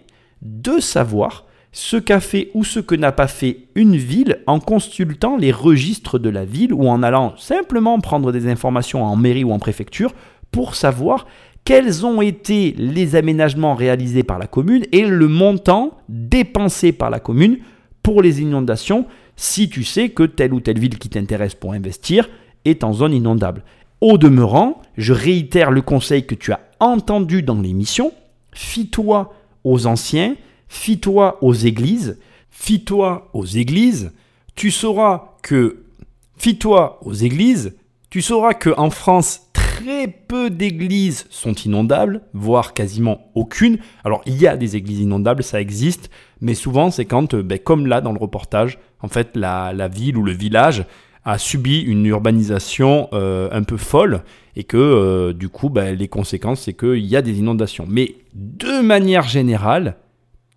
de 0.44 0.80
savoir 0.80 1.46
ce 1.72 1.98
qu'a 1.98 2.20
fait 2.20 2.52
ou 2.54 2.64
ce 2.64 2.80
que 2.80 2.94
n'a 2.94 3.12
pas 3.12 3.28
fait 3.28 3.66
une 3.74 3.96
ville 3.96 4.33
en 4.48 4.60
consultant 4.60 5.38
les 5.38 5.52
registres 5.52 6.20
de 6.20 6.30
la 6.30 6.46
ville 6.46 6.74
ou 6.74 6.88
en 6.88 7.04
allant 7.04 7.34
simplement 7.38 8.00
prendre 8.00 8.32
des 8.32 8.48
informations 8.48 9.04
en 9.04 9.16
mairie 9.16 9.44
ou 9.44 9.52
en 9.52 9.60
préfecture 9.60 10.14
pour 10.52 10.76
savoir 10.76 11.26
quels 11.66 12.06
ont 12.06 12.22
été 12.22 12.74
les 12.78 13.16
aménagements 13.16 13.76
réalisés 13.76 14.24
par 14.24 14.40
la 14.40 14.48
commune 14.48 14.86
et 14.92 15.06
le 15.06 15.28
montant 15.28 15.98
dépensé 16.10 16.92
par 16.92 17.10
la 17.10 17.20
commune 17.20 17.60
pour 18.02 18.22
les 18.22 18.42
inondations 18.42 19.06
si 19.36 19.70
tu 19.70 19.84
sais 19.84 20.10
que 20.10 20.24
telle 20.24 20.54
ou 20.54 20.60
telle 20.60 20.80
ville 20.80 21.00
qui 21.00 21.10
t'intéresse 21.10 21.56
pour 21.56 21.74
investir 21.74 22.30
est 22.66 22.84
en 22.84 22.94
zone 22.94 23.14
inondable. 23.14 23.64
Au 24.02 24.18
demeurant, 24.18 24.82
je 24.98 25.14
réitère 25.14 25.72
le 25.72 25.82
conseil 25.82 26.26
que 26.26 26.36
tu 26.36 26.52
as 26.52 26.60
entendu 26.80 27.42
dans 27.42 27.60
l'émission, 27.62 28.12
fie-toi 28.52 29.34
aux 29.64 29.88
anciens, 29.88 30.36
fie-toi 30.68 31.38
aux 31.42 31.54
églises, 31.54 32.20
fie-toi 32.50 33.30
aux 33.34 33.46
églises, 33.46 34.12
tu 34.56 34.72
sauras 34.72 35.36
que 35.42 35.84
fie-toi 36.38 37.00
aux 37.02 37.14
églises, 37.14 37.76
tu 38.10 38.22
sauras 38.22 38.54
que 38.54 38.70
en 38.78 38.90
France, 38.90 39.50
très 39.84 40.08
peu 40.08 40.50
d'églises 40.50 41.26
sont 41.30 41.54
inondables, 41.54 42.22
voire 42.34 42.74
quasiment 42.74 43.32
aucune. 43.36 43.80
Alors, 44.04 44.22
il 44.26 44.40
y 44.40 44.48
a 44.48 44.56
des 44.56 44.76
églises 44.76 45.00
inondables, 45.00 45.44
ça 45.44 45.60
existe, 45.60 46.10
mais 46.42 46.54
souvent, 46.54 46.92
c'est 46.92 47.06
quand, 47.06 47.36
ben, 47.36 47.60
comme 47.60 47.88
là 47.88 48.02
dans 48.02 48.12
le 48.12 48.20
reportage, 48.20 48.78
en 49.02 49.08
fait, 49.08 49.36
la, 49.36 49.88
ville 49.88 50.18
ou 50.18 50.24
le 50.24 50.32
village 50.32 50.86
a 51.26 51.38
subi 51.38 51.80
une 51.82 52.06
urbanisation 52.06 53.10
euh, 53.14 53.50
un 53.52 53.64
peu 53.64 53.78
folle 53.78 54.24
et 54.56 54.64
que 54.64 54.78
euh, 54.78 55.34
du 55.34 55.50
coup, 55.50 55.70
ben, 55.70 55.96
les 55.96 56.08
conséquences, 56.08 56.62
c'est 56.62 56.74
qu'il 56.74 57.06
y 57.06 57.16
a 57.16 57.22
des 57.22 57.40
inondations. 57.40 57.86
Mais 57.88 58.16
de 58.36 58.82
manière 58.82 59.24
générale, 59.24 59.96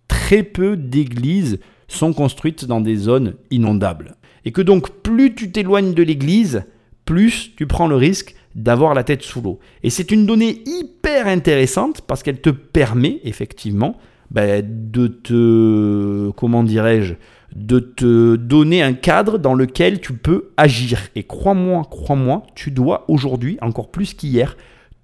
très 0.07 0.43
peu 0.43 0.77
d'églises 0.77 1.59
sont 1.87 2.13
construites 2.13 2.65
dans 2.65 2.81
des 2.81 2.95
zones 2.95 3.35
inondables. 3.51 4.15
Et 4.45 4.51
que 4.51 4.61
donc, 4.61 5.01
plus 5.01 5.35
tu 5.35 5.51
t'éloignes 5.51 5.93
de 5.93 6.03
l'église, 6.03 6.63
plus 7.05 7.55
tu 7.55 7.67
prends 7.67 7.87
le 7.87 7.95
risque 7.95 8.35
d'avoir 8.55 8.93
la 8.93 9.03
tête 9.03 9.21
sous 9.21 9.41
l'eau. 9.41 9.59
Et 9.83 9.89
c'est 9.89 10.11
une 10.11 10.25
donnée 10.25 10.61
hyper 10.65 11.27
intéressante 11.27 12.01
parce 12.01 12.23
qu'elle 12.23 12.41
te 12.41 12.49
permet 12.49 13.19
effectivement 13.23 13.97
ben, 14.31 14.65
de 14.67 15.07
te, 15.07 16.31
comment 16.31 16.63
dirais-je, 16.63 17.13
de 17.55 17.79
te 17.79 18.35
donner 18.35 18.83
un 18.83 18.93
cadre 18.93 19.37
dans 19.37 19.53
lequel 19.53 20.01
tu 20.01 20.13
peux 20.13 20.49
agir. 20.57 20.99
Et 21.15 21.23
crois-moi, 21.23 21.83
crois-moi, 21.89 22.43
tu 22.55 22.71
dois 22.71 23.05
aujourd'hui, 23.07 23.57
encore 23.61 23.89
plus 23.89 24.13
qu'hier, 24.13 24.57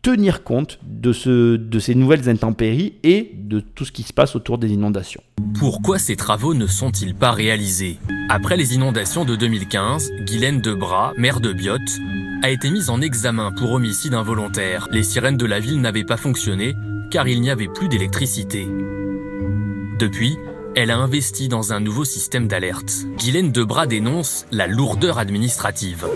tenir 0.03 0.43
compte 0.43 0.79
de, 0.83 1.13
ce, 1.13 1.55
de 1.55 1.79
ces 1.79 1.95
nouvelles 1.95 2.29
intempéries 2.29 2.93
et 3.03 3.31
de 3.35 3.61
tout 3.61 3.85
ce 3.85 3.91
qui 3.91 4.03
se 4.03 4.13
passe 4.13 4.35
autour 4.35 4.57
des 4.57 4.71
inondations. 4.71 5.23
Pourquoi 5.57 5.97
ces 5.97 6.17
travaux 6.17 6.53
ne 6.53 6.67
sont-ils 6.67 7.15
pas 7.15 7.31
réalisés? 7.31 7.97
Après 8.29 8.57
les 8.57 8.75
inondations 8.75 9.23
de 9.23 9.35
2015, 9.37 10.11
Guylaine 10.25 10.59
Debras, 10.59 11.13
maire 11.17 11.39
de 11.39 11.53
Biote, 11.53 11.79
a 12.43 12.49
été 12.49 12.69
mise 12.69 12.89
en 12.89 12.99
examen 12.99 13.53
pour 13.53 13.71
homicide 13.71 14.13
involontaire. 14.13 14.89
Les 14.91 15.03
sirènes 15.03 15.37
de 15.37 15.45
la 15.45 15.61
ville 15.61 15.79
n'avaient 15.79 16.03
pas 16.03 16.17
fonctionné 16.17 16.75
car 17.09 17.27
il 17.29 17.39
n'y 17.39 17.49
avait 17.49 17.69
plus 17.69 17.87
d'électricité. 17.87 18.67
Depuis, 19.99 20.35
elle 20.75 20.91
a 20.91 20.97
investi 20.97 21.47
dans 21.47 21.73
un 21.73 21.79
nouveau 21.79 22.05
système 22.05 22.47
d'alerte. 22.47 23.05
Guylaine 23.17 23.51
Debras 23.51 23.85
dénonce 23.85 24.45
la 24.51 24.67
lourdeur 24.67 25.19
administrative. 25.19 26.07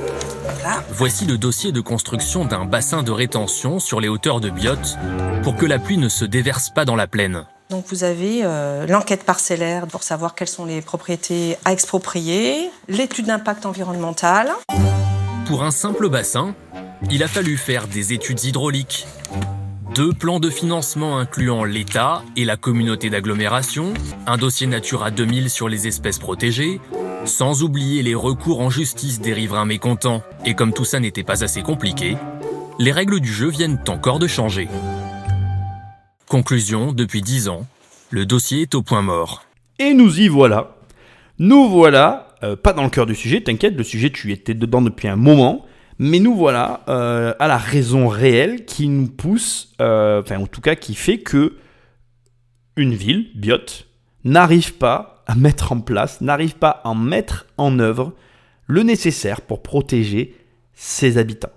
Voici 0.90 1.26
le 1.26 1.38
dossier 1.38 1.72
de 1.72 1.82
construction 1.82 2.46
d'un 2.46 2.66
bassin 2.66 3.04
de 3.04 3.12
rétention 3.12 3.80
sur 3.80 4.00
les 4.00 4.08
hauteurs 4.08 4.40
de 4.40 4.50
Biote 4.50 4.98
pour 5.44 5.56
que 5.56 5.66
la 5.66 5.80
pluie 5.80 5.98
ne 5.98 6.10
se 6.10 6.26
déverse 6.26 6.70
pas 6.70 6.86
dans 6.86 6.96
la 6.96 7.08
plaine. 7.08 7.46
Donc 7.70 7.86
vous 7.90 8.04
avez 8.04 8.42
euh, 8.44 8.88
l'enquête 8.88 9.24
parcellaire 9.24 9.88
pour 9.88 10.04
savoir 10.04 10.36
quelles 10.36 10.48
sont 10.48 10.66
les 10.66 10.82
propriétés 10.82 11.58
à 11.66 11.74
exproprier, 11.74 12.70
l'étude 12.88 13.26
d'impact 13.26 13.66
environnemental. 13.66 14.52
Pour 15.46 15.64
un 15.64 15.72
simple 15.72 16.10
bassin, 16.10 16.56
il 17.12 17.24
a 17.24 17.28
fallu 17.28 17.58
faire 17.58 17.88
des 17.88 18.14
études 18.14 18.44
hydrauliques, 18.44 19.06
deux 19.96 20.14
plans 20.14 20.40
de 20.40 20.50
financement 20.50 21.18
incluant 21.18 21.64
l'État 21.64 22.24
et 22.36 22.46
la 22.46 22.58
communauté 22.58 23.10
d'agglomération, 23.10 23.94
un 24.26 24.38
dossier 24.38 24.68
Natura 24.68 25.12
2000 25.12 25.50
sur 25.50 25.70
les 25.70 25.88
espèces 25.88 26.20
protégées, 26.20 26.80
sans 27.26 27.64
oublier 27.64 28.04
les 28.04 28.16
recours 28.16 28.62
en 28.62 28.70
justice 28.70 29.22
des 29.22 29.34
riverains 29.34 29.66
mécontents. 29.66 30.22
Et 30.46 30.54
comme 30.54 30.74
tout 30.74 30.86
ça 30.86 31.00
n'était 31.00 31.24
pas 31.24 31.44
assez 31.44 31.62
compliqué, 31.62 32.16
les 32.80 32.92
règles 32.92 33.20
du 33.20 33.32
jeu 33.32 33.50
viennent 33.50 33.80
encore 33.88 34.20
de 34.20 34.28
changer. 34.28 34.68
Conclusion, 36.28 36.92
depuis 36.92 37.22
10 37.22 37.48
ans, 37.48 37.66
le 38.10 38.26
dossier 38.26 38.64
est 38.64 38.76
au 38.76 38.82
point 38.82 39.02
mort. 39.02 39.44
Et 39.80 39.94
nous 39.94 40.20
y 40.20 40.28
voilà. 40.28 40.76
Nous 41.40 41.70
voilà, 41.70 42.36
euh, 42.44 42.56
pas 42.56 42.74
dans 42.74 42.84
le 42.84 42.90
cœur 42.90 43.06
du 43.06 43.16
sujet, 43.16 43.42
t'inquiète, 43.42 43.76
le 43.76 43.84
sujet 43.84 44.10
tu 44.10 44.32
étais 44.32 44.54
dedans 44.54 44.82
depuis 44.82 45.08
un 45.08 45.16
moment. 45.16 45.67
Mais 46.00 46.20
nous 46.20 46.36
voilà 46.36 46.82
euh, 46.90 47.34
à 47.40 47.48
la 47.48 47.58
raison 47.58 48.08
réelle 48.08 48.66
qui 48.66 48.88
nous 48.88 49.08
pousse, 49.08 49.74
euh, 49.82 50.22
enfin 50.22 50.40
en 50.40 50.48
tout 50.48 50.62
cas 50.62 50.76
qui 50.76 50.94
fait 50.94 51.20
que 51.20 51.58
une 52.76 52.94
ville, 52.94 53.32
Biot, 53.36 53.86
n'arrive 54.24 54.76
pas 54.76 55.24
à 55.26 55.36
mettre 55.36 55.72
en 55.72 55.80
place, 55.80 56.22
n'arrive 56.22 56.56
pas 56.56 56.82
à 56.84 56.94
mettre 56.94 57.48
en 57.58 57.80
œuvre 57.80 58.14
le 58.68 58.84
nécessaire 58.84 59.42
pour 59.42 59.64
protéger 59.64 60.36
ses 60.74 61.18
habitants. 61.18 61.50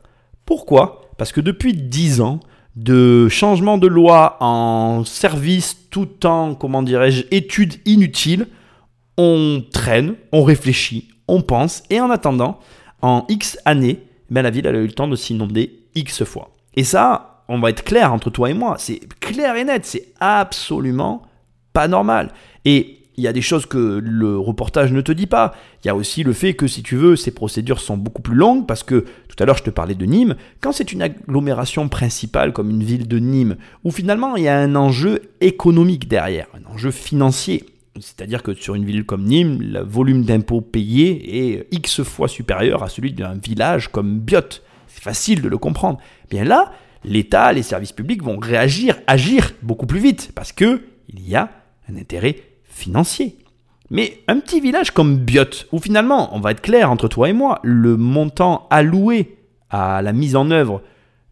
Pourquoi? 0.47 1.11
Parce 1.19 1.33
que 1.33 1.43
depuis 1.43 1.75
10 1.75 2.23
ans, 2.23 2.41
de 2.77 3.29
changement 3.29 3.79
de 3.79 3.87
loi 3.87 4.37
en 4.41 5.05
service 5.05 5.77
tout 5.91 6.27
en, 6.27 6.55
comment 6.55 6.83
dirais-je, 6.83 7.25
études 7.31 7.75
inutiles, 7.85 8.47
on 9.17 9.63
traîne, 9.73 10.15
on 10.33 10.43
réfléchit, 10.43 11.09
on 11.29 11.43
pense, 11.43 11.83
et 11.91 12.01
en 12.01 12.11
attendant, 12.11 12.59
en 13.03 13.27
X 13.29 13.59
années, 13.65 14.01
ben 14.31 14.43
la 14.43 14.51
ville 14.51 14.67
a 14.67 14.71
eu 14.71 14.87
le 14.87 14.93
temps 14.93 15.09
de 15.09 15.17
s'inonder 15.17 15.81
X 15.95 16.25
fois. 16.25 16.51
Et 16.75 16.85
ça, 16.85 17.45
on 17.49 17.59
va 17.59 17.71
être 17.71 17.85
clair 17.85 18.13
entre 18.13 18.31
toi 18.31 18.51
et 18.51 18.55
moi, 18.55 18.77
c'est 18.79 19.01
clair 19.21 19.57
et 19.57 19.65
net, 19.65 19.85
c'est 19.85 20.09
absolument 20.21 21.23
pas 21.73 21.89
normal. 21.89 22.33
Et 22.65 23.01
il 23.17 23.25
y 23.25 23.29
a 23.29 23.33
des 23.33 23.43
choses 23.43 23.67
que 23.67 24.01
le 24.03 24.39
reportage 24.39 24.93
ne 24.93 25.01
te 25.03 25.13
dit 25.13 25.27
pas. 25.27 25.53
Il 25.85 25.89
y 25.89 25.91
a 25.91 25.95
aussi 25.95 26.23
le 26.23 26.33
fait 26.33 26.55
que, 26.55 26.67
si 26.67 26.83
tu 26.83 26.97
veux, 26.97 27.17
ces 27.17 27.33
procédures 27.33 27.81
sont 27.81 27.99
beaucoup 27.99 28.23
plus 28.23 28.35
longues 28.35 28.67
parce 28.67 28.83
que 28.83 29.05
tout 29.29 29.37
à 29.39 29.45
l'heure 29.45 29.59
je 29.59 29.63
te 29.63 29.71
parlais 29.71 29.95
de 29.95 30.07
Nîmes. 30.07 30.37
Quand 30.61 30.73
c'est 30.73 30.93
une 30.93 31.03
agglomération 31.03 31.89
principale 31.89 32.53
comme 32.53 32.71
une 32.71 32.83
ville 32.83 33.09
de 33.09 33.19
Nîmes, 33.19 33.57
où 33.85 33.91
finalement 33.91 34.37
il 34.37 34.45
y 34.45 34.49
a 34.49 34.59
un 34.59 34.75
enjeu 34.75 35.21
économique 35.41 36.09
derrière, 36.09 36.47
un 36.55 36.73
enjeu 36.73 36.91
financier. 36.91 37.67
C'est-à-dire 38.01 38.43
que 38.43 38.55
sur 38.55 38.75
une 38.75 38.85
ville 38.85 39.05
comme 39.05 39.25
Nîmes, 39.25 39.61
le 39.61 39.81
volume 39.81 40.25
d'impôts 40.25 40.61
payés 40.61 41.55
est 41.55 41.67
X 41.71 42.03
fois 42.03 42.29
supérieur 42.29 42.83
à 42.83 42.89
celui 42.89 43.13
d'un 43.13 43.35
village 43.35 43.89
comme 43.89 44.19
Biot. 44.19 44.63
C'est 44.87 45.03
facile 45.03 45.43
de 45.43 45.49
le 45.49 45.59
comprendre. 45.59 45.99
Bien 46.31 46.45
là, 46.45 46.73
l'État, 47.05 47.53
les 47.53 47.63
services 47.63 47.93
publics 47.93 48.23
vont 48.23 48.39
réagir, 48.39 48.97
agir 49.07 49.53
beaucoup 49.63 49.87
plus 49.87 50.01
vite 50.01 50.33
parce 50.35 50.53
que 50.53 50.83
il 51.09 51.29
y 51.29 51.37
a 51.37 51.51
un 51.89 51.97
intérêt 51.97 52.37
financier. 52.65 53.37
Mais 53.91 54.23
un 54.29 54.39
petit 54.39 54.61
village 54.61 54.93
comme 54.93 55.19
Biot, 55.19 55.67
où 55.73 55.81
finalement, 55.81 56.35
on 56.35 56.41
va 56.41 56.53
être 56.53 56.63
clair 56.63 56.91
entre 56.91 57.09
toi 57.09 57.29
et 57.29 57.33
moi, 57.33 57.59
le 57.65 57.97
montant 57.97 58.69
alloué 58.71 59.37
à 59.69 60.01
la 60.01 60.13
mise 60.13 60.37
en 60.37 60.51
œuvre 60.51 60.83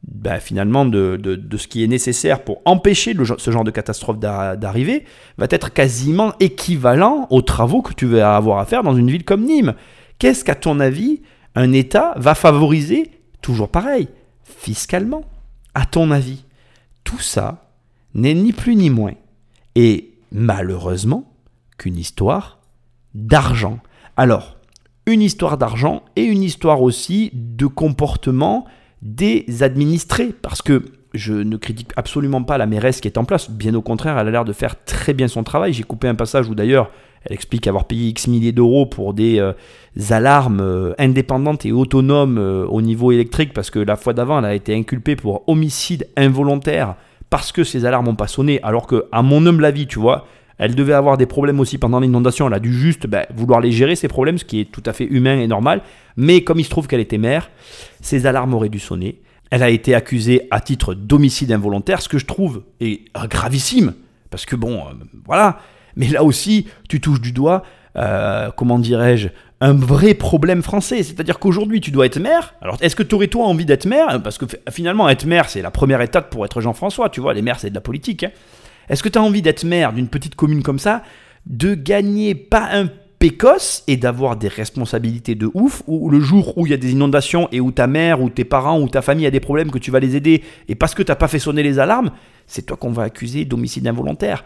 bah, 0.06 0.40
finalement 0.40 0.84
de, 0.84 1.20
ce 1.56 1.66
qui 1.66 1.82
est 1.82 1.88
nécessaire 1.88 2.44
pour 2.44 2.62
empêcher 2.64 3.14
ce 3.38 3.50
genre 3.50 3.64
de 3.64 3.70
catastrophe 3.70 4.18
d'arriver 4.18 5.04
va 5.36 5.46
être 5.50 5.72
quasiment 5.72 6.32
équivalent 6.40 7.26
aux 7.30 7.42
travaux 7.42 7.82
que 7.82 7.92
tu 7.92 8.06
vas 8.06 8.36
avoir 8.36 8.58
à 8.58 8.64
faire 8.64 8.82
dans 8.82 8.94
une 8.94 9.10
ville 9.10 9.24
comme 9.24 9.44
Nîmes. 9.44 9.74
Qu'est-ce 10.18 10.44
qu'à 10.44 10.54
ton 10.54 10.80
avis 10.80 11.22
un 11.54 11.72
État 11.72 12.14
va 12.16 12.34
favoriser? 12.34 13.10
Toujours 13.42 13.68
pareil, 13.68 14.08
fiscalement. 14.44 15.24
À 15.74 15.86
ton 15.86 16.10
avis, 16.10 16.44
tout 17.04 17.20
ça 17.20 17.70
n'est 18.14 18.34
ni 18.34 18.52
plus 18.52 18.76
ni 18.76 18.90
moins. 18.90 19.14
Et 19.74 20.14
malheureusement, 20.32 21.32
qu'une 21.76 21.96
histoire 21.96 22.58
d'argent. 23.14 23.78
Alors, 24.16 24.56
une 25.06 25.22
histoire 25.22 25.56
d'argent 25.56 26.02
et 26.16 26.24
une 26.24 26.42
histoire 26.42 26.82
aussi 26.82 27.30
de 27.32 27.66
comportement 27.66 28.66
des 29.02 29.62
administrés, 29.62 30.34
parce 30.42 30.62
que 30.62 30.84
je 31.14 31.32
ne 31.32 31.56
critique 31.56 31.90
absolument 31.96 32.42
pas 32.42 32.58
la 32.58 32.66
mairesse 32.66 33.00
qui 33.00 33.08
est 33.08 33.18
en 33.18 33.24
place, 33.24 33.50
bien 33.50 33.74
au 33.74 33.82
contraire, 33.82 34.18
elle 34.18 34.28
a 34.28 34.30
l'air 34.30 34.44
de 34.44 34.52
faire 34.52 34.82
très 34.84 35.14
bien 35.14 35.28
son 35.28 35.42
travail. 35.42 35.72
J'ai 35.72 35.82
coupé 35.82 36.08
un 36.08 36.14
passage 36.14 36.48
où 36.48 36.54
d'ailleurs 36.54 36.90
elle 37.24 37.32
explique 37.32 37.66
avoir 37.66 37.86
payé 37.86 38.08
X 38.08 38.28
milliers 38.28 38.52
d'euros 38.52 38.86
pour 38.86 39.14
des 39.14 39.40
euh, 39.40 39.52
alarmes 40.10 40.60
euh, 40.60 40.94
indépendantes 40.98 41.66
et 41.66 41.72
autonomes 41.72 42.38
euh, 42.38 42.64
au 42.66 42.82
niveau 42.82 43.10
électrique, 43.12 43.52
parce 43.52 43.70
que 43.70 43.78
la 43.78 43.96
fois 43.96 44.12
d'avant 44.12 44.38
elle 44.38 44.44
a 44.44 44.54
été 44.54 44.74
inculpée 44.74 45.16
pour 45.16 45.48
homicide 45.48 46.06
involontaire 46.16 46.96
parce 47.30 47.52
que 47.52 47.64
ces 47.64 47.84
alarmes 47.84 48.06
n'ont 48.06 48.16
pas 48.16 48.26
sonné, 48.26 48.60
alors 48.62 48.86
que, 48.86 49.06
à 49.12 49.22
mon 49.22 49.44
humble 49.46 49.64
avis, 49.64 49.86
tu 49.86 49.98
vois, 49.98 50.26
elle 50.58 50.74
devait 50.74 50.92
avoir 50.92 51.16
des 51.16 51.26
problèmes 51.26 51.60
aussi 51.60 51.78
pendant 51.78 52.00
l'inondation. 52.00 52.48
Elle 52.48 52.54
a 52.54 52.60
dû 52.60 52.72
juste 52.72 53.06
ben, 53.06 53.26
vouloir 53.34 53.60
les 53.60 53.70
gérer, 53.70 53.96
ces 53.96 54.08
problèmes, 54.08 54.38
ce 54.38 54.44
qui 54.44 54.60
est 54.60 54.64
tout 54.64 54.82
à 54.86 54.92
fait 54.92 55.04
humain 55.04 55.38
et 55.38 55.46
normal. 55.46 55.82
Mais 56.18 56.42
comme 56.42 56.58
il 56.58 56.64
se 56.64 56.70
trouve 56.70 56.88
qu'elle 56.88 57.00
était 57.00 57.16
mère, 57.16 57.48
ces 58.00 58.26
alarmes 58.26 58.52
auraient 58.52 58.68
dû 58.68 58.80
sonner. 58.80 59.22
Elle 59.50 59.62
a 59.62 59.70
été 59.70 59.94
accusée 59.94 60.48
à 60.50 60.60
titre 60.60 60.92
d'homicide 60.92 61.52
involontaire, 61.52 62.02
ce 62.02 62.08
que 62.08 62.18
je 62.18 62.26
trouve 62.26 62.64
est 62.80 63.04
gravissime. 63.28 63.94
Parce 64.28 64.44
que 64.44 64.56
bon, 64.56 64.80
euh, 64.80 64.94
voilà. 65.24 65.60
Mais 65.94 66.08
là 66.08 66.24
aussi, 66.24 66.66
tu 66.88 67.00
touches 67.00 67.20
du 67.20 67.30
doigt, 67.30 67.62
euh, 67.94 68.50
comment 68.56 68.80
dirais-je, 68.80 69.28
un 69.60 69.74
vrai 69.74 70.12
problème 70.12 70.62
français. 70.62 71.04
C'est-à-dire 71.04 71.38
qu'aujourd'hui, 71.38 71.80
tu 71.80 71.92
dois 71.92 72.06
être 72.06 72.18
maire. 72.18 72.54
Alors, 72.62 72.78
est-ce 72.80 72.96
que 72.96 73.04
tu 73.04 73.14
aurais 73.14 73.28
toi 73.28 73.46
envie 73.46 73.64
d'être 73.64 73.86
maire 73.86 74.20
Parce 74.20 74.38
que 74.38 74.46
finalement, 74.70 75.08
être 75.08 75.24
maire, 75.24 75.48
c'est 75.48 75.62
la 75.62 75.70
première 75.70 76.00
étape 76.00 76.30
pour 76.30 76.44
être 76.44 76.60
Jean-François. 76.60 77.10
Tu 77.10 77.20
vois, 77.20 77.32
les 77.32 77.42
maires, 77.42 77.60
c'est 77.60 77.70
de 77.70 77.74
la 77.76 77.80
politique. 77.80 78.24
Hein. 78.24 78.30
Est-ce 78.88 79.04
que 79.04 79.08
tu 79.08 79.18
as 79.18 79.22
envie 79.22 79.42
d'être 79.42 79.62
maire 79.62 79.92
d'une 79.92 80.08
petite 80.08 80.34
commune 80.34 80.64
comme 80.64 80.80
ça, 80.80 81.04
de 81.46 81.74
gagner 81.74 82.34
pas 82.34 82.68
un 82.72 82.88
pécosse 83.18 83.82
et 83.86 83.96
d'avoir 83.96 84.36
des 84.36 84.48
responsabilités 84.48 85.34
de 85.34 85.50
ouf, 85.54 85.82
ou 85.86 86.08
le 86.10 86.20
jour 86.20 86.56
où 86.56 86.66
il 86.66 86.70
y 86.70 86.74
a 86.74 86.78
des 86.78 86.92
inondations 86.92 87.48
et 87.50 87.60
où 87.60 87.72
ta 87.72 87.86
mère 87.86 88.22
ou 88.22 88.30
tes 88.30 88.44
parents 88.44 88.80
ou 88.80 88.88
ta 88.88 89.02
famille 89.02 89.26
a 89.26 89.30
des 89.30 89.40
problèmes 89.40 89.70
que 89.70 89.78
tu 89.78 89.90
vas 89.90 90.00
les 90.00 90.16
aider, 90.16 90.42
et 90.68 90.74
parce 90.74 90.94
que 90.94 91.02
tu 91.02 91.10
n'as 91.10 91.16
pas 91.16 91.28
fait 91.28 91.38
sonner 91.38 91.62
les 91.62 91.78
alarmes, 91.78 92.10
c'est 92.46 92.66
toi 92.66 92.76
qu'on 92.76 92.92
va 92.92 93.04
accuser 93.04 93.44
d'homicide 93.44 93.86
involontaire. 93.86 94.44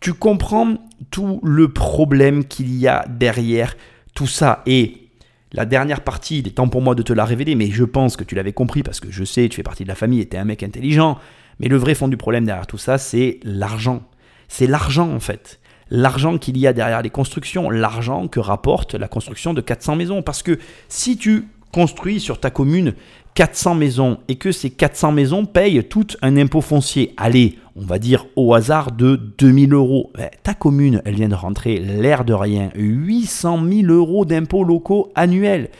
Tu, 0.00 0.14
comprends 0.14 0.76
tout 1.10 1.40
le 1.42 1.72
problème 1.72 2.44
qu'il 2.44 2.72
y 2.78 2.86
a 2.86 3.04
derrière 3.08 3.76
tout 4.14 4.28
ça. 4.28 4.62
Et 4.64 5.08
la 5.52 5.66
dernière 5.66 6.02
partie, 6.02 6.38
il 6.38 6.46
est 6.46 6.52
temps 6.52 6.68
pour 6.68 6.82
moi 6.82 6.94
de 6.94 7.02
te 7.02 7.12
la 7.12 7.24
révéler, 7.24 7.56
mais 7.56 7.70
je 7.70 7.82
pense 7.82 8.16
que 8.16 8.22
tu 8.22 8.36
l'avais 8.36 8.52
compris 8.52 8.84
parce 8.84 9.00
que 9.00 9.10
je 9.10 9.24
sais, 9.24 9.48
tu 9.48 9.56
fais 9.56 9.64
partie 9.64 9.82
de 9.82 9.88
la 9.88 9.96
famille 9.96 10.24
tu 10.28 10.36
es 10.36 10.38
un 10.38 10.44
mec 10.44 10.62
intelligent. 10.62 11.18
Mais 11.58 11.66
le 11.66 11.76
vrai 11.76 11.96
fond 11.96 12.06
du 12.06 12.16
problème 12.16 12.44
derrière 12.44 12.68
tout 12.68 12.78
ça, 12.78 12.96
c'est 12.96 13.40
l'argent. 13.42 14.02
C'est 14.46 14.68
l'argent 14.68 15.12
en 15.12 15.20
fait 15.20 15.57
l'argent 15.90 16.38
qu'il 16.38 16.58
y 16.58 16.66
a 16.66 16.72
derrière 16.72 17.02
les 17.02 17.10
constructions, 17.10 17.70
l'argent 17.70 18.28
que 18.28 18.40
rapporte 18.40 18.94
la 18.94 19.08
construction 19.08 19.54
de 19.54 19.60
400 19.60 19.96
maisons. 19.96 20.22
Parce 20.22 20.42
que 20.42 20.58
si 20.88 21.16
tu 21.16 21.48
construis 21.72 22.20
sur 22.20 22.40
ta 22.40 22.50
commune 22.50 22.94
400 23.34 23.74
maisons 23.76 24.18
et 24.26 24.34
que 24.34 24.50
ces 24.50 24.70
400 24.70 25.12
maisons 25.12 25.46
payent 25.46 25.84
tout 25.84 26.06
un 26.22 26.36
impôt 26.36 26.60
foncier, 26.60 27.14
allez, 27.16 27.58
on 27.76 27.82
va 27.82 27.98
dire 27.98 28.26
au 28.34 28.52
hasard 28.54 28.90
de 28.90 29.14
2000 29.38 29.74
euros, 29.74 30.10
ben, 30.16 30.28
ta 30.42 30.54
commune, 30.54 31.02
elle 31.04 31.14
vient 31.14 31.28
de 31.28 31.34
rentrer 31.34 31.78
l'air 31.78 32.24
de 32.24 32.32
rien, 32.32 32.70
800 32.74 33.60
000 33.64 33.92
euros 33.92 34.24
d'impôts 34.24 34.64
locaux 34.64 35.12
annuels. 35.14 35.70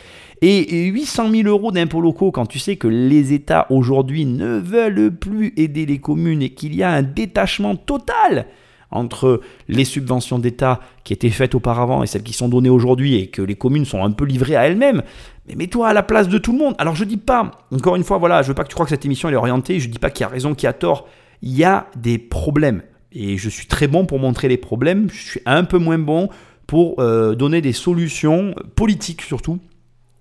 Et 0.41 0.87
800 0.87 1.33
000 1.33 1.49
euros 1.49 1.73
d'impôts 1.73 2.01
locaux, 2.01 2.31
quand 2.31 2.47
tu 2.47 2.61
sais 2.61 2.77
que 2.77 2.87
les 2.87 3.33
États 3.33 3.67
aujourd'hui 3.71 4.25
ne 4.25 4.59
veulent 4.59 5.11
plus 5.11 5.53
aider 5.57 5.85
les 5.85 5.99
communes 5.99 6.43
et 6.43 6.51
qu'il 6.51 6.77
y 6.77 6.85
a 6.85 6.93
un 6.93 7.03
détachement 7.03 7.75
total 7.75 8.47
entre 8.91 9.41
les 9.69 9.85
subventions 9.85 10.39
d'État 10.39 10.81
qui 11.05 11.13
étaient 11.13 11.31
faites 11.31 11.55
auparavant 11.55 12.03
et 12.03 12.07
celles 12.07 12.23
qui 12.23 12.33
sont 12.33 12.49
données 12.49 12.71
aujourd'hui 12.71 13.17
et 13.17 13.27
que 13.29 13.43
les 13.43 13.55
communes 13.55 13.85
sont 13.85 14.03
un 14.03 14.11
peu 14.11 14.25
livrées 14.25 14.57
à 14.57 14.67
elles-mêmes. 14.67 15.03
Mais 15.47 15.55
mets-toi 15.55 15.89
à 15.89 15.93
la 15.93 16.03
place 16.03 16.29
de 16.29 16.39
tout 16.39 16.53
le 16.53 16.59
monde. 16.59 16.75
Alors 16.79 16.95
je 16.95 17.05
dis 17.05 17.17
pas, 17.17 17.51
encore 17.73 17.97
une 17.97 18.05
fois, 18.05 18.19
voilà, 18.19 18.43
je 18.43 18.49
veux 18.49 18.55
pas 18.55 18.65
que 18.65 18.69
tu 18.69 18.75
crois 18.75 18.87
que 18.87 18.91
cette 18.91 19.05
émission 19.05 19.29
est 19.29 19.35
orientée, 19.35 19.81
je 19.81 19.89
dis 19.89 19.99
pas 19.99 20.11
qu'il 20.11 20.23
y 20.23 20.25
a 20.25 20.29
raison, 20.29 20.55
qu'il 20.55 20.67
y 20.67 20.71
a 20.71 20.73
tort. 20.73 21.09
Il 21.43 21.55
y 21.55 21.65
a 21.65 21.87
des 21.97 22.19
problèmes. 22.19 22.83
Et 23.13 23.37
je 23.37 23.49
suis 23.49 23.67
très 23.67 23.89
bon 23.89 24.07
pour 24.07 24.19
montrer 24.19 24.49
les 24.49 24.59
problèmes, 24.59 25.09
je 25.11 25.31
suis 25.31 25.41
un 25.47 25.65
peu 25.65 25.79
moins 25.79 25.99
bon 25.99 26.29
pour 26.67 27.01
euh, 27.01 27.35
donner 27.35 27.63
des 27.63 27.73
solutions 27.73 28.55
politiques 28.75 29.23
surtout 29.23 29.59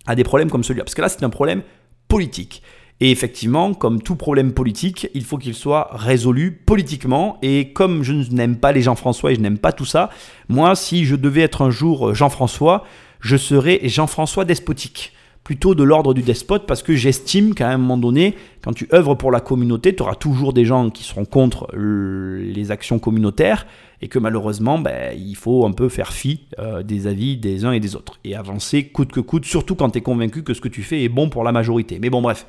à 0.05 0.15
des 0.15 0.24
problèmes 0.24 0.49
comme 0.49 0.63
celui-là. 0.63 0.86
Parce 0.86 0.95
que 0.95 1.01
là, 1.01 1.09
c'est 1.09 1.24
un 1.24 1.30
problème 1.30 1.61
politique. 2.07 2.63
Et 3.00 3.12
effectivement, 3.12 3.74
comme 3.74 4.02
tout 4.02 4.16
problème 4.16 4.54
politique, 4.54 5.08
il 5.14 5.24
faut 5.24 5.38
qu'il 5.38 5.54
soit 5.54 5.89
résolu 5.91 6.52
politiquement. 6.52 7.38
Et 7.43 7.72
comme 7.74 8.04
je 8.04 8.14
n'aime 8.34 8.58
pas 8.58 8.72
les 8.72 8.82
Jean-François 8.82 9.32
et 9.32 9.36
je 9.36 9.39
n'aime 9.39 9.60
pas 9.60 9.72
tout 9.72 9.86
ça, 9.86 10.10
moi, 10.50 10.76
si 10.76 11.06
je 11.06 11.16
devais 11.16 11.41
être 11.41 11.62
un 11.62 11.70
jour 11.70 12.16
Jean-François, 12.16 12.84
je 13.20 13.38
serais 13.38 13.82
Jean-François 13.84 14.45
despotique 14.45 15.14
plutôt 15.43 15.76
de 15.76 15.84
l'ordre 15.84 16.14
du 16.14 16.24
despote 16.24 16.66
parce 16.68 16.84
que 16.84 16.93
j'estime 16.93 17.54
qu'à 17.54 17.70
un 17.70 17.78
moment 17.78 17.98
donné, 17.98 18.36
quand 18.62 18.74
tu 18.74 18.89
œuvres 18.93 19.16
pour 19.16 19.32
la 19.32 19.39
communauté, 19.39 19.95
tu 19.95 20.04
auras 20.04 20.16
toujours 20.16 20.52
des 20.52 20.66
gens 20.66 20.89
qui 20.89 21.04
seront 21.04 21.24
contre 21.24 21.70
les 21.74 22.70
actions 22.70 23.00
communautaires 23.00 23.66
et 24.02 24.10
que 24.10 24.20
malheureusement, 24.20 24.78
ben, 24.78 25.18
il 25.18 25.38
faut 25.38 25.66
un 25.66 25.72
peu 25.72 25.88
faire 25.88 26.12
fi 26.12 26.41
euh, 26.60 26.84
des 26.84 27.08
avis 27.08 27.38
des 27.38 27.64
uns 27.64 27.72
et 27.72 27.80
des 27.80 27.95
autres 27.95 28.20
et 28.26 28.36
avancer 28.36 28.88
coûte 28.88 29.14
que 29.14 29.22
coûte, 29.22 29.45
surtout 29.45 29.76
quand 29.76 29.91
tu 29.91 30.00
es 30.00 30.02
convaincu 30.02 30.43
que 30.43 30.54
ce 30.54 30.60
que 30.60 30.68
tu 30.68 30.84
fais 30.84 31.02
est 31.04 31.10
bon 31.10 31.30
pour 31.30 31.45
la 31.45 31.54
majorité. 31.54 31.98
Mais 32.02 32.10
bon, 32.10 32.22
bref. 32.22 32.45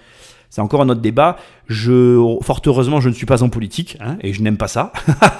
C'est 0.50 0.60
encore 0.60 0.80
un 0.80 0.88
autre 0.88 1.00
débat. 1.00 1.36
Je, 1.66 2.16
fort 2.42 2.62
heureusement, 2.66 3.00
je 3.00 3.08
ne 3.08 3.14
suis 3.14 3.26
pas 3.26 3.42
en 3.42 3.48
politique 3.50 3.98
hein, 4.00 4.16
et 4.22 4.32
je 4.32 4.42
n'aime 4.42 4.56
pas 4.56 4.68
ça. 4.68 4.92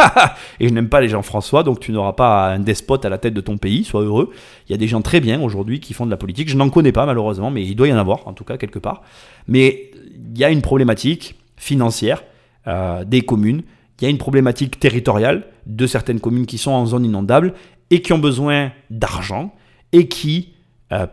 et 0.61 0.69
je 0.69 0.75
n'aime 0.75 0.89
pas 0.89 1.01
les 1.01 1.09
gens 1.09 1.23
François, 1.23 1.63
donc 1.63 1.81
tu 1.81 1.93
n'auras 1.93 2.13
pas 2.13 2.53
un 2.53 2.59
despote 2.59 3.05
à 3.05 3.09
la 3.09 3.19
tête 3.19 3.35
de 3.35 3.41
ton 3.41 3.57
pays. 3.57 3.85
Sois 3.85 4.03
heureux. 4.03 4.31
Il 4.69 4.73
y 4.73 4.75
a 4.75 4.79
des 4.79 4.89
gens 4.89 5.01
très 5.01 5.21
bien 5.21 5.41
aujourd'hui 5.41 5.81
qui 5.81 5.95
font 5.95 6.05
de 6.05 6.11
la 6.11 6.19
politique. 6.19 6.49
Je 6.49 6.57
n'en 6.57 6.69
connais 6.69 6.93
pas 6.93 7.07
malheureusement, 7.07 7.51
mais 7.51 7.65
il 7.65 7.75
doit 7.75 7.89
y 7.89 7.93
en 7.93 7.99
avoir 7.99 8.29
en 8.29 8.35
tout 8.35 8.45
cas 8.45 8.59
quelque 8.59 8.79
part. 8.79 9.03
Mais 9.47 9.91
il 10.15 10.39
y 10.39 10.45
a 10.45 10.51
une 10.51 10.63
problématique 10.63 11.37
financière 11.57 12.23
euh, 12.67 13.05
des 13.05 13.23
communes. 13.23 13.63
Il 14.01 14.05
y 14.05 14.07
a 14.07 14.11
une 14.11 14.19
problématique 14.19 14.79
territoriale 14.79 15.47
de 15.67 15.87
certaines 15.87 16.21
communes 16.21 16.47
qui 16.47 16.59
sont 16.59 16.71
en 16.71 16.87
zone 16.87 17.05
inondable 17.05 17.55
et 17.91 18.03
qui 18.03 18.13
ont 18.13 18.19
besoin 18.19 18.73
d'argent 18.91 19.55
et 19.93 20.07
qui, 20.07 20.53
euh, 20.93 21.07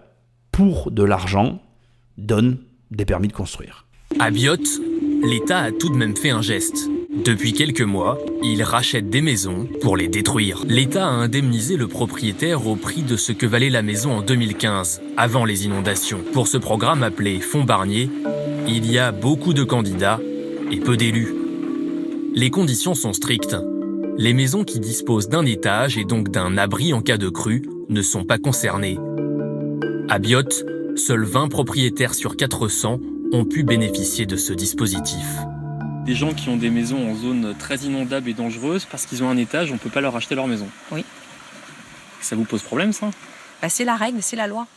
pour 0.52 0.92
de 0.92 1.04
l'argent, 1.04 1.60
donnent 2.18 2.58
des 2.92 3.06
permis 3.06 3.28
de 3.28 3.34
construire. 3.34 3.85
À 4.18 4.32
Biot, 4.32 4.56
l'État 5.24 5.60
a 5.60 5.72
tout 5.74 5.90
de 5.90 5.98
même 5.98 6.16
fait 6.16 6.30
un 6.30 6.42
geste. 6.42 6.90
Depuis 7.26 7.52
quelques 7.52 7.82
mois, 7.82 8.18
il 8.42 8.64
rachète 8.64 9.10
des 9.10 9.20
maisons 9.20 9.68
pour 9.82 9.98
les 9.98 10.08
détruire. 10.08 10.64
L'État 10.70 11.06
a 11.06 11.12
indemnisé 11.12 11.76
le 11.76 11.88
propriétaire 11.88 12.66
au 12.66 12.78
prix 12.78 13.02
de 13.02 13.18
ce 13.18 13.34
que 13.34 13.46
valait 13.46 13.70
la 13.70 13.82
maison 13.82 14.14
en 14.14 14.22
2015, 14.22 15.02
avant 15.18 15.44
les 15.44 15.66
inondations. 15.66 16.22
Pour 16.32 16.48
ce 16.48 16.58
programme 16.58 17.04
appelé 17.04 17.42
Fonds 17.42 17.66
Barnier, 17.66 18.10
il 18.70 18.90
y 18.90 18.98
a 18.98 19.12
beaucoup 19.12 19.54
de 19.54 19.64
candidats 19.64 20.22
et 20.72 20.80
peu 20.80 20.96
d'élus. 20.96 21.36
Les 22.34 22.50
conditions 22.50 22.96
sont 22.96 23.14
strictes. 23.14 23.58
Les 24.18 24.34
maisons 24.34 24.64
qui 24.64 24.80
disposent 24.80 25.28
d'un 25.28 25.46
étage 25.46 25.98
et 25.98 26.06
donc 26.06 26.30
d'un 26.30 26.58
abri 26.58 26.94
en 26.94 27.02
cas 27.02 27.18
de 27.18 27.28
crue 27.28 27.64
ne 27.90 28.02
sont 28.02 28.24
pas 28.24 28.38
concernées. 28.38 28.98
À 30.08 30.20
Biot, 30.20 30.64
seuls 30.96 31.26
20 31.26 31.50
propriétaires 31.50 32.14
sur 32.14 32.38
400 32.38 33.00
ont 33.32 33.46
pu 33.46 33.64
bénéficier 33.64 34.26
de 34.26 34.36
ce 34.36 34.54
dispositif. 34.54 35.26
Des 36.06 36.16
gens 36.16 36.34
qui 36.34 36.50
ont 36.50 36.58
des 36.58 36.70
maisons 36.70 37.12
en 37.12 37.16
zone 37.16 37.56
très 37.58 37.78
inondable 37.78 38.30
et 38.30 38.34
dangereuse, 38.34 38.86
parce 38.86 39.06
qu'ils 39.06 39.24
ont 39.24 39.30
un 39.30 39.38
étage, 39.38 39.72
on 39.72 39.76
ne 39.76 39.80
peut 39.80 39.90
pas 39.90 40.02
leur 40.02 40.16
acheter 40.16 40.36
leur 40.36 40.48
maison. 40.48 40.68
Oui. 40.92 41.04
Ça 42.22 42.36
vous 42.36 42.44
pose 42.44 42.62
problème, 42.62 42.94
ça? 42.94 43.10
Bah, 43.62 43.70
C'est 43.70 43.86
la 43.86 43.96
règle, 43.96 44.20
c'est 44.22 44.36
la 44.36 44.48
loi. 44.48 44.68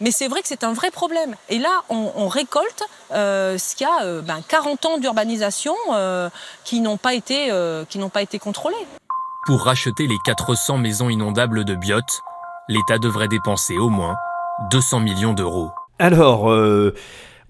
Mais 0.00 0.10
c'est 0.10 0.28
vrai 0.28 0.42
que 0.42 0.48
c'est 0.48 0.62
un 0.62 0.72
vrai 0.72 0.90
problème. 0.90 1.34
Et 1.48 1.58
là, 1.58 1.82
on, 1.88 2.28
récolte 2.28 2.84
euh, 3.12 3.58
ce 3.58 3.74
qu'il 3.74 3.86
y 3.86 3.90
a 3.90 4.04
euh, 4.04 4.22
ben, 4.22 4.40
40 4.46 4.86
ans 4.86 4.98
d'urbanisation 4.98 5.74
euh, 5.92 6.30
qui 6.64 6.80
n'ont 6.80 6.96
pas, 6.96 7.14
été, 7.14 7.50
qui 7.88 7.98
pas 7.98 8.22
été 8.22 8.38
contrôlés. 8.38 8.76
Pour 9.46 9.62
racheter 9.62 10.06
les 10.06 10.18
400 10.24 10.78
maisons 10.78 11.08
inondables 11.08 11.64
de 11.64 11.74
Biot, 11.74 12.00
l'État 12.68 12.98
devrait 12.98 13.28
dépenser 13.28 13.76
au 13.76 13.88
moins 13.88 14.14
200 14.70 15.00
millions 15.00 15.32
d'euros. 15.32 15.70
Alors, 15.98 16.48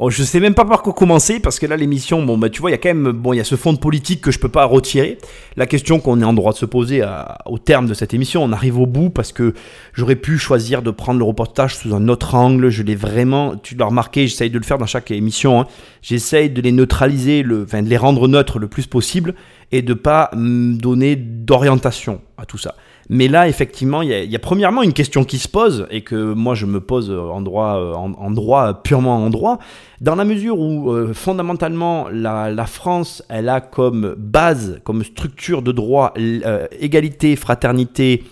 Oh, 0.00 0.10
je 0.10 0.22
sais 0.22 0.38
même 0.38 0.54
pas 0.54 0.64
par 0.64 0.82
quoi 0.82 0.92
commencer 0.92 1.40
parce 1.40 1.58
que 1.58 1.66
là 1.66 1.76
l'émission, 1.76 2.24
bon 2.24 2.38
bah 2.38 2.50
tu 2.50 2.60
vois, 2.60 2.70
il 2.70 2.72
y 2.72 2.76
a 2.76 2.78
quand 2.78 2.94
même 2.94 3.10
bon, 3.10 3.32
il 3.32 3.38
y 3.38 3.40
a 3.40 3.44
ce 3.44 3.56
fond 3.56 3.72
de 3.72 3.80
politique 3.80 4.20
que 4.20 4.30
je 4.30 4.38
peux 4.38 4.48
pas 4.48 4.64
retirer. 4.64 5.18
La 5.56 5.66
question 5.66 5.98
qu'on 5.98 6.20
est 6.20 6.24
en 6.24 6.34
droit 6.34 6.52
de 6.52 6.56
se 6.56 6.66
poser 6.66 7.04
au 7.46 7.58
terme 7.58 7.88
de 7.88 7.94
cette 7.94 8.14
émission, 8.14 8.44
on 8.44 8.52
arrive 8.52 8.78
au 8.78 8.86
bout 8.86 9.10
parce 9.10 9.32
que 9.32 9.54
j'aurais 9.94 10.14
pu 10.14 10.38
choisir 10.38 10.82
de 10.82 10.92
prendre 10.92 11.18
le 11.18 11.24
reportage 11.24 11.74
sous 11.74 11.96
un 11.96 12.06
autre 12.06 12.36
angle. 12.36 12.68
Je 12.68 12.84
l'ai 12.84 12.94
vraiment, 12.94 13.56
tu 13.56 13.74
l'as 13.74 13.86
remarqué, 13.86 14.28
j'essaye 14.28 14.50
de 14.50 14.58
le 14.58 14.64
faire 14.64 14.78
dans 14.78 14.86
chaque 14.86 15.10
émission. 15.10 15.60
Hein. 15.60 15.66
J'essaye 16.00 16.48
de 16.48 16.62
les 16.62 16.70
neutraliser, 16.70 17.42
le, 17.42 17.64
enfin 17.64 17.82
de 17.82 17.88
les 17.88 17.96
rendre 17.96 18.28
neutres 18.28 18.60
le 18.60 18.68
plus 18.68 18.86
possible 18.86 19.34
et 19.72 19.82
de 19.82 19.94
pas 19.94 20.30
me 20.36 20.76
donner 20.76 21.16
d'orientation 21.16 22.20
à 22.36 22.46
tout 22.46 22.58
ça. 22.58 22.76
Mais 23.10 23.28
là, 23.28 23.48
effectivement, 23.48 24.02
il 24.02 24.10
y, 24.10 24.36
a 24.36 24.38
premièrement 24.38 24.82
une 24.82 24.92
question 24.92 25.24
qui 25.24 25.38
se 25.38 25.48
pose 25.48 25.86
et 25.90 26.02
que 26.02 26.34
moi 26.34 26.54
je 26.54 26.66
me 26.66 26.78
pose 26.80 27.10
en 27.10 27.40
droit, 27.40 27.94
en, 27.96 28.30
droit 28.30 28.82
purement 28.82 29.16
en 29.16 29.30
droit, 29.30 29.58
dans 30.02 30.14
la 30.14 30.26
mesure 30.26 30.58
où 30.58 30.92
euh, 30.92 31.14
fondamentalement 31.14 32.08
la, 32.10 32.66
France, 32.66 33.22
elle 33.30 33.48
a 33.48 33.62
comme 33.62 34.14
base, 34.18 34.80
comme 34.84 35.02
structure 35.04 35.62
de 35.62 35.72
droit, 35.72 36.12
euh, 36.18 36.66
égalité, 36.78 37.34
fraternité. 37.36 38.24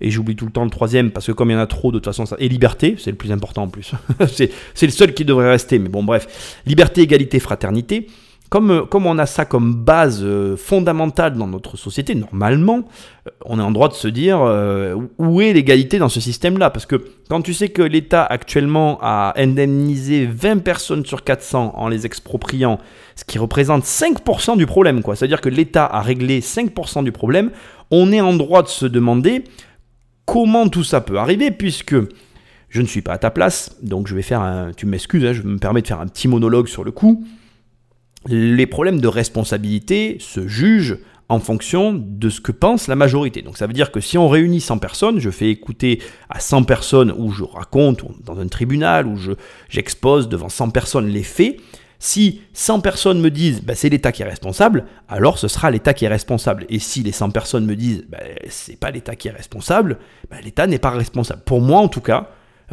Et 0.00 0.10
j'oublie 0.10 0.36
tout 0.36 0.46
le 0.46 0.52
temps 0.52 0.64
le 0.64 0.70
troisième 0.70 1.10
parce 1.10 1.26
que 1.26 1.32
comme 1.32 1.50
il 1.50 1.54
y 1.54 1.56
en 1.56 1.60
a 1.60 1.66
trop, 1.66 1.90
de 1.90 1.98
toute 1.98 2.06
façon, 2.06 2.24
ça... 2.24 2.36
et 2.38 2.48
liberté, 2.48 2.94
c'est 2.98 3.10
le 3.10 3.16
plus 3.16 3.32
important 3.32 3.64
en 3.64 3.68
plus. 3.68 3.92
c'est 4.28 4.86
le 4.86 4.92
seul 4.92 5.12
qui 5.12 5.24
devrait 5.24 5.50
rester. 5.50 5.78
Mais 5.78 5.88
bon, 5.88 6.04
bref, 6.04 6.62
liberté, 6.66 7.02
égalité, 7.02 7.40
fraternité. 7.40 8.06
Euh, 8.52 8.84
comme, 8.84 9.06
on 9.06 9.18
a 9.18 9.26
ça 9.26 9.44
comme 9.44 9.74
base 9.74 10.20
euh, 10.22 10.56
fondamentale 10.56 11.34
dans 11.34 11.46
notre 11.46 11.76
société, 11.76 12.14
normalement, 12.14 12.82
euh, 13.26 13.30
on 13.44 13.60
est 13.60 13.62
en 13.62 13.70
droit 13.70 13.88
de 13.88 13.94
se 13.94 14.08
dire 14.08 14.40
où 15.18 15.40
est 15.40 15.52
l'égalité 15.52 15.98
dans 15.98 16.08
ce 16.08 16.20
système-là? 16.20 16.70
Parce 16.70 16.86
que 16.86 16.96
quand 17.28 17.42
tu 17.42 17.54
sais 17.54 17.68
que 17.68 17.82
l'État 17.82 18.24
actuellement 18.24 18.98
a 19.02 19.34
indemnisé 19.36 20.26
20 20.26 20.58
personnes 20.64 21.06
sur 21.06 21.22
400 21.22 21.74
en 21.76 21.88
les 21.88 22.06
expropriant, 22.06 22.78
ce 23.14 23.24
qui 23.24 23.38
représente 23.38 23.84
5% 23.84 24.56
du 24.56 24.66
problème, 24.66 25.02
quoi. 25.02 25.14
C'est-à-dire 25.14 25.40
que 25.40 25.48
l'État 25.48 25.86
a 25.86 26.00
réglé 26.00 26.40
5% 26.40 27.04
du 27.04 27.12
problème, 27.12 27.50
on 27.90 28.12
est 28.12 28.20
en 28.20 28.34
droit 28.34 28.62
de 28.62 28.68
se 28.68 28.86
demander 28.86 29.44
comment 30.24 30.68
tout 30.68 30.84
ça 30.84 31.00
peut 31.00 31.18
arriver, 31.18 31.50
puisque 31.50 31.96
je 32.68 32.82
ne 32.82 32.86
suis 32.86 33.02
pas 33.02 33.12
à 33.12 33.18
ta 33.18 33.30
place, 33.30 33.76
donc 33.82 34.06
je 34.06 34.14
vais 34.14 34.22
faire 34.22 34.40
un... 34.40 34.72
Tu 34.76 34.86
m'excuses, 34.86 35.24
hein, 35.24 35.32
je 35.32 35.42
me 35.42 35.58
permets 35.58 35.82
de 35.82 35.88
faire 35.88 36.00
un 36.00 36.06
petit 36.06 36.28
monologue 36.28 36.68
sur 36.68 36.84
le 36.84 36.92
coup 36.92 37.24
les 38.26 38.66
problèmes 38.66 39.00
de 39.00 39.08
responsabilité 39.08 40.18
se 40.20 40.46
jugent 40.46 40.98
en 41.30 41.38
fonction 41.38 41.92
de 41.94 42.28
ce 42.28 42.40
que 42.40 42.50
pense 42.50 42.88
la 42.88 42.96
majorité. 42.96 43.40
Donc 43.40 43.56
ça 43.56 43.68
veut 43.68 43.72
dire 43.72 43.92
que 43.92 44.00
si 44.00 44.18
on 44.18 44.28
réunit 44.28 44.60
100 44.60 44.78
personnes, 44.78 45.20
je 45.20 45.30
fais 45.30 45.48
écouter 45.48 46.02
à 46.28 46.40
100 46.40 46.64
personnes 46.64 47.14
où 47.16 47.30
je 47.30 47.44
raconte 47.44 48.04
dans 48.24 48.40
un 48.40 48.48
tribunal, 48.48 49.06
je, 49.16 49.32
j'expose 49.68 50.28
devant 50.28 50.48
100 50.48 50.70
personnes 50.70 51.06
les 51.06 51.22
faits, 51.22 51.56
si 52.00 52.40
100 52.54 52.80
personnes 52.80 53.20
me 53.20 53.30
disent 53.30 53.62
bah, 53.62 53.76
c'est 53.76 53.90
l'État 53.90 54.10
qui 54.10 54.22
est 54.22 54.28
responsable, 54.28 54.86
alors 55.08 55.38
ce 55.38 55.46
sera 55.46 55.70
l'État 55.70 55.94
qui 55.94 56.04
est 56.04 56.08
responsable. 56.08 56.66
Et 56.68 56.80
si 56.80 57.04
les 57.04 57.12
100 57.12 57.30
personnes 57.30 57.64
me 57.64 57.76
disent 57.76 58.04
bah, 58.08 58.18
c'est 58.48 58.78
pas 58.78 58.90
l'État 58.90 59.14
qui 59.14 59.28
est 59.28 59.32
responsable, 59.32 59.98
bah, 60.30 60.38
l'État 60.42 60.66
n'est 60.66 60.78
pas 60.78 60.90
responsable. 60.90 61.42
Pour 61.44 61.60
moi 61.60 61.78
en 61.78 61.88
tout 61.88 62.00
cas, 62.00 62.30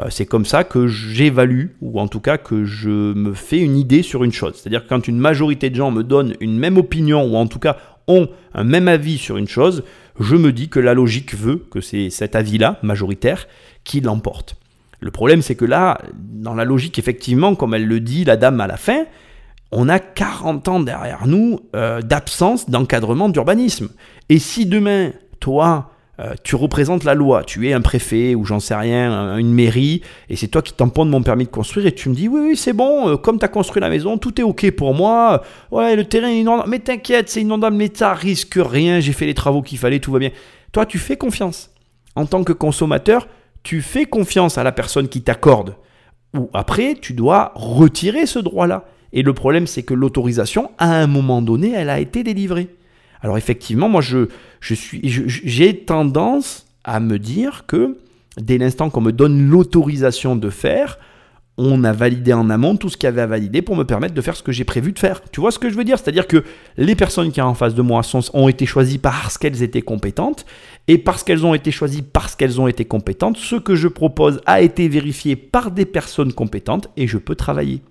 c'est 0.09 0.25
comme 0.25 0.45
ça 0.45 0.63
que 0.63 0.87
j'évalue, 0.87 1.67
ou 1.81 1.99
en 1.99 2.07
tout 2.07 2.19
cas 2.19 2.37
que 2.37 2.65
je 2.65 2.89
me 2.89 3.33
fais 3.33 3.59
une 3.59 3.77
idée 3.77 4.03
sur 4.03 4.23
une 4.23 4.31
chose. 4.31 4.53
C'est-à-dire 4.55 4.83
que 4.83 4.89
quand 4.89 5.07
une 5.07 5.17
majorité 5.17 5.69
de 5.69 5.75
gens 5.75 5.91
me 5.91 6.03
donnent 6.03 6.35
une 6.39 6.57
même 6.57 6.77
opinion, 6.77 7.23
ou 7.23 7.35
en 7.35 7.47
tout 7.47 7.59
cas 7.59 7.77
ont 8.07 8.29
un 8.53 8.63
même 8.63 8.87
avis 8.87 9.17
sur 9.17 9.37
une 9.37 9.47
chose, 9.47 9.83
je 10.19 10.35
me 10.35 10.51
dis 10.51 10.69
que 10.69 10.79
la 10.79 10.93
logique 10.93 11.35
veut 11.35 11.65
que 11.71 11.81
c'est 11.81 12.09
cet 12.09 12.35
avis-là, 12.35 12.79
majoritaire, 12.83 13.47
qui 13.83 14.01
l'emporte. 14.01 14.55
Le 14.99 15.11
problème, 15.11 15.41
c'est 15.41 15.55
que 15.55 15.65
là, 15.65 15.99
dans 16.15 16.55
la 16.55 16.65
logique, 16.65 16.97
effectivement, 16.97 17.55
comme 17.55 17.73
elle 17.73 17.85
le 17.85 17.99
dit, 17.99 18.23
la 18.23 18.37
dame 18.37 18.59
à 18.61 18.67
la 18.67 18.77
fin, 18.77 19.05
on 19.71 19.89
a 19.89 19.99
40 19.99 20.67
ans 20.67 20.79
derrière 20.79 21.27
nous 21.27 21.59
euh, 21.75 22.01
d'absence 22.01 22.69
d'encadrement 22.69 23.29
d'urbanisme. 23.29 23.89
Et 24.29 24.39
si 24.39 24.65
demain, 24.65 25.11
toi, 25.39 25.91
euh, 26.19 26.33
tu 26.43 26.55
représentes 26.55 27.03
la 27.03 27.13
loi, 27.13 27.43
tu 27.43 27.69
es 27.69 27.73
un 27.73 27.81
préfet 27.81 28.33
ou 28.33 28.43
j'en 28.43 28.59
sais 28.59 28.75
rien, 28.75 29.37
une 29.37 29.53
mairie, 29.53 30.01
et 30.29 30.35
c'est 30.35 30.47
toi 30.47 30.61
qui 30.61 30.73
tamponnes 30.73 31.09
mon 31.09 31.21
permis 31.21 31.45
de 31.45 31.49
construire 31.49 31.85
et 31.85 31.91
tu 31.91 32.09
me 32.09 32.15
dis 32.15 32.27
oui, 32.27 32.41
oui 32.49 32.57
c'est 32.57 32.73
bon, 32.73 33.09
euh, 33.09 33.17
comme 33.17 33.37
tu 33.37 33.45
as 33.45 33.49
construit 33.49 33.81
la 33.81 33.89
maison, 33.89 34.17
tout 34.17 34.39
est 34.39 34.43
ok 34.43 34.71
pour 34.71 34.93
moi, 34.95 35.43
ouais 35.71 35.95
le 35.95 36.05
terrain 36.05 36.29
est 36.29 36.39
inondable, 36.39 36.69
mais 36.69 36.79
t'inquiète 36.79 37.29
c'est 37.29 37.41
inondable, 37.41 37.75
mais 37.75 37.91
ça 37.93 38.13
risque 38.13 38.57
rien, 38.57 38.99
j'ai 38.99 39.13
fait 39.13 39.27
les 39.27 39.35
travaux 39.35 39.61
qu'il 39.61 39.77
fallait, 39.77 39.99
tout 39.99 40.11
va 40.11 40.19
bien. 40.19 40.31
Toi 40.71 40.85
tu 40.85 40.97
fais 40.97 41.17
confiance. 41.17 41.69
En 42.15 42.25
tant 42.25 42.43
que 42.43 42.53
consommateur, 42.53 43.27
tu 43.61 43.81
fais 43.81 44.05
confiance 44.05 44.57
à 44.57 44.63
la 44.63 44.71
personne 44.71 45.07
qui 45.07 45.21
t'accorde. 45.21 45.75
Ou 46.35 46.49
après, 46.53 46.95
tu 46.95 47.13
dois 47.13 47.51
retirer 47.55 48.25
ce 48.25 48.39
droit-là. 48.39 48.85
Et 49.13 49.21
le 49.21 49.33
problème, 49.33 49.67
c'est 49.67 49.83
que 49.83 49.93
l'autorisation, 49.93 50.71
à 50.77 50.95
un 50.95 51.07
moment 51.07 51.41
donné, 51.41 51.73
elle 51.73 51.89
a 51.89 51.99
été 51.99 52.23
délivrée. 52.23 52.69
Alors 53.21 53.37
effectivement, 53.37 53.89
moi, 53.89 54.01
je, 54.01 54.27
suis, 54.61 55.01
j'ai 55.03 55.77
tendance 55.77 56.65
à 56.83 56.99
me 56.99 57.19
dire 57.19 57.65
que 57.67 57.97
dès 58.37 58.57
l'instant 58.57 58.89
qu'on 58.89 59.01
me 59.01 59.11
donne 59.11 59.49
l'autorisation 59.49 60.35
de 60.35 60.49
faire, 60.49 60.99
on 61.57 61.83
a 61.83 61.91
validé 61.91 62.33
en 62.33 62.49
amont 62.51 62.77
tout 62.77 62.89
ce 62.89 62.97
qu'il 62.97 63.07
y 63.07 63.09
avait 63.09 63.21
à 63.21 63.27
valider 63.27 63.63
pour 63.63 63.75
me 63.75 63.83
permettre 63.83 64.13
de 64.13 64.21
faire 64.21 64.35
ce 64.35 64.43
que 64.43 64.51
j'ai 64.51 64.63
prévu 64.63 64.91
de 64.91 64.99
faire. 64.99 65.21
Tu 65.31 65.41
vois 65.41 65.51
ce 65.51 65.57
que 65.57 65.69
je 65.69 65.75
veux 65.75 65.83
dire? 65.83 65.97
C'est-à-dire 65.97 66.27
que 66.27 66.43
les 66.77 66.95
personnes 66.95 67.31
qui 67.31 67.39
sont 67.39 67.47
en 67.47 67.55
face 67.55 67.73
de 67.73 67.81
moi 67.81 68.03
sont, 68.03 68.21
ont 68.33 68.47
été 68.47 68.67
choisies 68.67 68.99
parce 68.99 69.37
qu'elles 69.39 69.63
étaient 69.63 69.81
compétentes, 69.81 70.45
et 70.87 70.99
parce 70.99 71.23
qu'elles 71.23 71.45
ont 71.45 71.55
été 71.55 71.71
choisies 71.71 72.03
parce 72.03 72.35
qu'elles 72.35 72.61
ont 72.61 72.67
été 72.67 72.85
compétentes, 72.85 73.37
ce 73.37 73.55
que 73.55 73.75
je 73.75 73.87
propose 73.87 74.39
a 74.45 74.61
été 74.61 74.87
vérifié 74.87 75.35
par 75.35 75.71
des 75.71 75.85
personnes 75.85 76.31
compétentes, 76.31 76.89
et 76.95 77.07
je 77.07 77.17
peux 77.17 77.35
travailler. 77.35 77.81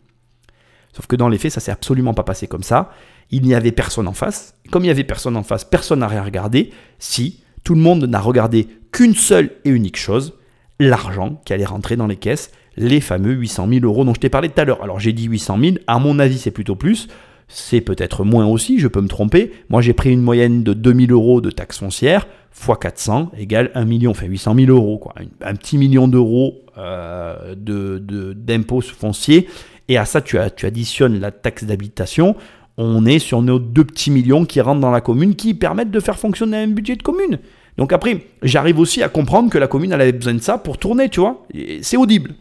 Sauf 0.97 1.07
que 1.07 1.17
dans 1.17 1.29
les 1.29 1.37
faits, 1.37 1.53
ça 1.53 1.61
s'est 1.61 1.73
absolument 1.73 2.15
pas 2.15 2.25
passé 2.25 2.47
comme 2.47 2.63
ça 2.63 2.91
il 3.31 3.43
n'y 3.43 3.55
avait 3.55 3.73
personne 3.73 4.09
en 4.09 4.13
face. 4.13 4.55
Comme 4.71 4.83
il 4.83 4.87
n'y 4.87 4.93
avait 4.93 5.05
personne 5.05 5.37
en 5.37 5.43
face, 5.43 5.65
personne 5.65 6.01
n'a 6.01 6.09
rien 6.09 6.23
regardé. 6.23 6.71
Si, 6.99 7.41
tout 7.65 7.75
le 7.75 7.81
monde 7.81 8.05
n'a 8.05 8.21
regardé 8.21 8.69
qu'une 8.93 9.15
seule 9.15 9.51
et 9.65 9.71
unique 9.71 9.99
chose, 9.99 10.35
l'argent 10.79 11.41
qui 11.45 11.53
allait 11.53 11.65
rentrer 11.65 11.97
dans 11.97 12.07
les 12.07 12.17
caisses, 12.17 12.51
les 12.77 13.01
fameux 13.01 13.33
800 13.33 13.69
000 13.69 13.85
euros 13.85 14.05
dont 14.05 14.15
je 14.15 14.21
t'ai 14.21 14.29
parlé 14.29 14.49
tout 14.49 14.61
à 14.61 14.65
l'heure. 14.65 14.83
Alors 14.83 15.01
j'ai 15.01 15.13
dit 15.13 15.25
800 15.25 15.59
000, 15.61 15.77
à 15.87 15.99
mon 15.99 16.19
avis 16.19 16.39
c'est 16.39 16.51
plutôt 16.51 16.77
plus, 16.77 17.09
c'est 17.49 17.81
peut-être 17.81 18.25
moins 18.25 18.47
aussi, 18.47 18.79
je 18.79 18.89
peux 18.89 19.01
me 19.01 19.09
tromper. 19.09 19.53
Moi 19.71 19.81
j'ai 19.81 19.95
pris 19.95 20.13
une 20.13 20.21
moyenne 20.21 20.63
de 20.63 20.75
2000 20.75 21.11
euros 21.13 21.41
de 21.41 21.51
taxes 21.51 21.79
foncières, 21.79 22.27
x 22.57 22.71
400 22.79 23.33
égale 23.39 23.71
1 23.75 23.85
million, 23.87 24.11
enfin 24.11 24.27
800 24.27 24.55
000 24.55 24.71
euros, 24.71 24.99
quoi. 24.99 25.15
Un, 25.41 25.55
petit 25.55 25.79
million 25.79 26.07
d'euros 26.07 26.61
euh, 26.77 27.55
d'impôts 27.57 28.83
fonciers. 28.83 29.49
Et 29.89 29.99
à 29.99 30.05
ça 30.05 30.21
tu, 30.21 30.37
tu 30.57 30.67
additionnes 30.67 31.21
la 31.21 31.31
taxe 31.31 31.65
d'habitation, 31.65 32.37
on 32.79 33.07
est 33.07 33.19
sur 33.19 33.43
nos 33.43 33.59
deux 33.59 33.85
petits 33.85 34.11
millions 34.11 34.45
qui 34.45 34.61
rentrent 34.61 34.81
dans 34.81 34.91
la 34.91 35.01
commune 35.01 35.35
qui 35.35 35.55
permettent 35.55 35.91
de 35.91 36.01
faire 36.01 36.19
fonctionner 36.19 36.59
un 36.59 36.69
budget 36.69 36.97
de 36.97 37.03
commune. 37.03 37.39
Donc 37.79 37.93
après, 37.93 38.27
j'arrive 38.43 38.79
aussi 38.79 39.03
à 39.03 39.09
comprendre 39.09 39.51
que 39.51 39.59
la 39.59 39.67
commune 39.67 39.93
avait 39.93 40.13
besoin 40.13 40.35
de 40.35 40.41
ça 40.41 40.59
pour 40.59 40.79
tourner, 40.79 41.09
tu 41.09 41.21
vois. 41.21 41.47
C'est 41.83 41.97
audible. 41.97 42.35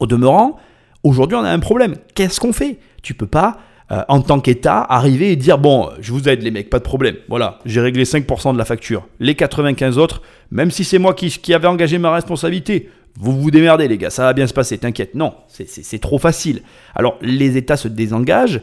Au 0.00 0.06
demeurant, 0.06 0.58
aujourd'hui 1.02 1.36
on 1.36 1.44
a 1.44 1.50
un 1.50 1.58
problème. 1.58 1.96
Qu'est-ce 2.14 2.40
qu'on 2.40 2.52
fait? 2.52 2.78
Tu 3.02 3.14
peux 3.14 3.26
pas, 3.26 3.58
euh, 3.92 4.02
en 4.08 4.20
tant 4.20 4.40
qu'État, 4.40 4.80
arriver 4.80 5.32
et 5.32 5.36
dire 5.36 5.58
bon, 5.58 5.90
je 6.00 6.12
vous 6.12 6.28
aide 6.28 6.42
les 6.42 6.50
mecs, 6.50 6.70
pas 6.70 6.78
de 6.78 6.84
problème. 6.84 7.16
Voilà, 7.28 7.58
j'ai 7.66 7.80
réglé 7.80 8.04
5% 8.04 8.54
de 8.54 8.58
la 8.58 8.64
facture. 8.64 9.06
Les 9.20 9.34
95 9.34 9.98
autres, 9.98 10.22
même 10.50 10.70
si 10.70 10.84
c'est 10.84 10.98
moi 10.98 11.14
qui 11.14 11.54
avais 11.54 11.68
engagé 11.68 11.98
ma 11.98 12.12
responsabilité, 12.12 12.88
vous 13.18 13.40
vous 13.40 13.50
démerdez 13.50 13.88
les 13.88 13.98
gars, 13.98 14.10
ça 14.10 14.24
va 14.24 14.32
bien 14.32 14.46
se 14.46 14.54
passer, 14.54 14.78
t'inquiète. 14.78 15.14
Non, 15.14 15.34
c'est 15.48 16.00
trop 16.00 16.18
facile. 16.18 16.62
Alors 16.94 17.18
les 17.20 17.56
États 17.56 17.76
se 17.76 17.88
désengagent 17.88 18.60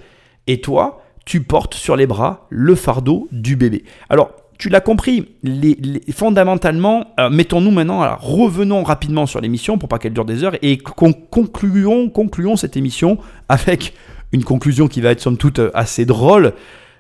et 0.48 0.60
toi, 0.62 1.04
tu 1.26 1.42
portes 1.42 1.74
sur 1.74 1.96
les 1.96 2.08
bras 2.08 2.48
le 2.50 2.76
fardeau 2.76 3.28
du 3.32 3.56
bébé. 3.56 3.84
Alors, 4.10 4.32
tu 4.58 4.70
l'as 4.70 4.82
compris, 4.82 5.30
les, 5.42 5.76
fondamentalement, 6.12 7.08
euh, 7.20 7.32
mettons-nous 7.32 7.72
maintenant, 7.72 8.16
revenons 8.20 8.84
rapidement 8.84 9.26
sur 9.26 9.42
l'émission 9.42 9.80
pour 9.80 9.90
pas 9.90 9.98
qu'elle 9.98 10.14
dure 10.14 10.26
des 10.26 10.44
heures 10.44 10.56
et 10.62 10.78
concluons, 10.78 12.10
concluons 12.10 12.56
cette 12.56 12.78
émission 12.78 13.18
avec 13.50 13.94
une 14.32 14.44
conclusion 14.44 14.88
qui 14.88 15.02
va 15.02 15.12
être 15.12 15.20
somme 15.20 15.38
toute 15.38 15.58
euh, 15.58 15.72
assez 15.74 16.06
drôle, 16.06 16.54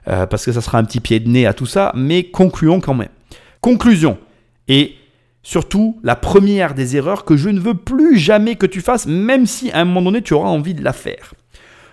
euh, 0.07 0.25
parce 0.25 0.43
que 0.43 0.51
ça 0.51 0.61
sera 0.61 0.79
un 0.79 0.83
petit 0.83 0.99
pied 0.99 1.19
de 1.19 1.29
nez 1.29 1.45
à 1.45 1.53
tout 1.53 1.67
ça, 1.67 1.91
mais 1.95 2.23
concluons 2.23 2.79
quand 2.79 2.95
même. 2.95 3.09
Conclusion, 3.61 4.17
et 4.67 4.95
surtout 5.43 5.99
la 6.03 6.15
première 6.15 6.73
des 6.73 6.95
erreurs 6.95 7.25
que 7.25 7.35
je 7.35 7.49
ne 7.49 7.59
veux 7.59 7.73
plus 7.75 8.17
jamais 8.17 8.55
que 8.55 8.65
tu 8.65 8.81
fasses, 8.81 9.07
même 9.07 9.45
si 9.45 9.71
à 9.71 9.79
un 9.79 9.85
moment 9.85 10.03
donné 10.03 10.21
tu 10.21 10.33
auras 10.33 10.49
envie 10.49 10.73
de 10.73 10.83
la 10.83 10.93
faire 10.93 11.33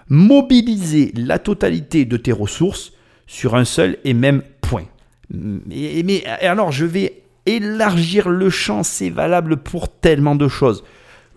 mobiliser 0.09 1.13
la 1.17 1.39
totalité 1.39 2.05
de 2.05 2.17
tes 2.17 2.33
ressources 2.33 2.93
sur 3.27 3.55
un 3.55 3.65
seul 3.65 3.99
et 4.05 4.15
même 4.15 4.43
point. 4.61 4.85
Mais, 5.31 6.25
alors, 6.41 6.73
je 6.73 6.87
vais 6.87 7.23
élargir 7.47 8.29
le 8.29 8.51
champ, 8.51 8.83
c'est 8.83 9.11
valable 9.11 9.59
pour 9.59 9.89
tellement 9.89 10.35
de 10.35 10.49
choses. 10.49 10.85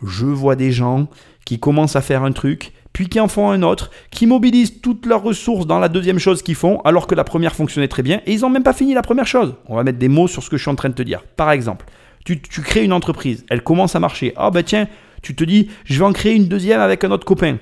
Je 0.05 0.25
vois 0.25 0.55
des 0.55 0.71
gens 0.71 1.07
qui 1.45 1.59
commencent 1.59 1.95
à 1.95 2.01
faire 2.01 2.23
un 2.23 2.31
truc, 2.31 2.71
puis 2.93 3.07
qui 3.07 3.19
en 3.19 3.27
font 3.27 3.49
un 3.49 3.61
autre, 3.61 3.91
qui 4.09 4.25
mobilisent 4.25 4.81
toutes 4.81 5.05
leurs 5.05 5.23
ressources 5.23 5.67
dans 5.67 5.79
la 5.79 5.89
deuxième 5.89 6.19
chose 6.19 6.41
qu'ils 6.41 6.55
font, 6.55 6.79
alors 6.81 7.07
que 7.07 7.15
la 7.15 7.23
première 7.23 7.55
fonctionnait 7.55 7.87
très 7.87 8.03
bien, 8.03 8.21
et 8.25 8.33
ils 8.33 8.41
n'ont 8.41 8.49
même 8.49 8.63
pas 8.63 8.73
fini 8.73 8.93
la 8.93 9.01
première 9.01 9.27
chose. 9.27 9.55
On 9.67 9.75
va 9.75 9.83
mettre 9.83 9.99
des 9.99 10.07
mots 10.07 10.27
sur 10.27 10.43
ce 10.43 10.49
que 10.49 10.57
je 10.57 10.61
suis 10.61 10.71
en 10.71 10.75
train 10.75 10.89
de 10.89 10.93
te 10.93 11.03
dire. 11.03 11.23
Par 11.35 11.51
exemple, 11.51 11.85
tu, 12.23 12.61
crées 12.61 12.83
une 12.83 12.93
entreprise, 12.93 13.45
elle 13.49 13.63
commence 13.63 13.95
à 13.95 13.99
marcher. 13.99 14.33
Ah 14.35 14.51
bah 14.51 14.63
tiens, 14.63 14.87
tu 15.21 15.35
te 15.35 15.43
dis, 15.43 15.69
je 15.85 15.99
vais 15.99 16.05
en 16.05 16.13
créer 16.13 16.35
une 16.35 16.47
deuxième 16.47 16.79
avec 16.79 17.03
un 17.03 17.11
autre 17.11 17.25
copain. 17.25 17.57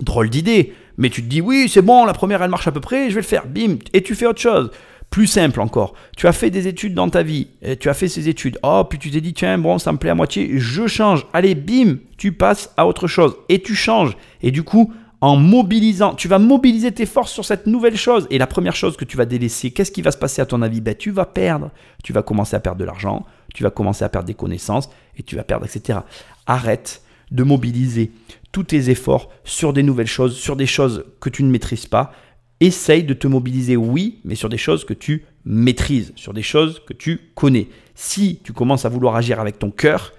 Drôle 0.00 0.30
d'idée. 0.30 0.74
Mais 0.96 1.10
tu 1.10 1.22
te 1.22 1.28
dis, 1.28 1.40
oui, 1.40 1.68
c'est 1.68 1.82
bon, 1.82 2.04
la 2.04 2.12
première, 2.12 2.42
elle 2.42 2.50
marche 2.50 2.68
à 2.68 2.72
peu 2.72 2.80
près, 2.80 3.10
je 3.10 3.14
vais 3.14 3.20
le 3.20 3.26
faire. 3.26 3.46
Bim. 3.46 3.76
Et 3.92 4.02
tu 4.02 4.14
fais 4.14 4.26
autre 4.26 4.40
chose. 4.40 4.70
Plus 5.10 5.26
simple 5.26 5.60
encore. 5.60 5.94
Tu 6.16 6.26
as 6.26 6.32
fait 6.32 6.50
des 6.50 6.66
études 6.66 6.94
dans 6.94 7.08
ta 7.08 7.22
vie. 7.22 7.48
Tu 7.78 7.88
as 7.88 7.94
fait 7.94 8.08
ces 8.08 8.28
études. 8.28 8.58
Oh, 8.62 8.84
puis 8.88 8.98
tu 8.98 9.10
t'es 9.10 9.20
dit, 9.20 9.32
tiens, 9.32 9.58
bon, 9.58 9.78
ça 9.78 9.92
me 9.92 9.98
plaît 9.98 10.10
à 10.10 10.14
moitié. 10.14 10.50
Je 10.54 10.86
change. 10.86 11.26
Allez, 11.32 11.54
bim. 11.54 11.98
Tu 12.16 12.32
passes 12.32 12.72
à 12.76 12.86
autre 12.86 13.06
chose. 13.06 13.36
Et 13.48 13.60
tu 13.60 13.74
changes. 13.74 14.16
Et 14.42 14.50
du 14.50 14.62
coup, 14.62 14.92
en 15.20 15.36
mobilisant, 15.36 16.14
tu 16.14 16.28
vas 16.28 16.38
mobiliser 16.38 16.92
tes 16.92 17.06
forces 17.06 17.32
sur 17.32 17.44
cette 17.44 17.66
nouvelle 17.66 17.96
chose. 17.96 18.26
Et 18.30 18.38
la 18.38 18.46
première 18.46 18.76
chose 18.76 18.96
que 18.96 19.04
tu 19.04 19.16
vas 19.16 19.24
délaisser, 19.24 19.70
qu'est-ce 19.70 19.90
qui 19.92 20.02
va 20.02 20.10
se 20.10 20.18
passer 20.18 20.42
à 20.42 20.46
ton 20.46 20.60
avis? 20.62 20.80
Ben, 20.80 20.94
Tu 20.94 21.10
vas 21.10 21.26
perdre. 21.26 21.70
Tu 22.02 22.12
vas 22.12 22.22
commencer 22.22 22.56
à 22.56 22.60
perdre 22.60 22.78
de 22.78 22.84
l'argent. 22.84 23.24
Tu 23.54 23.62
vas 23.62 23.70
commencer 23.70 24.04
à 24.04 24.08
perdre 24.08 24.26
des 24.26 24.34
connaissances. 24.34 24.90
Et 25.16 25.22
tu 25.22 25.36
vas 25.36 25.44
perdre, 25.44 25.66
etc. 25.66 26.00
Arrête 26.46 27.02
de 27.30 27.42
mobiliser 27.42 28.12
tous 28.52 28.64
tes 28.64 28.90
efforts 28.90 29.30
sur 29.44 29.72
des 29.72 29.82
nouvelles 29.82 30.06
choses, 30.06 30.36
sur 30.36 30.56
des 30.56 30.66
choses 30.66 31.04
que 31.20 31.30
tu 31.30 31.42
ne 31.42 31.50
maîtrises 31.50 31.86
pas. 31.86 32.12
Essaye 32.60 33.02
de 33.02 33.14
te 33.14 33.26
mobiliser, 33.26 33.76
oui, 33.76 34.20
mais 34.24 34.34
sur 34.34 34.48
des 34.48 34.58
choses 34.58 34.84
que 34.84 34.94
tu 34.94 35.24
maîtrises, 35.44 36.12
sur 36.16 36.32
des 36.32 36.42
choses 36.42 36.82
que 36.86 36.92
tu 36.92 37.20
connais. 37.34 37.68
Si 37.94 38.40
tu 38.44 38.52
commences 38.52 38.84
à 38.84 38.88
vouloir 38.88 39.16
agir 39.16 39.40
avec 39.40 39.58
ton 39.58 39.70
cœur, 39.70 40.12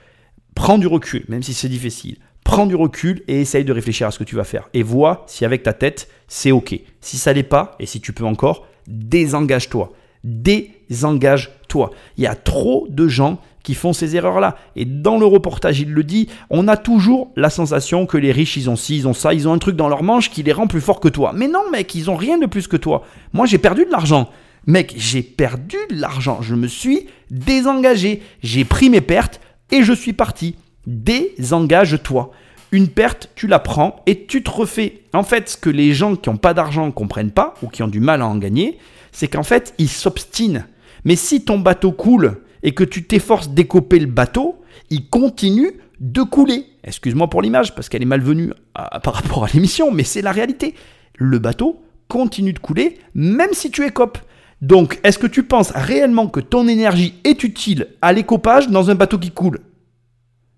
prends 0.53 0.77
du 0.77 0.87
recul, 0.87 1.25
même 1.27 1.43
si 1.43 1.53
c'est 1.53 1.69
difficile. 1.69 2.17
Prends 2.45 2.67
du 2.67 2.75
recul 2.75 3.23
et 3.27 3.41
essaye 3.41 3.65
de 3.65 3.73
réfléchir 3.73 4.07
à 4.07 4.11
ce 4.11 4.19
que 4.19 4.23
tu 4.23 4.35
vas 4.35 4.43
faire. 4.43 4.69
Et 4.73 4.83
vois 4.83 5.25
si 5.27 5.43
avec 5.43 5.63
ta 5.63 5.73
tête, 5.73 6.07
c'est 6.27 6.51
OK. 6.51 6.79
Si 7.01 7.17
ça 7.17 7.33
l'est 7.33 7.43
pas, 7.43 7.75
et 7.79 7.87
si 7.87 7.99
tu 7.99 8.13
peux 8.13 8.23
encore, 8.23 8.67
désengage-toi. 8.87 9.91
Désengage-toi. 10.23 11.89
Il 12.17 12.23
y 12.23 12.27
a 12.27 12.35
trop 12.35 12.85
de 12.87 13.07
gens 13.07 13.39
qui 13.63 13.73
font 13.73 13.93
ces 13.93 14.15
erreurs-là. 14.15 14.57
Et 14.75 14.85
dans 14.85 15.17
le 15.17 15.25
reportage, 15.25 15.79
il 15.79 15.91
le 15.91 16.03
dit, 16.03 16.29
on 16.51 16.67
a 16.67 16.77
toujours 16.77 17.31
la 17.35 17.49
sensation 17.49 18.05
que 18.05 18.17
les 18.17 18.31
riches, 18.31 18.57
ils 18.57 18.69
ont 18.69 18.75
ci, 18.75 18.95
ils 18.97 19.07
ont 19.07 19.15
ça, 19.15 19.33
ils 19.33 19.47
ont 19.47 19.53
un 19.53 19.57
truc 19.57 19.75
dans 19.75 19.89
leur 19.89 20.03
manche 20.03 20.29
qui 20.29 20.43
les 20.43 20.53
rend 20.53 20.67
plus 20.67 20.81
forts 20.81 20.99
que 20.99 21.09
toi. 21.09 21.31
Mais 21.33 21.47
non, 21.47 21.71
mec, 21.71 21.95
ils 21.95 22.11
ont 22.11 22.15
rien 22.15 22.37
de 22.37 22.45
plus 22.45 22.67
que 22.67 22.77
toi. 22.77 23.03
Moi, 23.33 23.47
j'ai 23.47 23.57
perdu 23.57 23.85
de 23.85 23.91
l'argent. 23.91 24.29
Mec, 24.67 24.93
j'ai 24.97 25.23
perdu 25.23 25.77
de 25.89 25.99
l'argent. 25.99 26.43
Je 26.43 26.53
me 26.53 26.67
suis 26.67 27.07
désengagé. 27.31 28.21
J'ai 28.43 28.65
pris 28.65 28.91
mes 28.91 29.01
pertes 29.01 29.41
et 29.71 29.81
je 29.81 29.93
suis 29.93 30.13
parti. 30.13 30.55
Désengage-toi. 30.88 32.31
une 32.71 32.88
perte, 32.89 33.29
tu 33.36 33.47
la 33.47 33.59
prends 33.59 34.01
et 34.05 34.25
tu 34.25 34.43
te 34.43 34.51
refais. 34.51 35.03
En 35.13 35.23
fait, 35.23 35.49
ce 35.49 35.57
que 35.57 35.69
les 35.69 35.93
gens 35.93 36.15
qui 36.15 36.29
n'ont 36.29 36.38
pas 36.38 36.53
d'argent 36.53 36.91
comprennent 36.91 37.31
pas 37.31 37.53
ou 37.61 37.67
qui 37.67 37.83
ont 37.83 37.88
du 37.88 38.01
mal 38.01 38.21
à 38.21 38.27
en 38.27 38.36
gagner, 38.38 38.77
c'est 39.11 39.27
qu'en 39.27 39.43
fait, 39.43 39.73
ils 39.77 39.89
s'obstinent. 39.89 40.65
Mais 41.05 41.15
si 41.15 41.45
ton 41.45 41.59
bateau 41.59 41.91
coule 41.91 42.41
et 42.63 42.73
que 42.73 42.83
tu 42.83 43.03
t'efforces 43.03 43.49
d'écoper 43.49 43.99
le 43.99 44.07
bateau, 44.07 44.61
il 44.89 45.07
continue 45.07 45.71
de 45.99 46.21
couler. 46.21 46.65
Excuse-moi 46.83 47.29
pour 47.29 47.41
l'image 47.41 47.73
parce 47.75 47.88
qu'elle 47.88 48.01
est 48.01 48.05
malvenue 48.05 48.51
par 48.73 49.13
rapport 49.13 49.45
à 49.45 49.47
l'émission, 49.53 49.91
mais 49.91 50.03
c'est 50.03 50.21
la 50.21 50.31
réalité. 50.31 50.75
Le 51.15 51.39
bateau 51.39 51.81
continue 52.07 52.53
de 52.53 52.59
couler 52.59 52.97
même 53.13 53.53
si 53.53 53.71
tu 53.71 53.86
écopes. 53.86 54.17
Donc, 54.61 54.99
est-ce 55.03 55.19
que 55.19 55.27
tu 55.27 55.43
penses 55.43 55.71
réellement 55.71 56.27
que 56.27 56.39
ton 56.39 56.67
énergie 56.67 57.15
est 57.23 57.43
utile 57.43 57.88
à 58.01 58.13
l'écopage 58.13 58.69
dans 58.69 58.89
un 58.89 58.95
bateau 58.95 59.17
qui 59.17 59.31
coule? 59.31 59.59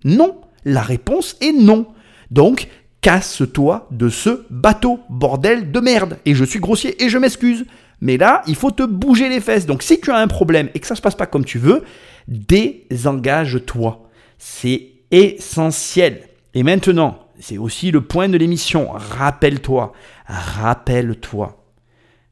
Non. 0.03 0.41
La 0.65 0.81
réponse 0.81 1.37
est 1.41 1.53
non. 1.53 1.87
Donc, 2.31 2.67
casse-toi 3.01 3.87
de 3.91 4.09
ce 4.09 4.45
bateau, 4.49 4.99
bordel 5.09 5.71
de 5.71 5.79
merde. 5.79 6.17
Et 6.25 6.35
je 6.35 6.43
suis 6.43 6.59
grossier 6.59 7.01
et 7.03 7.09
je 7.09 7.17
m'excuse. 7.17 7.65
Mais 8.01 8.17
là, 8.17 8.43
il 8.47 8.55
faut 8.55 8.71
te 8.71 8.83
bouger 8.83 9.29
les 9.29 9.39
fesses. 9.39 9.65
Donc, 9.65 9.81
si 9.81 9.99
tu 9.99 10.11
as 10.11 10.17
un 10.17 10.27
problème 10.27 10.69
et 10.73 10.79
que 10.79 10.87
ça 10.87 10.93
ne 10.93 10.97
se 10.97 11.01
passe 11.01 11.15
pas 11.15 11.25
comme 11.25 11.45
tu 11.45 11.57
veux, 11.57 11.83
désengage-toi. 12.27 14.09
C'est 14.37 14.89
essentiel. 15.11 16.21
Et 16.53 16.63
maintenant, 16.63 17.19
c'est 17.39 17.57
aussi 17.57 17.91
le 17.91 18.01
point 18.01 18.29
de 18.29 18.37
l'émission. 18.37 18.89
Rappelle-toi, 18.91 19.93
rappelle-toi. 20.27 21.63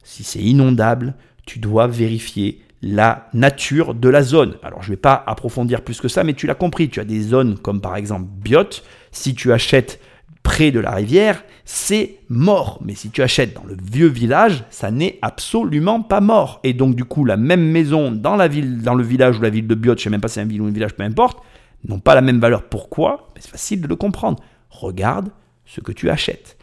Si 0.04 0.24
c'est 0.24 0.40
inondable, 0.40 1.16
tu 1.46 1.60
dois 1.60 1.88
vérifier 1.88 2.65
la 2.88 3.30
nature 3.34 3.96
de 3.96 4.10
la 4.10 4.22
zone. 4.22 4.58
Alors 4.62 4.84
je 4.84 4.92
ne 4.92 4.96
vais 4.96 5.02
pas 5.02 5.24
approfondir 5.26 5.82
plus 5.82 6.00
que 6.00 6.08
ça, 6.08 6.24
mais 6.24 6.36
tu 6.36 6.46
l'as 6.46 6.54
compris, 6.54 6.88
tu 6.88 7.00
as 7.00 7.04
des 7.04 7.20
zones 7.20 7.58
comme 7.58 7.82
par 7.82 7.96
exemple 7.96 8.26
Biot. 8.28 8.84
Si 9.12 9.34
tu 9.34 9.52
achètes 9.52 10.00
près 10.44 10.70
de 10.70 10.80
la 10.80 10.92
rivière, 10.92 11.44
c'est 11.66 12.20
mort. 12.30 12.80
Mais 12.86 12.94
si 12.94 13.10
tu 13.10 13.24
achètes 13.24 13.56
dans 13.56 13.64
le 13.64 13.76
vieux 13.82 14.08
village, 14.08 14.66
ça 14.70 14.92
n'est 14.92 15.18
absolument 15.24 16.04
pas 16.04 16.22
mort. 16.22 16.60
Et 16.64 16.74
donc 16.74 16.94
du 16.96 17.06
coup, 17.06 17.26
la 17.26 17.38
même 17.38 17.72
maison 17.72 18.12
dans 18.12 18.36
la 18.36 18.48
ville, 18.48 18.84
dans 18.84 18.94
le 18.94 19.04
village 19.04 19.40
ou 19.40 19.42
la 19.42 19.50
ville 19.50 19.66
de 19.66 19.74
Biot, 19.74 19.98
je 19.98 20.04
sais 20.04 20.10
même 20.12 20.22
pas 20.22 20.28
si 20.28 20.36
c'est 20.36 20.42
un 20.42 20.46
ville 20.46 20.62
ou 20.62 20.68
un 20.68 20.72
village, 20.72 20.94
peu 20.94 21.02
importe, 21.02 21.40
n'ont 21.88 22.00
pas 22.00 22.14
la 22.14 22.22
même 22.22 22.40
valeur. 22.40 22.70
Pourquoi? 22.70 23.34
C'est 23.40 23.50
facile 23.50 23.82
de 23.82 23.88
le 23.88 23.96
comprendre. 23.96 24.44
Regarde 24.70 25.30
ce 25.66 25.82
que 25.82 25.92
tu 25.92 26.12
achètes. 26.12 26.56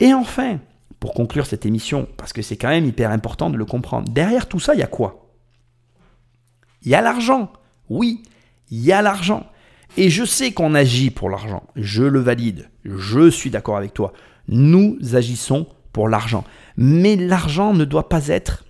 Et 0.00 0.14
enfin, 0.14 0.58
pour 1.00 1.12
conclure 1.12 1.44
cette 1.44 1.66
émission, 1.66 2.08
parce 2.16 2.32
que 2.32 2.40
c'est 2.40 2.56
quand 2.56 2.68
même 2.68 2.86
hyper 2.86 3.10
important 3.10 3.50
de 3.50 3.58
le 3.58 3.66
comprendre, 3.66 4.10
derrière 4.10 4.48
tout 4.48 4.58
ça, 4.58 4.72
il 4.72 4.80
y 4.80 4.82
a 4.82 4.86
quoi? 4.86 5.25
Il 6.86 6.92
y 6.92 6.94
a 6.94 7.02
l'argent. 7.02 7.52
Oui, 7.90 8.22
il 8.70 8.78
y 8.78 8.92
a 8.92 9.02
l'argent. 9.02 9.44
Et 9.96 10.08
je 10.08 10.24
sais 10.24 10.52
qu'on 10.52 10.74
agit 10.74 11.10
pour 11.10 11.28
l'argent. 11.28 11.64
Je 11.74 12.04
le 12.04 12.20
valide. 12.20 12.70
Je 12.84 13.28
suis 13.28 13.50
d'accord 13.50 13.76
avec 13.76 13.92
toi. 13.92 14.12
Nous 14.48 14.96
agissons 15.12 15.66
pour 15.92 16.08
l'argent. 16.08 16.44
Mais 16.76 17.16
l'argent 17.16 17.74
ne 17.74 17.84
doit 17.84 18.08
pas 18.08 18.28
être 18.28 18.64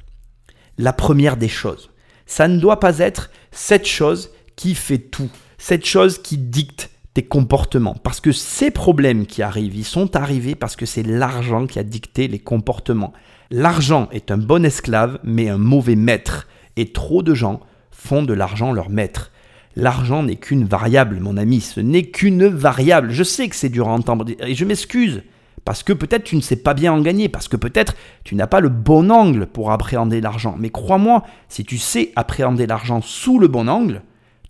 la 0.78 0.94
première 0.94 1.36
des 1.36 1.48
choses. 1.48 1.90
Ça 2.24 2.48
ne 2.48 2.58
doit 2.58 2.80
pas 2.80 3.00
être 3.00 3.30
cette 3.50 3.86
chose 3.86 4.30
qui 4.56 4.74
fait 4.74 4.98
tout. 4.98 5.30
Cette 5.58 5.84
chose 5.84 6.18
qui 6.18 6.38
dicte 6.38 6.90
tes 7.12 7.26
comportements. 7.26 7.96
Parce 8.02 8.20
que 8.20 8.32
ces 8.32 8.70
problèmes 8.70 9.26
qui 9.26 9.42
arrivent, 9.42 9.76
ils 9.76 9.84
sont 9.84 10.16
arrivés 10.16 10.54
parce 10.54 10.76
que 10.76 10.86
c'est 10.86 11.02
l'argent 11.02 11.66
qui 11.66 11.78
a 11.78 11.82
dicté 11.82 12.28
les 12.28 12.38
comportements. 12.38 13.12
L'argent 13.50 14.08
est 14.10 14.30
un 14.30 14.38
bon 14.38 14.64
esclave, 14.64 15.18
mais 15.22 15.50
un 15.50 15.58
mauvais 15.58 15.96
maître. 15.96 16.48
Et 16.76 16.92
trop 16.92 17.22
de 17.22 17.34
gens 17.34 17.60
font 18.06 18.22
de 18.22 18.32
l'argent 18.32 18.72
leur 18.72 18.88
maître. 18.88 19.32
L'argent 19.74 20.22
n'est 20.22 20.36
qu'une 20.36 20.64
variable, 20.64 21.18
mon 21.20 21.36
ami, 21.36 21.60
ce 21.60 21.80
n'est 21.80 22.04
qu'une 22.04 22.46
variable. 22.46 23.10
Je 23.10 23.24
sais 23.24 23.48
que 23.48 23.56
c'est 23.56 23.68
dur 23.68 23.88
à 23.88 23.92
entendre 23.92 24.24
et 24.38 24.54
je 24.54 24.64
m'excuse. 24.64 25.22
Parce 25.64 25.82
que 25.82 25.92
peut-être 25.92 26.22
tu 26.22 26.36
ne 26.36 26.40
sais 26.40 26.56
pas 26.56 26.74
bien 26.74 26.92
en 26.92 27.00
gagner, 27.00 27.28
parce 27.28 27.48
que 27.48 27.56
peut-être 27.56 27.96
tu 28.22 28.36
n'as 28.36 28.46
pas 28.46 28.60
le 28.60 28.68
bon 28.68 29.10
angle 29.10 29.46
pour 29.46 29.72
appréhender 29.72 30.20
l'argent. 30.20 30.54
Mais 30.58 30.70
crois-moi, 30.70 31.24
si 31.48 31.64
tu 31.64 31.76
sais 31.76 32.12
appréhender 32.14 32.66
l'argent 32.66 33.02
sous 33.02 33.40
le 33.40 33.48
bon 33.48 33.68
angle, 33.68 34.02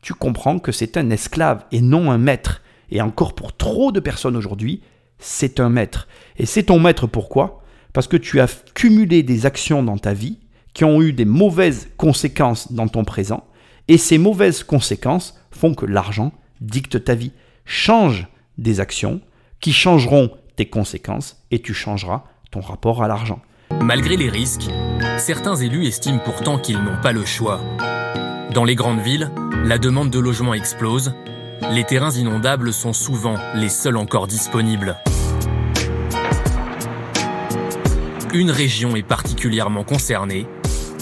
tu 0.02 0.12
comprends 0.12 0.58
que 0.58 0.72
c'est 0.72 0.98
un 0.98 1.08
esclave 1.08 1.64
et 1.72 1.80
non 1.80 2.10
un 2.10 2.18
maître. 2.18 2.60
Et 2.90 3.00
encore 3.00 3.34
pour 3.34 3.56
trop 3.56 3.92
de 3.92 4.00
personnes 4.00 4.36
aujourd'hui, 4.36 4.82
c'est 5.18 5.58
un 5.58 5.70
maître. 5.70 6.06
Et 6.36 6.44
c'est 6.44 6.64
ton 6.64 6.78
maître 6.78 7.06
pourquoi? 7.06 7.62
Parce 7.94 8.06
que 8.06 8.18
tu 8.18 8.40
as 8.40 8.62
cumulé 8.74 9.22
des 9.22 9.46
actions 9.46 9.82
dans 9.82 9.96
ta 9.96 10.12
vie 10.12 10.38
qui 10.76 10.84
ont 10.84 11.00
eu 11.00 11.14
des 11.14 11.24
mauvaises 11.24 11.88
conséquences 11.96 12.70
dans 12.70 12.86
ton 12.86 13.02
présent. 13.02 13.44
Et 13.88 13.96
ces 13.96 14.18
mauvaises 14.18 14.62
conséquences 14.62 15.40
font 15.50 15.72
que 15.72 15.86
l'argent 15.86 16.32
dicte 16.60 17.02
ta 17.02 17.14
vie. 17.14 17.32
Change 17.64 18.28
des 18.58 18.78
actions 18.78 19.22
qui 19.60 19.72
changeront 19.72 20.30
tes 20.54 20.66
conséquences 20.66 21.42
et 21.50 21.62
tu 21.62 21.72
changeras 21.72 22.24
ton 22.50 22.60
rapport 22.60 23.02
à 23.02 23.08
l'argent. 23.08 23.40
Malgré 23.82 24.18
les 24.18 24.28
risques, 24.28 24.68
certains 25.16 25.56
élus 25.56 25.86
estiment 25.86 26.20
pourtant 26.22 26.58
qu'ils 26.58 26.82
n'ont 26.82 27.00
pas 27.02 27.12
le 27.12 27.24
choix. 27.24 27.58
Dans 28.52 28.64
les 28.64 28.74
grandes 28.74 29.00
villes, 29.00 29.30
la 29.64 29.78
demande 29.78 30.10
de 30.10 30.18
logement 30.18 30.52
explose. 30.52 31.14
Les 31.72 31.84
terrains 31.84 32.12
inondables 32.12 32.74
sont 32.74 32.92
souvent 32.92 33.36
les 33.54 33.70
seuls 33.70 33.96
encore 33.96 34.26
disponibles. 34.26 34.98
Une 38.34 38.50
région 38.50 38.94
est 38.96 39.02
particulièrement 39.02 39.82
concernée, 39.82 40.46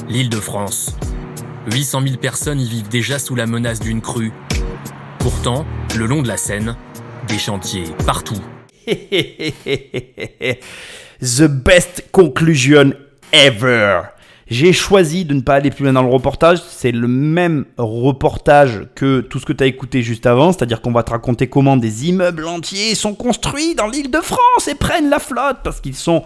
l'île 0.08 0.28
de 0.28 0.40
France. 0.40 0.96
800 1.72 2.02
000 2.02 2.16
personnes 2.18 2.60
y 2.60 2.68
vivent 2.68 2.88
déjà 2.88 3.18
sous 3.18 3.34
la 3.34 3.46
menace 3.46 3.80
d'une 3.80 4.00
crue. 4.00 4.32
Pourtant, 5.18 5.64
le 5.96 6.06
long 6.06 6.22
de 6.22 6.28
la 6.28 6.36
Seine, 6.36 6.76
des 7.28 7.38
chantiers 7.38 7.84
partout. 8.06 8.40
The 8.86 11.46
best 11.46 12.04
conclusion 12.12 12.92
ever. 13.32 14.02
J'ai 14.46 14.74
choisi 14.74 15.24
de 15.24 15.32
ne 15.32 15.40
pas 15.40 15.54
aller 15.54 15.70
plus 15.70 15.84
loin 15.84 15.94
dans 15.94 16.02
le 16.02 16.10
reportage. 16.10 16.58
C'est 16.68 16.92
le 16.92 17.08
même 17.08 17.64
reportage 17.78 18.82
que 18.94 19.20
tout 19.20 19.38
ce 19.38 19.46
que 19.46 19.54
tu 19.54 19.64
as 19.64 19.66
écouté 19.66 20.02
juste 20.02 20.26
avant. 20.26 20.52
C'est-à-dire 20.52 20.82
qu'on 20.82 20.92
va 20.92 21.02
te 21.02 21.12
raconter 21.12 21.46
comment 21.46 21.78
des 21.78 22.08
immeubles 22.08 22.46
entiers 22.46 22.94
sont 22.94 23.14
construits 23.14 23.74
dans 23.74 23.86
l'île 23.86 24.10
de 24.10 24.20
France 24.20 24.68
et 24.68 24.74
prennent 24.74 25.08
la 25.08 25.18
flotte 25.18 25.60
parce 25.64 25.80
qu'ils 25.80 25.96
sont 25.96 26.24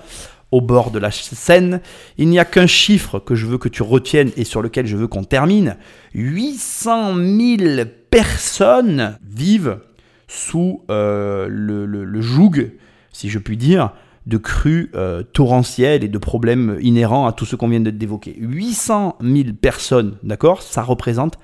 au 0.50 0.60
bord 0.60 0.90
de 0.90 0.98
la 0.98 1.10
Seine. 1.10 1.80
Il 2.16 2.28
n'y 2.28 2.38
a 2.38 2.44
qu'un 2.44 2.66
chiffre 2.66 3.18
que 3.18 3.34
je 3.34 3.46
veux 3.46 3.58
que 3.58 3.68
tu 3.68 3.82
retiennes 3.82 4.30
et 4.36 4.44
sur 4.44 4.62
lequel 4.62 4.86
je 4.86 4.96
veux 4.96 5.08
qu'on 5.08 5.24
termine. 5.24 5.76
800 6.14 7.14
000 7.16 7.84
personnes 8.10 9.18
vivent 9.26 9.80
sous 10.26 10.84
euh, 10.90 11.46
le, 11.48 12.20
joug, 12.20 12.72
si 13.12 13.28
je 13.28 13.38
puis 13.38 13.56
dire, 13.56 13.92
de 14.26 14.36
crues 14.36 14.90
euh, 14.94 15.22
torrentielles 15.22 16.04
et 16.04 16.08
de 16.08 16.18
problèmes 16.18 16.78
inhérents 16.82 17.26
à 17.26 17.32
tout 17.32 17.46
ce 17.46 17.56
qu'on 17.56 17.68
vient 17.68 17.80
d'évoquer. 17.80 18.36
800 18.38 19.16
000 19.22 19.52
personnes, 19.60 20.18
d'accord? 20.22 20.62
Ça 20.62 20.82
représente 20.82 21.38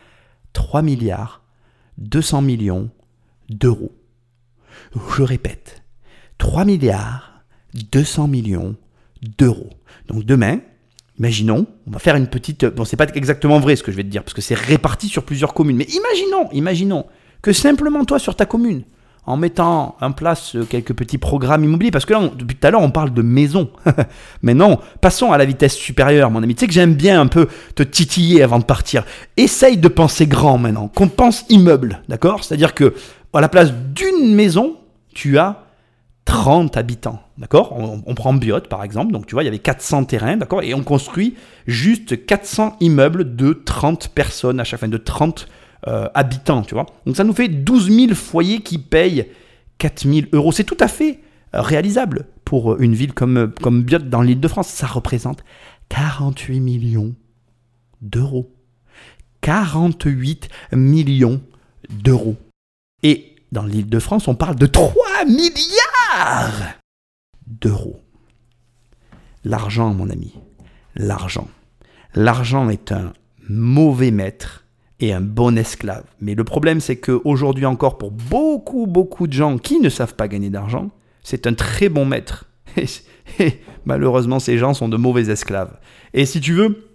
3 0.52 0.82
milliards 0.82 1.42
200 1.98 2.42
millions 2.42 2.90
d'euros. 3.48 3.92
Je 5.16 5.22
répète, 5.22 5.82
3 6.38 6.64
milliards 6.64 7.44
200 7.90 8.28
millions 8.28 8.76
d'euros. 9.38 9.70
Donc 10.08 10.24
demain, 10.24 10.58
imaginons, 11.18 11.66
on 11.86 11.90
va 11.90 11.98
faire 11.98 12.16
une 12.16 12.26
petite... 12.26 12.64
Bon, 12.64 12.84
c'est 12.84 12.96
pas 12.96 13.06
exactement 13.14 13.58
vrai 13.60 13.76
ce 13.76 13.82
que 13.82 13.92
je 13.92 13.96
vais 13.96 14.04
te 14.04 14.08
dire, 14.08 14.22
parce 14.22 14.34
que 14.34 14.42
c'est 14.42 14.58
réparti 14.58 15.08
sur 15.08 15.24
plusieurs 15.24 15.54
communes, 15.54 15.76
mais 15.76 15.84
imaginons, 15.84 16.50
imaginons 16.52 17.06
que 17.42 17.52
simplement 17.52 18.04
toi 18.04 18.18
sur 18.18 18.36
ta 18.36 18.46
commune, 18.46 18.84
en 19.26 19.36
mettant 19.36 19.96
en 20.00 20.12
place 20.12 20.56
quelques 20.68 20.94
petits 20.94 21.18
programmes 21.18 21.64
immobiliers, 21.64 21.90
parce 21.90 22.04
que 22.04 22.12
là, 22.12 22.30
depuis 22.36 22.56
tout 22.56 22.66
à 22.66 22.70
l'heure, 22.70 22.82
on 22.82 22.90
parle 22.90 23.12
de 23.12 23.22
maison. 23.22 23.70
Mais 24.42 24.54
non, 24.54 24.78
passons 25.00 25.32
à 25.32 25.38
la 25.38 25.44
vitesse 25.44 25.74
supérieure, 25.74 26.30
mon 26.30 26.42
ami. 26.42 26.54
Tu 26.54 26.60
sais 26.60 26.66
que 26.66 26.72
j'aime 26.72 26.94
bien 26.94 27.20
un 27.20 27.26
peu 27.26 27.48
te 27.74 27.82
titiller 27.82 28.42
avant 28.42 28.58
de 28.58 28.64
partir. 28.64 29.04
Essaye 29.36 29.78
de 29.78 29.88
penser 29.88 30.26
grand 30.26 30.58
maintenant, 30.58 30.88
qu'on 30.88 31.08
pense 31.08 31.44
immeuble, 31.48 32.02
d'accord? 32.08 32.44
C'est-à-dire 32.44 32.74
que 32.74 32.94
à 33.32 33.40
la 33.40 33.48
place 33.48 33.72
d'une 33.94 34.34
maison, 34.34 34.76
tu 35.12 35.38
as 35.38 35.63
30 36.24 36.76
habitants, 36.76 37.20
d'accord? 37.36 37.72
On, 37.78 38.14
prend 38.14 38.32
Biot 38.32 38.62
par 38.62 38.82
exemple, 38.82 39.12
donc 39.12 39.26
tu 39.26 39.34
vois, 39.34 39.42
il 39.42 39.46
y 39.46 39.48
avait 39.48 39.58
400 39.58 40.04
terrains, 40.04 40.36
d'accord? 40.36 40.62
Et 40.62 40.72
on 40.74 40.82
construit 40.82 41.36
juste 41.66 42.24
400 42.24 42.76
immeubles 42.80 43.36
de 43.36 43.52
30 43.52 44.08
personnes 44.08 44.58
à 44.58 44.64
chaque 44.64 44.80
fin, 44.80 44.88
de 44.88 44.96
30 44.96 45.48
euh, 45.86 46.08
habitants, 46.14 46.62
tu 46.62 46.74
vois? 46.74 46.86
Donc 47.04 47.16
ça 47.16 47.24
nous 47.24 47.34
fait 47.34 47.48
12 47.48 47.90
000 47.90 48.14
foyers 48.14 48.60
qui 48.60 48.78
payent 48.78 49.26
4 49.78 50.08
000 50.08 50.26
euros. 50.32 50.50
C'est 50.50 50.64
tout 50.64 50.78
à 50.80 50.88
fait 50.88 51.20
euh, 51.54 51.60
réalisable 51.60 52.26
pour 52.44 52.80
une 52.80 52.94
ville 52.94 53.12
comme, 53.12 53.52
comme 53.60 53.82
Biot 53.82 53.98
dans 53.98 54.22
l'île 54.22 54.40
de 54.40 54.48
France. 54.48 54.68
Ça 54.68 54.86
représente 54.86 55.44
48 55.90 56.60
millions 56.60 57.14
d'euros. 58.00 58.50
48 59.42 60.48
millions 60.72 61.42
d'euros. 61.90 62.36
Et 63.02 63.36
dans 63.52 63.64
l'île 63.64 63.88
de 63.88 63.98
France, 63.98 64.26
on 64.26 64.34
parle 64.34 64.56
de 64.56 64.66
3 64.66 65.26
milliards 65.26 65.93
d'euros. 67.46 68.00
L'argent, 69.44 69.92
mon 69.92 70.08
ami, 70.10 70.34
l'argent. 70.94 71.48
L'argent 72.14 72.68
est 72.70 72.92
un 72.92 73.12
mauvais 73.48 74.10
maître 74.10 74.64
et 75.00 75.12
un 75.12 75.20
bon 75.20 75.58
esclave. 75.58 76.04
Mais 76.20 76.34
le 76.34 76.44
problème, 76.44 76.80
c'est 76.80 76.96
qu'aujourd'hui 76.96 77.66
encore, 77.66 77.98
pour 77.98 78.10
beaucoup, 78.10 78.86
beaucoup 78.86 79.26
de 79.26 79.32
gens 79.32 79.58
qui 79.58 79.80
ne 79.80 79.88
savent 79.88 80.14
pas 80.14 80.28
gagner 80.28 80.50
d'argent, 80.50 80.90
c'est 81.22 81.46
un 81.46 81.54
très 81.54 81.88
bon 81.88 82.04
maître. 82.04 82.46
Et, 83.38 83.60
malheureusement, 83.84 84.38
ces 84.38 84.58
gens 84.58 84.74
sont 84.74 84.88
de 84.88 84.96
mauvais 84.96 85.30
esclaves. 85.30 85.78
Et 86.12 86.26
si 86.26 86.40
tu 86.40 86.52
veux, 86.52 86.88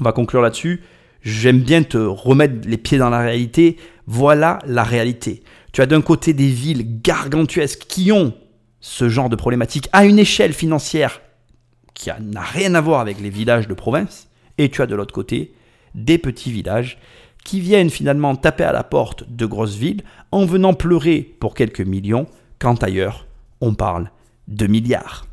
on 0.00 0.04
va 0.04 0.12
conclure 0.12 0.42
là-dessus. 0.42 0.82
J'aime 1.22 1.60
bien 1.60 1.82
te 1.82 1.98
remettre 1.98 2.68
les 2.68 2.76
pieds 2.76 2.98
dans 2.98 3.10
la 3.10 3.20
réalité. 3.20 3.76
Voilà 4.06 4.58
la 4.66 4.82
réalité. 4.82 5.42
Tu 5.72 5.80
as 5.80 5.86
d'un 5.86 6.02
côté 6.02 6.32
des 6.32 6.48
villes 6.48 7.00
gargantuesques 7.00 7.84
qui 7.88 8.12
ont 8.12 8.34
ce 8.84 9.08
genre 9.08 9.30
de 9.30 9.36
problématique 9.36 9.88
à 9.94 10.04
une 10.04 10.18
échelle 10.18 10.52
financière 10.52 11.22
qui 11.94 12.10
n'a 12.20 12.42
rien 12.42 12.74
à 12.74 12.82
voir 12.82 13.00
avec 13.00 13.18
les 13.18 13.30
villages 13.30 13.66
de 13.66 13.72
province. 13.72 14.28
Et 14.58 14.68
tu 14.68 14.82
as 14.82 14.86
de 14.86 14.94
l'autre 14.94 15.14
côté 15.14 15.54
des 15.94 16.18
petits 16.18 16.52
villages 16.52 16.98
qui 17.44 17.60
viennent 17.60 17.88
finalement 17.88 18.36
taper 18.36 18.64
à 18.64 18.72
la 18.72 18.84
porte 18.84 19.24
de 19.26 19.46
grosses 19.46 19.76
villes 19.76 20.02
en 20.32 20.44
venant 20.44 20.74
pleurer 20.74 21.22
pour 21.40 21.54
quelques 21.54 21.80
millions, 21.80 22.26
quand 22.58 22.82
ailleurs 22.82 23.26
on 23.62 23.72
parle 23.72 24.10
de 24.48 24.66
milliards. 24.66 25.26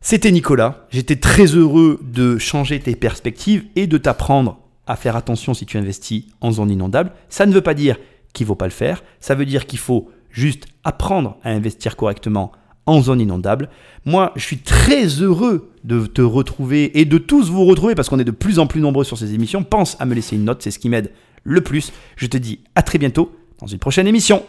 C'était 0.00 0.32
Nicolas, 0.32 0.86
j'étais 0.88 1.16
très 1.16 1.44
heureux 1.44 2.00
de 2.02 2.38
changer 2.38 2.80
tes 2.80 2.96
perspectives 2.96 3.66
et 3.76 3.86
de 3.86 3.98
t'apprendre 3.98 4.58
à 4.86 4.96
faire 4.96 5.16
attention 5.16 5.52
si 5.52 5.66
tu 5.66 5.76
investis 5.76 6.24
en 6.40 6.50
zone 6.50 6.70
inondable. 6.70 7.12
Ça 7.28 7.44
ne 7.44 7.52
veut 7.52 7.60
pas 7.60 7.74
dire 7.74 7.98
qu'il 8.32 8.46
ne 8.46 8.48
faut 8.48 8.54
pas 8.54 8.64
le 8.64 8.70
faire, 8.70 9.02
ça 9.20 9.34
veut 9.34 9.44
dire 9.44 9.66
qu'il 9.66 9.78
faut 9.78 10.10
juste 10.30 10.66
apprendre 10.84 11.38
à 11.42 11.50
investir 11.50 11.96
correctement 11.96 12.52
en 12.86 13.02
zone 13.02 13.20
inondable. 13.20 13.68
Moi, 14.04 14.32
je 14.34 14.42
suis 14.42 14.58
très 14.58 15.06
heureux 15.06 15.70
de 15.84 16.06
te 16.06 16.22
retrouver 16.22 16.98
et 16.98 17.04
de 17.04 17.18
tous 17.18 17.50
vous 17.50 17.64
retrouver 17.64 17.94
parce 17.94 18.08
qu'on 18.08 18.18
est 18.18 18.24
de 18.24 18.30
plus 18.30 18.58
en 18.58 18.66
plus 18.66 18.80
nombreux 18.80 19.04
sur 19.04 19.18
ces 19.18 19.34
émissions. 19.34 19.62
Pense 19.62 19.96
à 20.00 20.06
me 20.06 20.14
laisser 20.14 20.36
une 20.36 20.44
note, 20.44 20.62
c'est 20.62 20.70
ce 20.70 20.78
qui 20.78 20.88
m'aide 20.88 21.12
le 21.44 21.60
plus. 21.60 21.92
Je 22.16 22.26
te 22.26 22.36
dis 22.36 22.60
à 22.74 22.82
très 22.82 22.98
bientôt 22.98 23.36
dans 23.60 23.66
une 23.66 23.78
prochaine 23.78 24.06
émission. 24.06 24.42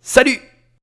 Salut 0.00 0.38